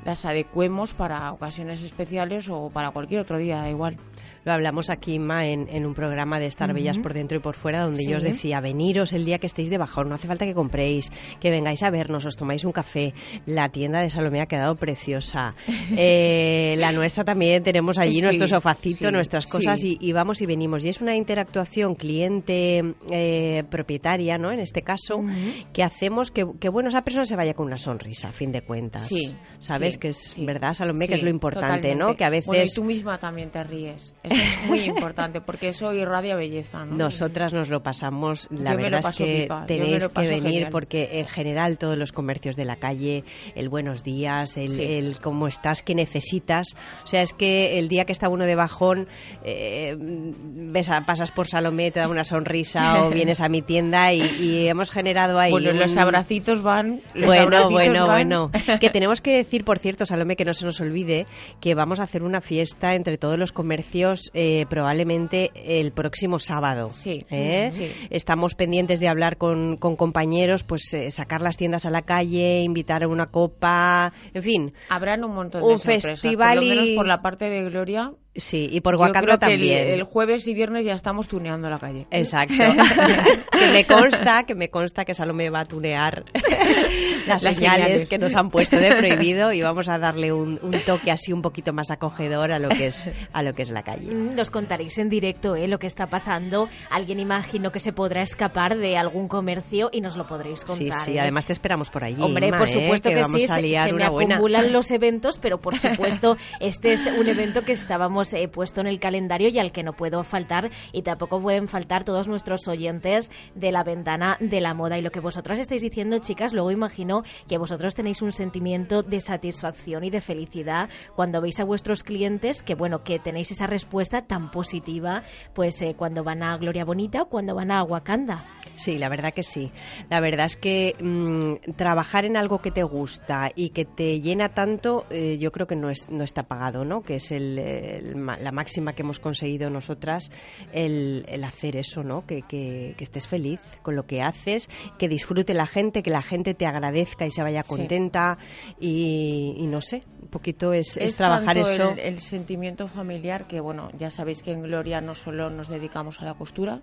las 0.05 0.25
adecuemos 0.25 0.95
para 0.95 1.33
ocasiones 1.33 1.83
especiales 1.83 2.49
o 2.49 2.71
para 2.71 2.91
cualquier 2.91 3.21
otro 3.21 3.39
día, 3.39 3.59
da 3.59 3.71
igual. 3.71 3.99
Lo 4.45 4.53
hablamos 4.53 4.91
aquí, 4.91 5.19
Ma, 5.19 5.47
en, 5.47 5.69
en 5.69 5.87
un 5.87 5.95
programa 5.95 6.39
de 6.41 6.47
Estar 6.47 6.69
uh 6.69 6.73
-huh. 6.73 6.77
Bellas 6.77 6.99
por 6.99 7.15
dentro 7.15 7.39
y 7.39 7.41
por 7.41 7.55
fuera, 7.55 7.83
donde 7.83 8.05
sí. 8.05 8.11
yo 8.11 8.19
os 8.19 8.25
decía, 8.25 8.61
veniros 8.61 9.13
el 9.13 9.25
día 9.25 9.39
que 9.39 9.47
estéis 9.47 9.71
de 9.71 9.79
bajón, 9.79 10.09
no 10.09 10.15
hace 10.15 10.27
falta 10.27 10.45
que 10.45 10.55
compréis, 10.55 11.11
que 11.41 11.51
vengáis 11.51 11.83
a 11.83 11.91
vernos, 11.91 12.25
os 12.27 12.37
tomáis 12.37 12.65
un 12.65 12.73
café. 12.73 13.15
La 13.47 13.69
tienda 13.69 14.01
de 14.01 14.11
Salomé 14.11 14.41
ha 14.41 14.47
quedado 14.47 14.75
preciosa. 14.77 15.55
Eh, 15.95 16.75
la 16.79 16.91
nuestra 16.93 17.23
también, 17.25 17.63
tenemos 17.63 17.99
allí 17.99 18.15
sí, 18.17 18.23
nuestro 18.23 18.49
sofacito, 18.49 19.09
sí, 19.09 19.13
nuestras 19.13 19.47
cosas 19.47 19.85
y, 19.85 19.99
y, 20.01 20.13
vamos 20.13 20.41
y 20.41 20.47
venimos. 20.47 20.83
Y 20.85 20.89
es 20.89 21.03
una 21.03 21.15
interactuación 21.15 21.95
cliente-propietaria, 21.95 24.35
eh, 24.35 24.39
¿no? 24.39 24.51
En 24.53 24.61
este 24.61 24.81
caso, 24.83 25.19
uh 25.19 25.25
-huh. 25.25 25.67
que 25.73 25.83
hacemos 25.83 26.31
que, 26.31 26.47
que, 26.59 26.71
bueno, 26.71 26.89
esa 26.89 27.03
persona 27.03 27.27
se 27.27 27.37
vaya 27.37 27.53
con 27.55 27.67
una 27.67 27.77
sonrisa, 27.79 28.29
a 28.29 28.33
fin 28.33 28.53
de 28.53 28.63
cuentas. 28.63 29.07
Sí. 29.07 29.35
¿Sabes? 29.59 29.99
que 29.99 30.09
es, 30.09 30.37
¿verdad, 30.39 30.73
Salomé? 30.75 31.07
que 31.07 31.15
es 31.15 31.23
lo 31.23 31.31
importante, 31.31 31.77
totalmente. 31.77 32.05
¿no? 32.05 32.17
Que 32.17 32.25
a 32.25 32.31
veces... 32.31 32.47
Bueno, 32.47 32.65
y 32.65 32.75
tú 32.75 32.83
misma 32.85 33.19
también 33.19 33.51
te 33.51 33.63
ríes. 33.63 34.13
Eso 34.33 34.43
es 34.61 34.67
muy 34.67 34.81
importante 34.85 35.41
porque 35.41 35.69
eso 35.69 35.93
irradia 35.93 36.37
belleza. 36.37 36.85
¿no? 36.85 36.97
Nosotras 36.97 37.53
nos 37.53 37.69
lo 37.69 37.83
pasamos, 37.83 38.49
la 38.51 38.73
Yo 38.73 38.77
verdad 38.77 39.01
es 39.09 39.17
que 39.17 39.43
pipa. 39.43 39.67
tenéis 39.67 40.09
que 40.09 40.29
venir 40.29 40.43
genial. 40.43 40.69
porque 40.71 41.21
en 41.21 41.27
general 41.27 41.79
todos 41.79 41.97
los 41.97 42.13
comercios 42.13 42.57
de 42.57 42.65
la 42.65 42.77
calle, 42.77 43.25
el 43.55 43.69
buenos 43.69 44.03
días, 44.03 44.57
el, 44.57 44.71
sí. 44.71 44.83
el 44.83 45.21
cómo 45.21 45.49
estás, 45.49 45.83
qué 45.83 45.95
necesitas. 45.95 46.75
O 47.05 47.07
sea, 47.07 47.23
es 47.23 47.33
que 47.33 47.79
el 47.79 47.89
día 47.89 48.05
que 48.05 48.13
está 48.13 48.29
uno 48.29 48.45
de 48.45 48.55
bajón, 48.55 49.09
eh, 49.45 49.97
ves 49.99 50.89
a, 50.91 51.05
pasas 51.07 51.31
por 51.31 51.49
Salomé, 51.49 51.91
te 51.91 52.01
da 52.01 52.09
una 52.09 52.25
sonrisa 52.25 53.05
o 53.05 53.11
vienes 53.15 53.41
a 53.41 53.49
mi 53.49 53.63
tienda 53.63 54.13
y, 54.13 54.23
y 54.23 54.69
hemos 54.69 54.91
generado 54.91 55.39
ahí. 55.39 55.51
Bueno, 55.51 55.71
un... 55.71 55.79
los 55.79 55.97
abracitos 55.97 56.63
van. 56.63 57.01
Los 57.15 57.27
bueno, 57.27 57.43
abracitos 57.45 57.73
bueno, 57.73 58.07
van. 58.07 58.29
bueno. 58.29 58.51
que 58.81 58.91
tenemos 58.91 59.21
que 59.21 59.37
decir, 59.37 59.65
por 59.65 59.79
cierto, 59.79 60.07
Salomé, 60.07 60.37
que 60.37 60.45
no 60.45 60.55
se 60.55 60.65
nos 60.65 60.81
olvide, 60.81 61.27
que 61.61 61.75
vamos 61.75 62.01
a 62.01 62.05
hacer 62.05 62.23
una 62.23 62.41
fiesta 62.41 62.95
entre 62.95 63.19
todos 63.19 63.39
los 63.39 63.53
comercios. 63.53 64.22
Eh, 64.35 64.67
probablemente 64.69 65.51
el 65.55 65.93
próximo 65.93 66.39
sábado. 66.39 66.91
Sí, 66.93 67.19
¿eh? 67.31 67.71
sí. 67.73 67.91
Estamos 68.11 68.55
pendientes 68.55 69.01
de 69.01 69.09
hablar 69.09 69.37
con, 69.37 69.77
con 69.77 69.97
compañeros, 69.97 70.65
pues 70.65 70.93
eh, 70.95 71.11
sacar 71.11 71.43
las 71.43 71.57
tiendas 71.57 71.87
a 71.87 71.91
la 71.91 72.03
calle, 72.03 72.63
invitar 72.63 73.03
a 73.03 73.09
una 73.09 73.27
copa, 73.27 74.13
en 74.35 74.43
fin. 74.43 74.75
Habrán 74.89 75.25
un 75.25 75.35
montón 75.35 75.63
de 75.63 75.69
un 75.69 75.79
festival 75.79 76.59
por 76.59 76.65
lo 76.65 76.71
menos 76.75 76.89
por 76.91 77.07
la 77.07 77.23
parte 77.23 77.49
de 77.49 77.63
Gloria 77.69 78.13
Sí, 78.35 78.67
y 78.71 78.81
por 78.81 78.97
Wakanda 78.97 79.37
también. 79.37 79.89
El, 79.89 79.95
el, 79.95 80.03
jueves 80.05 80.49
y 80.49 80.55
viernes 80.55 80.87
ya 80.87 80.95
estamos 80.95 81.29
tuneando 81.29 81.69
la 81.69 81.79
calle. 81.79 82.07
Exacto. 82.11 82.55
que 83.53 83.67
me 83.71 83.85
consta, 83.85 84.45
que 84.45 84.55
me 84.55 84.71
consta 84.71 85.05
que 85.05 85.13
Salomé 85.13 85.51
va 85.51 85.61
a 85.61 85.65
tunear 85.67 86.25
las, 87.27 87.43
las 87.43 87.57
señales, 87.57 87.83
señales, 87.83 88.07
que 88.07 88.17
nos 88.17 88.35
han 88.35 88.49
puesto 88.49 88.79
de 88.79 88.91
prohibido 88.97 89.53
y 89.53 89.61
vamos 89.61 89.91
a 89.91 89.99
darle 89.99 90.33
un, 90.33 90.59
un, 90.63 90.73
toque 90.87 91.11
así 91.11 91.31
un 91.35 91.43
poquito 91.43 91.75
más 91.75 91.91
acogedor 91.91 92.53
a 92.53 92.59
lo 92.59 92.71
que 92.71 92.87
es 92.87 93.11
a 93.35 93.43
lo 93.43 93.53
que 93.53 93.63
es 93.63 93.71
la 93.71 93.83
calle. 93.83 94.15
Nos 94.15 94.51
contaréis 94.51 94.97
en 94.97 95.11
directo 95.11 95.55
¿eh? 95.55 95.69
lo 95.69 95.79
que 95.79 95.87
está 95.87 96.07
pasando. 96.07 96.71
Alguien 96.91 97.21
imagino 97.21 97.71
que 97.71 97.81
se 97.81 97.93
podrá 97.93 98.23
escapar 98.23 98.79
de 98.79 98.97
algún 98.97 99.29
comercio 99.29 99.91
y 99.93 100.01
nos 100.01 100.17
lo 100.17 100.27
podréis 100.27 100.65
contar. 100.65 101.01
Sí, 101.01 101.05
sí. 101.05 101.17
¿eh? 101.19 101.21
Además 101.21 101.45
te 101.45 101.53
esperamos 101.53 101.91
por 101.91 102.03
allí. 102.03 102.23
Hombre, 102.23 102.49
Ima, 102.49 102.59
por 102.59 102.69
supuesto 102.69 103.11
¿eh? 103.11 103.13
que, 103.13 103.17
que, 103.17 103.23
vamos 103.23 103.43
sí. 103.43 103.49
A 103.51 103.59
liar 103.59 103.89
se, 103.89 103.95
una 103.95 104.07
me 104.07 104.11
buena. 104.11 104.35
acumulan 104.37 104.73
los 104.73 104.91
eventos, 104.91 105.39
pero 105.39 105.61
por 105.61 105.77
supuesto 105.77 106.39
este 106.61 106.93
es 106.93 107.03
un 107.07 107.29
evento 107.29 107.63
que 107.63 107.73
estábamos 107.73 108.22
he 108.33 108.49
puesto 108.49 108.81
en 108.81 108.87
el 108.87 109.01
calendario 109.01 109.49
y 109.49 109.59
al 109.59 109.73
que 109.73 109.83
no 109.83 109.95
puedo 109.95 110.23
faltar 110.23 110.71
y 110.93 111.03
tampoco 111.03 111.41
pueden 111.41 111.69
faltar 111.69 112.05
todos 112.05 112.29
nuestros 112.29 112.69
oyentes 112.69 113.31
de 113.55 113.73
la 113.73 113.85
ventana 113.85 114.37
de 114.41 114.61
la 114.61 114.75
moda. 114.75 114.99
Y 114.99 115.03
lo 115.03 115.11
que 115.11 115.21
vosotras 115.21 115.59
estáis 115.59 115.83
diciendo, 115.83 116.19
chicas, 116.19 116.53
luego 116.53 116.71
imagino 116.71 117.23
que 117.49 117.59
vosotros 117.59 117.95
tenéis 117.95 118.23
un 118.23 118.33
sentimiento 118.33 119.03
de 119.03 119.21
satisfacción 119.21 120.05
y 120.05 120.11
de 120.11 120.21
felicidad 120.21 120.89
cuando 121.17 121.41
veis 121.41 121.61
a 121.61 121.65
vuestros 121.65 122.03
clientes 122.03 122.63
que, 122.63 122.75
bueno, 122.75 123.03
que 123.05 123.19
tenéis 123.19 123.51
esa 123.51 123.67
respuesta 123.67 124.23
tan 124.23 124.51
positiva, 124.51 125.23
pues 125.55 125.81
eh, 125.83 125.95
cuando 125.97 126.25
van 126.25 126.43
a 126.43 126.57
Gloria 126.57 126.85
Bonita 126.85 127.23
o 127.23 127.29
cuando 127.29 127.55
van 127.55 127.71
a 127.71 127.83
Wakanda. 127.83 128.45
Sí, 128.75 128.99
la 128.99 129.09
verdad 129.09 129.33
que 129.33 129.43
sí. 129.43 129.71
La 130.11 130.21
verdad 130.21 130.47
es 130.47 130.57
que 130.57 130.95
mmm, 131.01 131.73
trabajar 131.77 132.25
en 132.25 132.37
algo 132.37 132.61
que 132.61 132.71
te 132.71 132.83
gusta 132.83 133.51
y 133.55 133.71
que 133.71 133.85
te 133.85 134.21
llena 134.21 134.51
tanto, 134.51 135.07
eh, 135.11 135.39
yo 135.39 135.53
creo 135.53 135.67
que 135.67 135.77
no, 135.77 135.91
es, 135.91 136.09
no 136.11 136.25
está 136.25 136.45
pagado, 136.45 136.85
¿no? 136.85 137.03
Que 137.03 137.17
es 137.17 137.31
el, 137.33 138.12
la 138.15 138.53
máxima 138.53 138.93
que 138.93 139.03
hemos 139.03 139.19
conseguido 139.19 139.71
nosotras, 139.71 140.31
el, 140.73 141.25
el 141.29 141.45
hacer 141.45 141.77
eso, 141.77 142.03
¿no? 142.03 142.27
Que, 142.27 142.43
que, 142.43 142.95
que, 142.97 143.05
estés 143.05 143.27
feliz 143.27 143.61
con 143.83 143.97
lo 143.97 144.07
que 144.07 144.23
haces, 144.23 144.69
que 144.99 145.09
disfrute 145.09 145.55
la 145.55 145.67
gente, 145.67 146.03
que 146.03 146.11
la 146.11 146.23
gente 146.23 146.55
te 146.55 146.67
agradezca 146.67 147.27
y 147.27 147.31
se 147.31 147.43
vaya 147.43 147.63
contenta 147.63 148.39
sí. 148.41 148.77
y, 148.81 149.55
y, 149.59 149.67
no 149.67 149.81
sé, 149.81 150.05
un 150.21 150.29
poquito 150.29 150.73
es, 150.73 150.97
es, 150.97 151.11
es 151.11 151.17
trabajar 151.17 151.59
eso. 151.59 151.91
El, 151.91 151.99
el 151.99 152.21
sentimiento 152.21 152.89
familiar 152.89 153.47
que, 153.47 153.61
bueno, 153.61 153.91
ya 153.99 154.11
sabéis 154.11 154.43
que 154.43 154.53
en 154.53 154.63
Gloria 154.63 155.01
no 155.01 155.15
solo 155.15 155.51
nos 155.51 155.69
dedicamos 155.69 156.21
a 156.21 156.25
la 156.25 156.35
costura, 156.35 156.83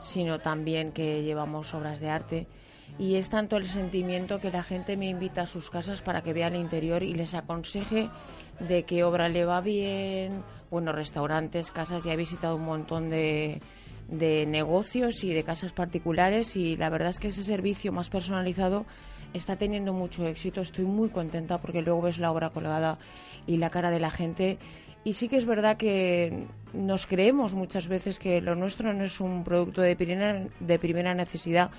sino 0.00 0.38
también 0.38 0.92
que 0.92 1.22
llevamos 1.22 1.74
obras 1.74 2.00
de 2.00 2.10
arte. 2.10 2.46
Y 2.98 3.16
es 3.16 3.28
tanto 3.28 3.56
el 3.56 3.66
sentimiento 3.66 4.40
que 4.40 4.50
la 4.50 4.62
gente 4.62 4.96
me 4.96 5.08
invita 5.08 5.42
a 5.42 5.46
sus 5.46 5.70
casas 5.70 6.02
para 6.02 6.22
que 6.22 6.32
vea 6.32 6.48
el 6.48 6.56
interior 6.56 7.02
y 7.02 7.14
les 7.14 7.34
aconseje 7.34 8.08
de 8.60 8.84
qué 8.84 9.04
obra 9.04 9.28
le 9.28 9.44
va 9.44 9.60
bien, 9.60 10.42
bueno, 10.70 10.92
restaurantes, 10.92 11.70
casas, 11.70 12.04
ya 12.04 12.12
he 12.12 12.16
visitado 12.16 12.56
un 12.56 12.64
montón 12.64 13.08
de, 13.10 13.60
de 14.08 14.46
negocios 14.46 15.24
y 15.24 15.32
de 15.32 15.44
casas 15.44 15.72
particulares 15.72 16.56
y 16.56 16.76
la 16.76 16.90
verdad 16.90 17.10
es 17.10 17.18
que 17.18 17.28
ese 17.28 17.44
servicio 17.44 17.92
más 17.92 18.10
personalizado 18.10 18.86
está 19.32 19.56
teniendo 19.56 19.92
mucho 19.92 20.26
éxito. 20.26 20.60
Estoy 20.60 20.84
muy 20.84 21.08
contenta 21.10 21.58
porque 21.58 21.82
luego 21.82 22.02
ves 22.02 22.18
la 22.18 22.30
obra 22.30 22.50
colgada 22.50 22.98
y 23.46 23.56
la 23.58 23.70
cara 23.70 23.90
de 23.90 24.00
la 24.00 24.10
gente. 24.10 24.58
Y 25.04 25.14
sí 25.14 25.28
que 25.28 25.36
es 25.36 25.46
verdad 25.46 25.76
que 25.76 26.46
nos 26.72 27.06
creemos 27.06 27.54
muchas 27.54 27.86
veces 27.88 28.18
que 28.18 28.40
lo 28.40 28.54
nuestro 28.54 28.92
no 28.92 29.04
es 29.04 29.20
un 29.20 29.44
producto 29.44 29.80
de 29.80 29.94
primera, 29.94 30.48
de 30.58 30.78
primera 30.78 31.14
necesidad, 31.14 31.70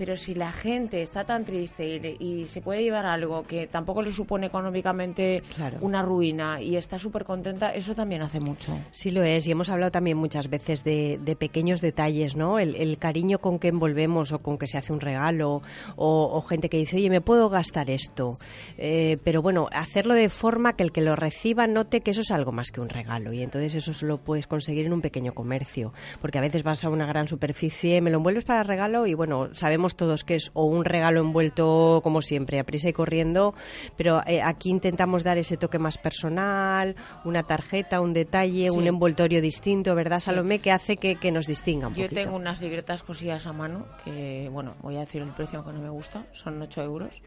pero 0.00 0.16
si 0.16 0.34
la 0.34 0.50
gente 0.50 1.02
está 1.02 1.24
tan 1.24 1.44
triste 1.44 2.16
y, 2.18 2.46
se 2.46 2.62
puede 2.62 2.82
llevar 2.82 3.04
algo 3.04 3.42
que 3.42 3.66
tampoco 3.66 4.00
le 4.00 4.14
supone 4.14 4.46
económicamente 4.46 5.42
una 5.82 6.00
ruina 6.00 6.58
y 6.62 6.76
está 6.76 6.98
súper 6.98 7.24
contenta, 7.24 7.74
eso 7.74 7.94
también 7.94 8.22
hace 8.22 8.40
mucho. 8.40 8.78
Sí 8.92 9.10
lo 9.10 9.22
es, 9.22 9.46
y 9.46 9.50
hemos 9.50 9.68
hablado 9.68 9.92
también 9.92 10.16
muchas 10.16 10.48
veces 10.48 10.84
de, 10.84 11.36
pequeños 11.38 11.82
detalles, 11.82 12.34
¿no? 12.34 12.58
El, 12.58 12.96
cariño 12.96 13.40
con 13.40 13.58
que 13.58 13.68
envolvemos 13.68 14.32
o 14.32 14.38
con 14.38 14.56
que 14.56 14.66
se 14.66 14.78
hace 14.78 14.90
un 14.90 15.00
regalo 15.00 15.60
o, 15.96 16.40
gente 16.48 16.70
que 16.70 16.78
dice, 16.78 16.96
oye, 16.96 17.10
me 17.10 17.20
puedo 17.20 17.50
gastar 17.50 17.90
esto. 17.90 18.38
Eh, 18.78 19.18
pero 19.22 19.42
bueno, 19.42 19.68
hacerlo 19.70 20.14
de 20.14 20.30
forma 20.30 20.76
que 20.76 20.82
el 20.82 20.92
que 20.92 21.02
lo 21.02 21.14
reciba 21.14 21.66
note 21.66 22.00
que 22.00 22.12
eso 22.12 22.22
es 22.22 22.30
algo 22.30 22.52
más 22.52 22.70
que 22.70 22.80
un 22.80 22.88
regalo 22.88 23.34
y 23.34 23.42
entonces 23.42 23.74
eso 23.74 24.06
lo 24.06 24.16
puedes 24.16 24.46
conseguir 24.46 24.86
en 24.86 24.94
un 24.94 25.02
pequeño 25.02 25.34
comercio, 25.34 25.92
porque 26.22 26.38
a 26.38 26.40
veces 26.40 26.62
vas 26.62 26.86
a 26.86 26.88
una 26.88 27.04
gran 27.04 27.28
superficie, 27.28 28.00
me 28.00 28.10
lo 28.10 28.16
envuelves 28.16 28.44
para 28.44 28.62
regalo 28.62 29.06
y 29.06 29.12
bueno, 29.12 29.54
sabemos 29.54 29.89
todos 29.96 30.24
que 30.24 30.36
es 30.36 30.50
o 30.54 30.64
un 30.64 30.84
regalo 30.84 31.20
envuelto 31.20 32.00
como 32.02 32.22
siempre, 32.22 32.58
a 32.58 32.64
prisa 32.64 32.88
y 32.88 32.92
corriendo, 32.92 33.54
pero 33.96 34.22
eh, 34.26 34.40
aquí 34.42 34.70
intentamos 34.70 35.24
dar 35.24 35.38
ese 35.38 35.56
toque 35.56 35.78
más 35.78 35.98
personal, 35.98 36.96
una 37.24 37.42
tarjeta, 37.42 38.00
un 38.00 38.12
detalle, 38.12 38.70
un 38.70 38.86
envoltorio 38.86 39.40
distinto, 39.40 39.94
¿verdad, 39.94 40.20
Salomé? 40.20 40.58
Que 40.58 40.72
hace 40.72 40.96
que, 40.96 41.30
nos 41.30 41.46
distinga 41.46 41.88
un 41.88 41.94
Yo 41.94 42.08
tengo 42.08 42.36
unas 42.36 42.60
libretas 42.60 43.02
cosidas 43.02 43.46
a 43.46 43.52
mano 43.52 43.86
que, 44.04 44.48
bueno, 44.50 44.74
voy 44.82 44.96
a 44.96 45.00
decir 45.00 45.22
el 45.22 45.28
precio 45.28 45.58
aunque 45.58 45.72
no 45.72 45.80
me 45.80 45.90
gusta, 45.90 46.24
son 46.32 46.60
8 46.60 46.82
euros 46.82 47.22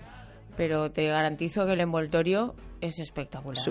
pero 0.56 0.92
te 0.92 1.08
garantizo 1.08 1.66
que 1.66 1.74
el 1.74 1.82
envoltorio 1.82 2.56
es 2.84 3.00
espectacular. 3.00 3.64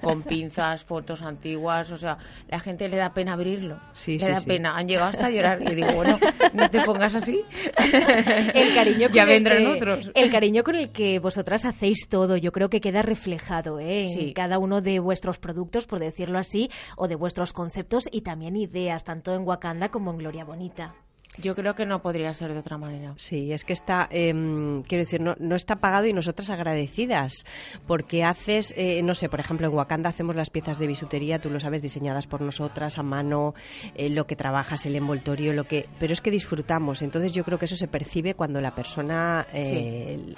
Con, 0.00 0.22
pinzas, 0.22 0.84
fotos 0.84 1.22
antiguas, 1.22 1.90
o 1.90 1.96
sea, 1.96 2.18
la 2.48 2.60
gente 2.60 2.88
le 2.88 2.96
da 2.96 3.12
pena 3.12 3.32
abrirlo. 3.32 3.80
Sí, 3.92 4.18
le 4.18 4.28
da 4.28 4.40
pena. 4.40 4.76
Han 4.76 4.86
llegado 4.86 5.08
hasta 5.08 5.26
a 5.26 5.30
llorar 5.30 5.60
y 5.60 5.74
digo, 5.74 5.92
bueno, 5.92 6.18
no 6.52 6.70
te 6.70 6.80
pongas 6.82 7.16
así. 7.16 7.42
el 8.54 8.74
cariño 8.74 9.08
ya 9.10 9.24
vendrán 9.24 9.66
otros. 9.66 10.12
El 10.14 10.30
cariño 10.30 10.62
con 10.62 10.76
el 10.76 10.90
que 10.90 11.18
vosotras 11.18 11.64
hacéis 11.64 12.08
todo, 12.08 12.36
yo 12.36 12.52
creo 12.52 12.70
que 12.70 12.80
queda 12.80 13.02
reflejado 13.02 13.80
¿eh? 13.80 14.06
en 14.12 14.32
cada 14.34 14.58
uno 14.58 14.80
de 14.80 15.00
vuestros 15.00 15.38
productos, 15.38 15.86
por 15.86 15.98
decirlo 15.98 16.38
así, 16.38 16.70
o 16.96 17.08
de 17.08 17.16
vuestros 17.16 17.52
conceptos 17.52 18.04
y 18.12 18.20
también 18.20 18.54
ideas, 18.54 19.02
tanto 19.02 19.34
en 19.34 19.42
Wakanda 19.42 19.88
como 19.88 20.12
en 20.12 20.18
Gloria 20.18 20.44
Bonita. 20.44 20.94
Yo 21.36 21.54
creo 21.54 21.74
que 21.74 21.86
no 21.86 22.02
podría 22.02 22.32
ser 22.34 22.52
de 22.52 22.58
otra 22.58 22.78
manera. 22.78 23.14
Sí, 23.16 23.52
es 23.52 23.64
que 23.64 23.72
está, 23.72 24.08
em, 24.10 24.82
quiero 24.82 25.04
decir, 25.04 25.20
no, 25.20 25.36
no, 25.38 25.54
está 25.54 25.76
pagado 25.76 26.06
y 26.06 26.12
nosotras 26.12 26.50
agradecidas, 26.50 27.44
porque 27.86 28.24
haces, 28.24 28.74
eh, 28.76 29.02
no 29.02 29.14
sé, 29.14 29.28
por 29.28 29.38
ejemplo, 29.38 29.68
en 29.68 29.74
Wakanda 29.74 30.10
hacemos 30.10 30.34
las 30.34 30.50
piezas 30.50 30.78
de 30.78 30.88
bisutería, 30.88 31.38
tú 31.38 31.50
lo 31.50 31.60
sabes, 31.60 31.80
diseñadas 31.80 32.26
por 32.26 32.40
nosotras 32.40 32.98
a 32.98 33.02
mano, 33.02 33.54
eh, 33.94 34.08
lo 34.08 34.26
que 34.26 34.34
trabajas, 34.34 34.84
el 34.86 34.96
envoltorio, 34.96 35.52
lo 35.52 35.64
que, 35.64 35.86
pero 36.00 36.12
es 36.12 36.20
que 36.20 36.32
disfrutamos. 36.32 37.02
Entonces 37.02 37.32
yo 37.32 37.44
creo 37.44 37.58
que 37.58 37.66
eso 37.66 37.76
se 37.76 37.86
percibe 37.86 38.34
cuando 38.34 38.60
la 38.60 38.74
persona 38.74 39.46
eh, 39.52 40.34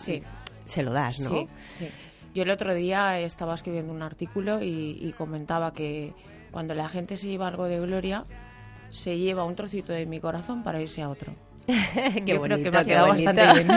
se 0.66 0.82
lo 0.82 0.92
das, 0.92 1.20
¿no? 1.20 1.48
Sí, 1.72 1.88
Yo 2.34 2.42
el 2.42 2.50
otro 2.50 2.74
día 2.74 3.18
estaba 3.20 3.54
escribiendo 3.54 3.92
un 3.92 4.02
artículo 4.02 4.62
y, 4.62 4.98
y 5.00 5.12
comentaba 5.12 5.72
que 5.72 6.12
cuando 6.50 6.74
la 6.74 6.88
gente 6.88 7.16
se 7.16 7.28
lleva 7.28 7.48
algo 7.48 7.64
de 7.64 7.80
gloria 7.80 8.26
se 8.90 9.18
lleva 9.18 9.44
un 9.44 9.56
trocito 9.56 9.92
de 9.92 10.06
mi 10.06 10.20
corazón 10.20 10.62
para 10.62 10.80
irse 10.80 11.02
a 11.02 11.08
otro. 11.08 11.34
qué 11.66 12.22
yo 12.26 12.38
bonito, 12.38 12.60
creo 12.60 12.62
que 12.62 12.70
me 12.70 12.78
ha 12.78 12.84
quedado 12.84 13.08
bastante 13.08 13.52
bien. 13.54 13.68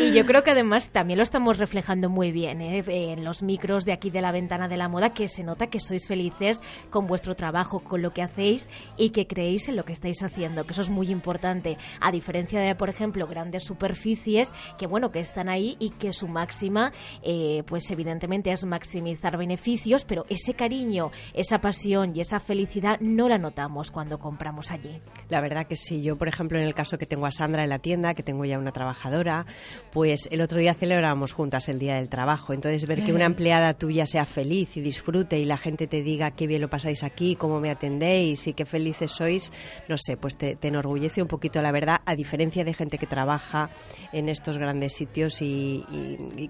y 0.00 0.12
yo 0.12 0.26
creo 0.26 0.42
que 0.42 0.50
además 0.50 0.90
también 0.90 1.18
lo 1.18 1.22
estamos 1.22 1.58
reflejando 1.58 2.08
muy 2.08 2.32
bien 2.32 2.60
¿eh? 2.60 2.84
en 2.86 3.24
los 3.24 3.42
micros 3.42 3.84
de 3.84 3.92
aquí 3.92 4.10
de 4.10 4.20
la 4.20 4.32
ventana 4.32 4.68
de 4.68 4.76
la 4.76 4.88
moda, 4.88 5.10
que 5.10 5.28
se 5.28 5.42
nota 5.42 5.68
que 5.68 5.80
sois 5.80 6.06
felices 6.06 6.60
con 6.90 7.06
vuestro 7.06 7.34
trabajo, 7.34 7.80
con 7.80 8.02
lo 8.02 8.12
que 8.12 8.22
hacéis 8.22 8.68
y 8.96 9.10
que 9.10 9.26
creéis 9.26 9.68
en 9.68 9.76
lo 9.76 9.84
que 9.84 9.92
estáis 9.92 10.22
haciendo, 10.22 10.64
que 10.64 10.72
eso 10.72 10.82
es 10.82 10.90
muy 10.90 11.10
importante, 11.10 11.78
a 12.00 12.12
diferencia 12.12 12.60
de, 12.60 12.74
por 12.74 12.88
ejemplo, 12.88 13.26
grandes 13.26 13.64
superficies 13.64 14.52
que, 14.78 14.86
bueno, 14.86 15.10
que 15.10 15.20
están 15.20 15.48
ahí 15.48 15.76
y 15.78 15.90
que 15.90 16.12
su 16.12 16.28
máxima, 16.28 16.92
eh, 17.22 17.62
pues 17.66 17.90
evidentemente 17.90 18.52
es 18.52 18.64
maximizar 18.64 19.36
beneficios, 19.36 20.04
pero 20.04 20.24
ese 20.28 20.54
cariño, 20.54 21.10
esa 21.34 21.58
pasión 21.58 22.14
y 22.14 22.20
esa 22.20 22.40
felicidad 22.40 22.98
no 23.00 23.28
la 23.28 23.38
notamos 23.38 23.90
cuando 23.90 24.18
compramos 24.18 24.70
allí. 24.70 25.00
La 25.30 25.40
verdad 25.40 25.66
que 25.66 25.76
sí. 25.76 26.02
Yo, 26.02 26.16
por 26.16 26.28
ejemplo, 26.28 26.58
en 26.58 26.64
el 26.64 26.74
caso 26.74 26.98
que 26.98 27.06
tengo 27.06 27.26
a 27.26 27.30
Sandra 27.30 27.62
en 27.62 27.70
la 27.70 27.78
tienda, 27.78 28.14
que 28.14 28.22
tengo 28.22 28.44
ya 28.44 28.58
una 28.58 28.72
trabajadora, 28.72 29.46
pues 29.92 30.28
el 30.30 30.40
otro 30.40 30.58
día 30.58 30.74
celebramos 30.74 31.32
juntas 31.32 31.68
el 31.68 31.78
Día 31.78 31.94
del 31.94 32.08
Trabajo. 32.08 32.52
Entonces, 32.52 32.86
ver 32.86 33.04
que 33.04 33.12
una 33.12 33.24
empleada 33.24 33.74
tuya 33.74 34.06
sea 34.06 34.26
feliz 34.26 34.76
y 34.76 34.80
disfrute 34.80 35.38
y 35.38 35.44
la 35.44 35.56
gente 35.56 35.86
te 35.86 36.02
diga 36.02 36.32
qué 36.32 36.46
bien 36.46 36.60
lo 36.60 36.68
pasáis 36.68 37.02
aquí, 37.02 37.36
cómo 37.36 37.60
me 37.60 37.70
atendéis 37.70 38.46
y 38.46 38.54
qué 38.54 38.64
felices 38.64 39.12
sois, 39.12 39.52
no 39.88 39.96
sé, 39.96 40.16
pues 40.16 40.36
te, 40.36 40.58
enorgullece 40.62 41.22
un 41.22 41.28
poquito, 41.28 41.62
la 41.62 41.72
verdad, 41.72 42.00
a 42.04 42.14
diferencia 42.14 42.64
de 42.64 42.74
gente 42.74 42.98
que 42.98 43.06
trabaja 43.06 43.70
en 44.12 44.28
estos 44.28 44.58
grandes 44.58 44.94
sitios 44.94 45.40
y, 45.42 45.84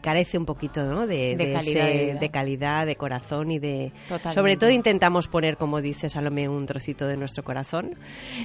carece 0.03 0.39
un 0.39 0.47
poquito 0.47 0.85
¿no? 0.85 1.07
de, 1.07 1.37
calidad, 1.53 2.21
de, 2.21 2.31
calidad, 2.31 2.87
de 2.87 2.97
corazón 2.97 3.51
y 3.51 3.59
de... 3.59 3.93
Sobre 4.33 4.57
todo 4.57 4.71
intentamos 4.71 5.29
poner, 5.29 5.57
como 5.57 5.81
dice 5.83 6.09
Salomé, 6.09 6.49
un 6.49 6.65
trocito 6.67 7.07
de 7.07 7.17
nuestro 7.17 7.45
corazón 7.45 7.97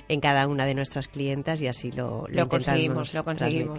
en 0.07 0.19
cada 0.26 0.47
una 0.47 0.65
de 0.65 0.73
nuestras 0.73 1.07
clientas 1.07 1.61
y 1.61 1.67
así 1.67 1.91
lo, 1.91 2.26
lo, 2.30 2.49
conseguimos, 2.49 3.13
lo 3.13 3.23
conseguimos. 3.23 3.78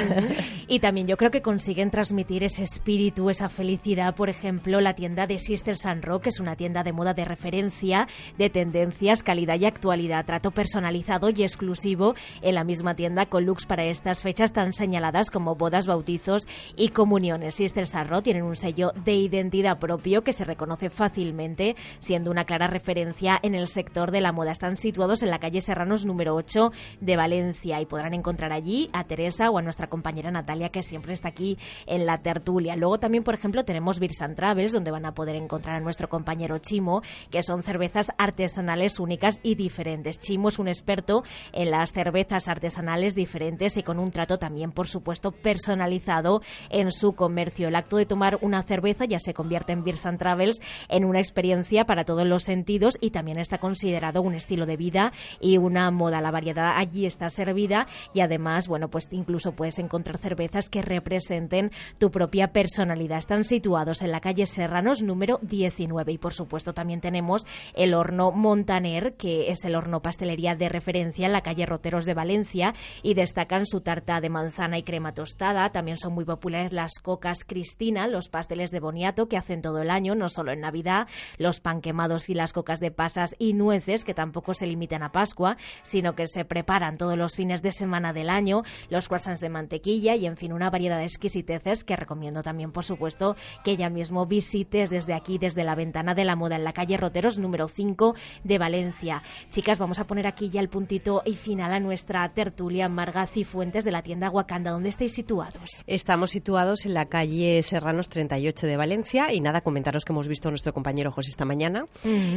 y 0.68 0.80
también 0.80 1.06
yo 1.06 1.16
creo 1.16 1.30
que 1.30 1.40
consiguen 1.40 1.90
transmitir 1.90 2.44
ese 2.44 2.62
espíritu, 2.62 3.30
esa 3.30 3.48
felicidad. 3.48 4.14
Por 4.14 4.28
ejemplo, 4.28 4.82
la 4.82 4.92
tienda 4.92 5.26
de 5.26 5.38
Sister 5.38 5.78
San 5.78 6.02
Rock 6.02 6.26
es 6.26 6.40
una 6.40 6.56
tienda 6.56 6.82
de 6.82 6.92
moda 6.92 7.14
de 7.14 7.24
referencia, 7.24 8.06
de 8.36 8.50
tendencias, 8.50 9.22
calidad 9.22 9.58
y 9.58 9.64
actualidad, 9.64 10.26
trato 10.26 10.50
personalizado 10.50 11.30
y 11.30 11.42
exclusivo 11.42 12.14
en 12.42 12.56
la 12.56 12.64
misma 12.64 12.94
tienda 12.94 13.24
con 13.24 13.46
looks 13.46 13.64
para 13.64 13.86
estas 13.86 14.20
fechas 14.20 14.52
tan 14.52 14.74
señaladas 14.74 15.30
como 15.30 15.54
bodas, 15.54 15.86
bautizos 15.86 16.46
y 16.76 16.90
comuniones. 16.90 17.54
Sister 17.54 17.86
San 17.86 18.08
Rock 18.08 18.24
tienen 18.24 18.42
un 18.42 18.56
sello 18.56 18.92
de 19.06 19.14
identidad 19.14 19.78
propio 19.78 20.22
que 20.22 20.34
se 20.34 20.44
reconoce 20.44 20.90
fácilmente, 20.90 21.76
siendo 21.98 22.30
una 22.30 22.44
clara 22.44 22.66
referencia 22.66 23.38
en 23.42 23.54
el 23.54 23.68
sector 23.68 24.10
de 24.10 24.20
la 24.20 24.32
moda. 24.32 24.52
Están 24.52 24.76
situados 24.76 25.22
en 25.22 25.30
la 25.30 25.38
calle 25.38 25.62
Serranos 25.78 26.04
número 26.04 26.34
8 26.34 26.72
de 27.00 27.16
Valencia 27.16 27.80
y 27.80 27.86
podrán 27.86 28.12
encontrar 28.12 28.52
allí 28.52 28.90
a 28.92 29.04
Teresa 29.04 29.48
o 29.48 29.58
a 29.58 29.62
nuestra 29.62 29.86
compañera 29.86 30.28
Natalia 30.28 30.70
que 30.70 30.82
siempre 30.82 31.12
está 31.12 31.28
aquí 31.28 31.56
en 31.86 32.04
la 32.04 32.18
tertulia. 32.18 32.74
Luego 32.74 32.98
también, 32.98 33.22
por 33.22 33.34
ejemplo, 33.34 33.64
tenemos 33.64 34.00
Birsan 34.00 34.34
Travels 34.34 34.72
donde 34.72 34.90
van 34.90 35.06
a 35.06 35.14
poder 35.14 35.36
encontrar 35.36 35.76
a 35.76 35.80
nuestro 35.80 36.08
compañero 36.08 36.58
Chimo, 36.58 37.02
que 37.30 37.44
son 37.44 37.62
cervezas 37.62 38.10
artesanales 38.18 38.98
únicas 38.98 39.38
y 39.44 39.54
diferentes. 39.54 40.18
Chimo 40.18 40.48
es 40.48 40.58
un 40.58 40.66
experto 40.66 41.22
en 41.52 41.70
las 41.70 41.92
cervezas 41.92 42.48
artesanales 42.48 43.14
diferentes 43.14 43.76
y 43.76 43.84
con 43.84 44.00
un 44.00 44.10
trato 44.10 44.38
también, 44.38 44.72
por 44.72 44.88
supuesto, 44.88 45.30
personalizado 45.30 46.42
en 46.70 46.90
su 46.90 47.12
comercio. 47.12 47.68
El 47.68 47.76
acto 47.76 47.98
de 47.98 48.06
tomar 48.06 48.40
una 48.40 48.64
cerveza 48.64 49.04
ya 49.04 49.20
se 49.20 49.32
convierte 49.32 49.74
en 49.74 49.84
Birsan 49.84 50.18
Travels 50.18 50.58
en 50.88 51.04
una 51.04 51.20
experiencia 51.20 51.84
para 51.84 52.02
todos 52.02 52.26
los 52.26 52.42
sentidos 52.42 52.98
y 53.00 53.10
también 53.10 53.38
está 53.38 53.58
considerado 53.58 54.22
un 54.22 54.34
estilo 54.34 54.66
de 54.66 54.76
vida 54.76 55.12
y 55.40 55.56
una 55.68 55.90
moda. 55.90 56.20
La 56.20 56.30
variedad 56.30 56.72
allí 56.76 57.06
está 57.06 57.30
servida 57.30 57.86
y 58.12 58.20
además, 58.20 58.66
bueno, 58.66 58.88
pues 58.88 59.08
incluso 59.12 59.52
puedes 59.52 59.78
encontrar 59.78 60.18
cervezas 60.18 60.68
que 60.68 60.82
representen 60.82 61.70
tu 61.98 62.10
propia 62.10 62.48
personalidad. 62.48 63.18
Están 63.18 63.44
situados 63.44 64.02
en 64.02 64.10
la 64.10 64.20
calle 64.20 64.46
Serranos 64.46 65.02
número 65.02 65.38
19 65.42 66.12
y 66.12 66.18
por 66.18 66.34
supuesto 66.34 66.72
también 66.72 67.00
tenemos 67.00 67.46
el 67.74 67.94
horno 67.94 68.32
Montaner, 68.32 69.14
que 69.14 69.50
es 69.50 69.64
el 69.64 69.76
horno 69.76 70.00
pastelería 70.00 70.54
de 70.54 70.68
referencia 70.68 71.26
en 71.26 71.32
la 71.32 71.42
calle 71.42 71.66
Roteros 71.66 72.04
de 72.04 72.14
Valencia 72.14 72.74
y 73.02 73.14
destacan 73.14 73.66
su 73.66 73.80
tarta 73.80 74.20
de 74.20 74.30
manzana 74.30 74.78
y 74.78 74.82
crema 74.82 75.12
tostada. 75.12 75.70
También 75.70 75.98
son 75.98 76.14
muy 76.14 76.24
populares 76.24 76.72
las 76.72 76.94
cocas 77.02 77.44
Cristina, 77.46 78.06
los 78.06 78.28
pasteles 78.28 78.70
de 78.70 78.80
boniato 78.80 79.28
que 79.28 79.36
hacen 79.36 79.62
todo 79.62 79.82
el 79.82 79.90
año, 79.90 80.14
no 80.14 80.28
solo 80.28 80.52
en 80.52 80.60
Navidad, 80.60 81.06
los 81.36 81.60
pan 81.60 81.80
quemados 81.80 82.28
y 82.28 82.34
las 82.34 82.52
cocas 82.52 82.80
de 82.80 82.90
pasas 82.90 83.34
y 83.38 83.52
nueces 83.52 84.04
que 84.04 84.14
tampoco 84.14 84.54
se 84.54 84.66
limitan 84.66 85.02
a 85.02 85.12
Pascua 85.12 85.57
sino 85.82 86.14
que 86.14 86.26
se 86.26 86.44
preparan 86.44 86.96
todos 86.96 87.16
los 87.16 87.34
fines 87.34 87.62
de 87.62 87.72
semana 87.72 88.12
del 88.12 88.30
año, 88.30 88.62
los 88.90 89.08
croissants 89.08 89.40
de 89.40 89.48
mantequilla 89.48 90.16
y, 90.16 90.26
en 90.26 90.36
fin, 90.36 90.52
una 90.52 90.70
variedad 90.70 90.98
de 90.98 91.04
exquisiteces 91.04 91.84
que 91.84 91.96
recomiendo 91.96 92.42
también, 92.42 92.72
por 92.72 92.84
supuesto, 92.84 93.36
que 93.64 93.76
ya 93.76 93.90
mismo 93.90 94.26
visites 94.26 94.90
desde 94.90 95.14
aquí, 95.14 95.38
desde 95.38 95.64
la 95.64 95.74
ventana 95.74 96.14
de 96.14 96.24
la 96.24 96.36
moda 96.36 96.56
en 96.56 96.64
la 96.64 96.72
calle 96.72 96.96
Roteros 96.96 97.38
número 97.38 97.68
5 97.68 98.14
de 98.44 98.58
Valencia. 98.58 99.22
Chicas, 99.50 99.78
vamos 99.78 99.98
a 99.98 100.06
poner 100.06 100.26
aquí 100.26 100.50
ya 100.50 100.60
el 100.60 100.68
puntito 100.68 101.22
y 101.24 101.34
final 101.34 101.72
a 101.72 101.80
nuestra 101.80 102.28
tertulia 102.30 102.88
Marga 102.88 103.26
Cifuentes 103.26 103.84
de 103.84 103.92
la 103.92 104.02
tienda 104.02 104.30
Wakanda. 104.30 104.70
¿Dónde 104.70 104.88
estáis 104.88 105.12
situados? 105.12 105.82
Estamos 105.86 106.30
situados 106.30 106.86
en 106.86 106.94
la 106.94 107.06
calle 107.06 107.62
Serranos 107.62 108.08
38 108.08 108.66
de 108.66 108.76
Valencia 108.76 109.32
y 109.32 109.40
nada, 109.40 109.60
comentaros 109.60 110.04
que 110.04 110.12
hemos 110.12 110.28
visto 110.28 110.48
a 110.48 110.52
nuestro 110.52 110.72
compañero 110.72 111.10
José 111.10 111.30
esta 111.30 111.44
mañana, 111.44 111.86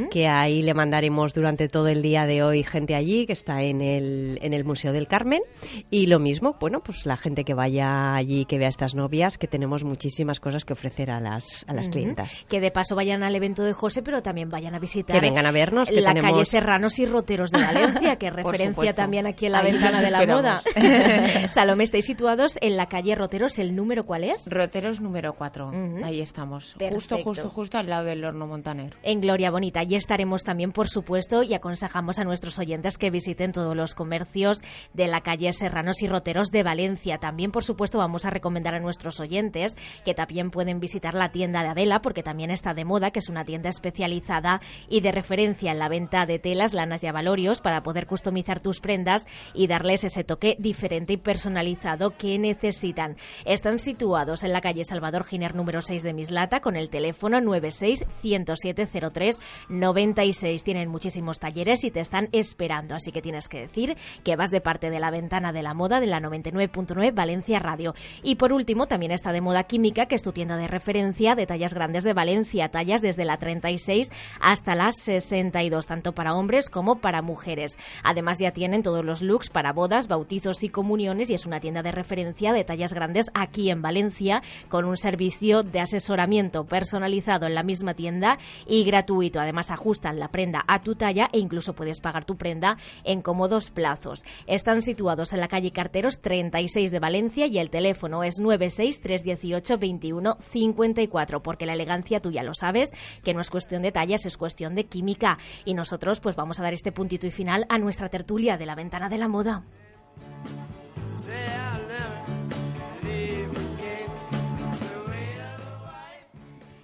que 0.10 0.28
ahí 0.28 0.62
le 0.62 0.74
mandaremos 0.74 1.34
durante 1.34 1.68
todo 1.68 1.88
el 1.88 2.02
día 2.02 2.26
de 2.26 2.44
hoy 2.44 2.64
gente 2.64 2.96
allí 2.96 3.11
que 3.26 3.34
está 3.34 3.62
en 3.64 3.82
el, 3.82 4.40
en 4.42 4.54
el 4.54 4.66
Museo 4.66 4.94
del 4.94 5.08
Carmen 5.08 5.42
y 5.90 6.08
lo 6.08 6.20
mismo, 6.20 6.56
bueno, 6.60 6.82
pues 6.82 7.06
la 7.06 7.18
gente 7.18 7.44
que 7.44 7.54
vaya 7.54 8.16
allí, 8.16 8.46
que 8.46 8.58
vea 8.58 8.70
estas 8.70 8.96
novias, 8.96 9.38
que 9.38 9.48
tenemos 9.48 9.84
muchísimas 9.84 10.40
cosas 10.40 10.66
que 10.66 10.74
ofrecer 10.74 11.12
a 11.12 11.20
las, 11.20 11.66
a 11.68 11.74
las 11.74 11.90
clientas. 11.90 12.46
Que 12.48 12.60
de 12.60 12.72
paso 12.72 12.96
vayan 12.96 13.24
al 13.24 13.36
evento 13.36 13.64
de 13.64 13.74
José, 13.74 14.02
pero 14.02 14.22
también 14.22 14.50
vayan 14.50 14.76
a 14.76 14.80
visitar 14.80 15.16
Que 15.16 15.22
vengan 15.22 15.46
a 15.46 15.52
vernos, 15.52 15.90
que 15.90 16.02
la 16.02 16.14
tenemos... 16.14 16.32
calle 16.32 16.46
Serranos 16.46 17.00
y 17.00 17.06
Roteros 17.06 17.52
de 17.52 17.60
Valencia, 17.62 18.16
que 18.18 18.30
referencia 18.32 18.94
también 18.94 19.28
aquí 19.28 19.46
en 19.46 19.54
la 19.54 19.60
Ahí 19.60 19.72
ventana 19.72 20.02
de 20.02 20.12
la 20.12 20.26
moda. 20.26 20.62
Salomé, 21.50 21.84
estáis 21.84 22.06
situados 22.06 22.58
en 22.62 22.78
la 22.78 22.88
calle 22.88 23.16
Roteros, 23.16 23.60
¿el 23.60 23.76
número 23.76 24.06
cuál 24.06 24.24
es? 24.24 24.46
Roteros 24.48 25.02
número 25.02 25.34
4. 25.34 25.68
Ujú. 25.70 26.06
Ahí 26.06 26.22
estamos. 26.22 26.76
Perfecto. 26.78 26.96
Justo, 26.96 27.18
justo, 27.24 27.50
justo 27.50 27.78
al 27.78 27.90
lado 27.90 28.06
del 28.06 28.24
horno 28.24 28.48
Montaner. 28.48 28.96
En 29.04 29.22
Gloria 29.22 29.52
Bonita. 29.52 29.80
Allí 29.80 29.96
estaremos 29.96 30.44
también, 30.44 30.72
por 30.72 30.88
supuesto, 30.90 31.44
y 31.44 31.54
aconsejamos 31.54 32.20
a 32.20 32.24
nuestros 32.24 32.60
oyentes 32.60 32.98
que 32.98 33.01
visiten 33.10 33.52
todos 33.52 33.76
los 33.76 33.96
comercios 33.96 34.62
de 34.94 35.08
la 35.08 35.22
calle 35.22 35.52
Serranos 35.54 36.02
y 36.02 36.08
Roteros 36.08 36.52
de 36.52 36.64
Valencia. 36.64 37.18
También, 37.18 37.52
por 37.52 37.64
supuesto, 37.64 37.98
vamos 37.98 38.26
a 38.26 38.30
recomendar 38.30 38.76
a 38.76 38.80
nuestros 38.80 39.20
oyentes 39.20 39.76
que 40.06 40.14
también 40.14 40.52
pueden 40.52 40.80
visitar 40.80 41.14
la 41.14 41.32
tienda 41.32 41.64
de 41.64 41.70
Adela, 41.70 42.02
porque 42.02 42.24
también 42.24 42.52
está 42.52 42.74
de 42.74 42.86
moda, 42.86 43.12
que 43.12 43.20
es 43.20 43.30
una 43.30 43.46
tienda 43.46 43.70
especializada 43.70 44.62
y 44.90 45.02
de 45.02 45.12
referencia 45.12 45.72
en 45.72 45.80
la 45.80 45.90
venta 45.90 46.26
de 46.26 46.40
telas, 46.40 46.74
lanas 46.74 47.04
y 47.04 47.08
avalorios 47.08 47.62
para 47.62 47.84
poder 47.84 48.08
customizar 48.08 48.60
tus 48.60 48.80
prendas 48.80 49.26
y 49.54 49.68
darles 49.68 50.04
ese 50.04 50.24
toque 50.24 50.56
diferente 50.60 51.14
y 51.14 51.18
personalizado 51.18 52.12
que 52.12 52.38
necesitan. 52.38 53.18
Están 53.46 53.80
situados 53.80 54.44
en 54.44 54.54
la 54.54 54.62
calle 54.62 54.84
Salvador 54.84 55.24
Giner 55.24 55.56
número 55.56 55.82
6 55.82 56.04
de 56.04 56.14
Mislata 56.14 56.60
con 56.60 56.76
el 56.76 56.90
teléfono 56.90 57.42
96 57.42 58.06
10703 58.22 59.40
96. 59.70 60.64
Tienen 60.64 60.90
muchísimos 60.90 61.40
talleres 61.40 61.84
y 61.84 61.92
te 61.92 62.00
están 62.00 62.30
esperando, 62.32 62.91
así 62.96 63.12
que 63.12 63.22
tienes 63.22 63.48
que 63.48 63.60
decir 63.60 63.98
que 64.24 64.36
vas 64.36 64.52
de 64.52 64.62
parte 64.62 64.90
de 64.90 65.00
la 65.00 65.12
ventana 65.12 65.52
de 65.52 65.64
la 65.64 65.74
moda 65.74 66.00
de 66.00 66.08
la 66.08 66.20
99.9 66.20 67.14
Valencia 67.14 67.60
Radio. 67.60 67.94
Y 68.24 68.36
por 68.36 68.54
último, 68.54 68.88
también 68.88 69.12
está 69.12 69.32
de 69.32 69.42
moda 69.42 69.64
química, 69.64 70.06
que 70.06 70.16
es 70.16 70.22
tu 70.22 70.32
tienda 70.32 70.58
de 70.58 70.68
referencia 70.68 71.36
de 71.36 71.46
tallas 71.46 71.74
grandes 71.74 72.04
de 72.04 72.14
Valencia, 72.14 72.70
tallas 72.70 73.02
desde 73.02 73.26
la 73.26 73.38
36 73.38 74.10
hasta 74.40 74.76
las 74.76 74.96
62, 75.02 75.86
tanto 75.88 76.14
para 76.14 76.34
hombres 76.34 76.70
como 76.70 77.00
para 77.00 77.22
mujeres. 77.22 77.78
Además 78.04 78.40
ya 78.40 78.52
tienen 78.52 78.84
todos 78.84 79.06
los 79.06 79.22
looks 79.22 79.50
para 79.50 79.74
bodas, 79.74 80.08
bautizos 80.08 80.64
y 80.64 80.70
comuniones 80.70 81.30
y 81.30 81.34
es 81.34 81.46
una 81.46 81.60
tienda 81.60 81.82
de 81.82 81.92
referencia 81.92 82.54
de 82.54 82.64
tallas 82.64 82.94
grandes 82.94 83.28
aquí 83.34 83.70
en 83.70 83.82
Valencia 83.82 84.42
con 84.70 84.86
un 84.86 84.98
servicio 84.98 85.64
de 85.64 85.80
asesoramiento 85.80 86.66
personalizado 86.66 87.46
en 87.46 87.56
la 87.56 87.64
misma 87.64 87.94
tienda 87.94 88.38
y 88.68 88.84
gratuito. 88.84 89.40
Además 89.40 89.72
ajustan 89.72 90.20
la 90.20 90.30
prenda 90.30 90.64
a 90.68 90.82
tu 90.82 90.96
talla 90.96 91.30
e 91.32 91.40
incluso 91.40 91.74
puedes 91.74 92.00
pagar 92.00 92.26
tu 92.26 92.38
prenda 92.38 92.78
en 93.04 93.22
cómodos 93.22 93.72
plazos. 93.72 94.24
Están 94.48 94.82
situados 94.82 95.34
en 95.34 95.40
la 95.40 95.48
calle 95.48 95.72
Carteros 95.72 96.22
36 96.22 96.92
de 96.92 97.00
Valencia 97.00 97.48
y 97.48 97.60
el 97.60 97.70
teléfono 97.70 98.24
es 98.24 98.40
96 98.40 99.02
318 99.02 99.78
21 99.78 100.38
54 100.40 101.44
porque 101.44 101.66
la 101.66 101.74
elegancia 101.74 102.20
tú 102.20 102.32
ya 102.32 102.44
lo 102.44 102.54
sabes 102.54 102.92
que 103.24 103.34
no 103.34 103.42
es 103.42 103.50
cuestión 103.50 103.82
de 103.82 103.92
tallas, 103.92 104.26
es 104.26 104.38
cuestión 104.38 104.76
de 104.76 104.86
química 104.86 105.38
y 105.66 105.74
nosotros 105.74 106.20
pues 106.20 106.36
vamos 106.36 106.60
a 106.60 106.64
dar 106.64 106.74
este 106.74 106.92
puntito 106.92 107.28
y 107.28 107.32
final 107.32 107.66
a 107.70 107.78
nuestra 107.78 108.10
tertulia 108.10 108.58
de 108.58 108.66
la 108.66 108.76
ventana 108.76 109.10
de 109.10 109.18
la 109.18 109.28
moda. 109.28 109.64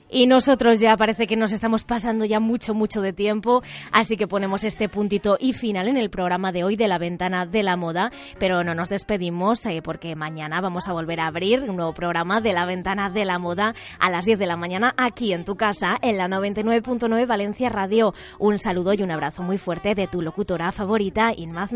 Y 0.09 0.27
nosotros 0.27 0.79
ya 0.79 0.95
parece 0.95 1.27
que 1.27 1.35
nos 1.35 1.51
estamos 1.51 1.83
pasando 1.83 2.25
ya 2.25 2.39
mucho, 2.39 2.73
mucho 2.73 3.01
de 3.01 3.13
tiempo, 3.13 3.61
así 3.91 4.15
que 4.15 4.27
ponemos 4.27 4.63
este 4.63 4.87
puntito 4.87 5.37
y 5.39 5.53
final 5.53 5.87
en 5.87 5.97
el 5.97 6.09
programa 6.09 6.51
de 6.51 6.63
hoy 6.63 6.75
de 6.75 6.87
la 6.87 6.97
ventana 6.97 7.45
de 7.45 7.63
la 7.63 7.75
moda, 7.75 8.11
pero 8.39 8.63
no 8.63 8.73
nos 8.73 8.89
despedimos 8.89 9.65
eh, 9.65 9.81
porque 9.83 10.15
mañana 10.15 10.61
vamos 10.61 10.87
a 10.87 10.93
volver 10.93 11.19
a 11.19 11.27
abrir 11.27 11.63
un 11.63 11.75
nuevo 11.75 11.93
programa 11.93 12.39
de 12.39 12.53
la 12.53 12.65
ventana 12.65 13.09
de 13.09 13.25
la 13.25 13.37
moda 13.37 13.75
a 13.99 14.09
las 14.09 14.25
10 14.25 14.39
de 14.39 14.45
la 14.45 14.55
mañana 14.55 14.93
aquí 14.97 15.33
en 15.33 15.45
tu 15.45 15.55
casa, 15.55 15.97
en 16.01 16.17
la 16.17 16.27
99.9 16.27 17.27
Valencia 17.27 17.69
Radio. 17.69 18.13
Un 18.39 18.57
saludo 18.59 18.93
y 18.93 19.01
un 19.01 19.11
abrazo 19.11 19.43
muy 19.43 19.57
fuerte 19.57 19.93
de 19.93 20.07
tu 20.07 20.21
locutora 20.21 20.71
favorita, 20.71 21.31
Inma 21.35 21.67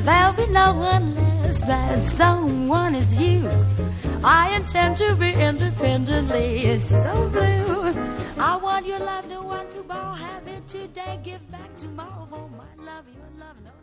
There'll 0.00 0.32
be 0.32 0.46
no 0.46 0.72
one 0.74 1.14
less, 1.14 1.58
that 1.60 2.04
someone 2.04 2.94
is 2.94 3.20
you. 3.20 3.48
I 4.24 4.56
intend 4.56 4.96
to 4.96 5.14
be 5.16 5.32
independently 5.32 6.80
so 6.80 7.28
blue. 7.28 7.94
I 8.38 8.56
want 8.56 8.86
your 8.86 8.98
love, 9.00 9.28
no 9.28 9.42
one 9.42 9.68
to 9.70 9.82
borrow, 9.82 10.14
have 10.14 10.48
it 10.48 10.66
today, 10.66 11.20
give 11.22 11.48
back 11.50 11.76
tomorrow 11.76 12.26
for 12.30 12.48
my 12.48 12.84
love, 12.84 13.04
your 13.14 13.28
love, 13.38 13.56
no 13.64 13.81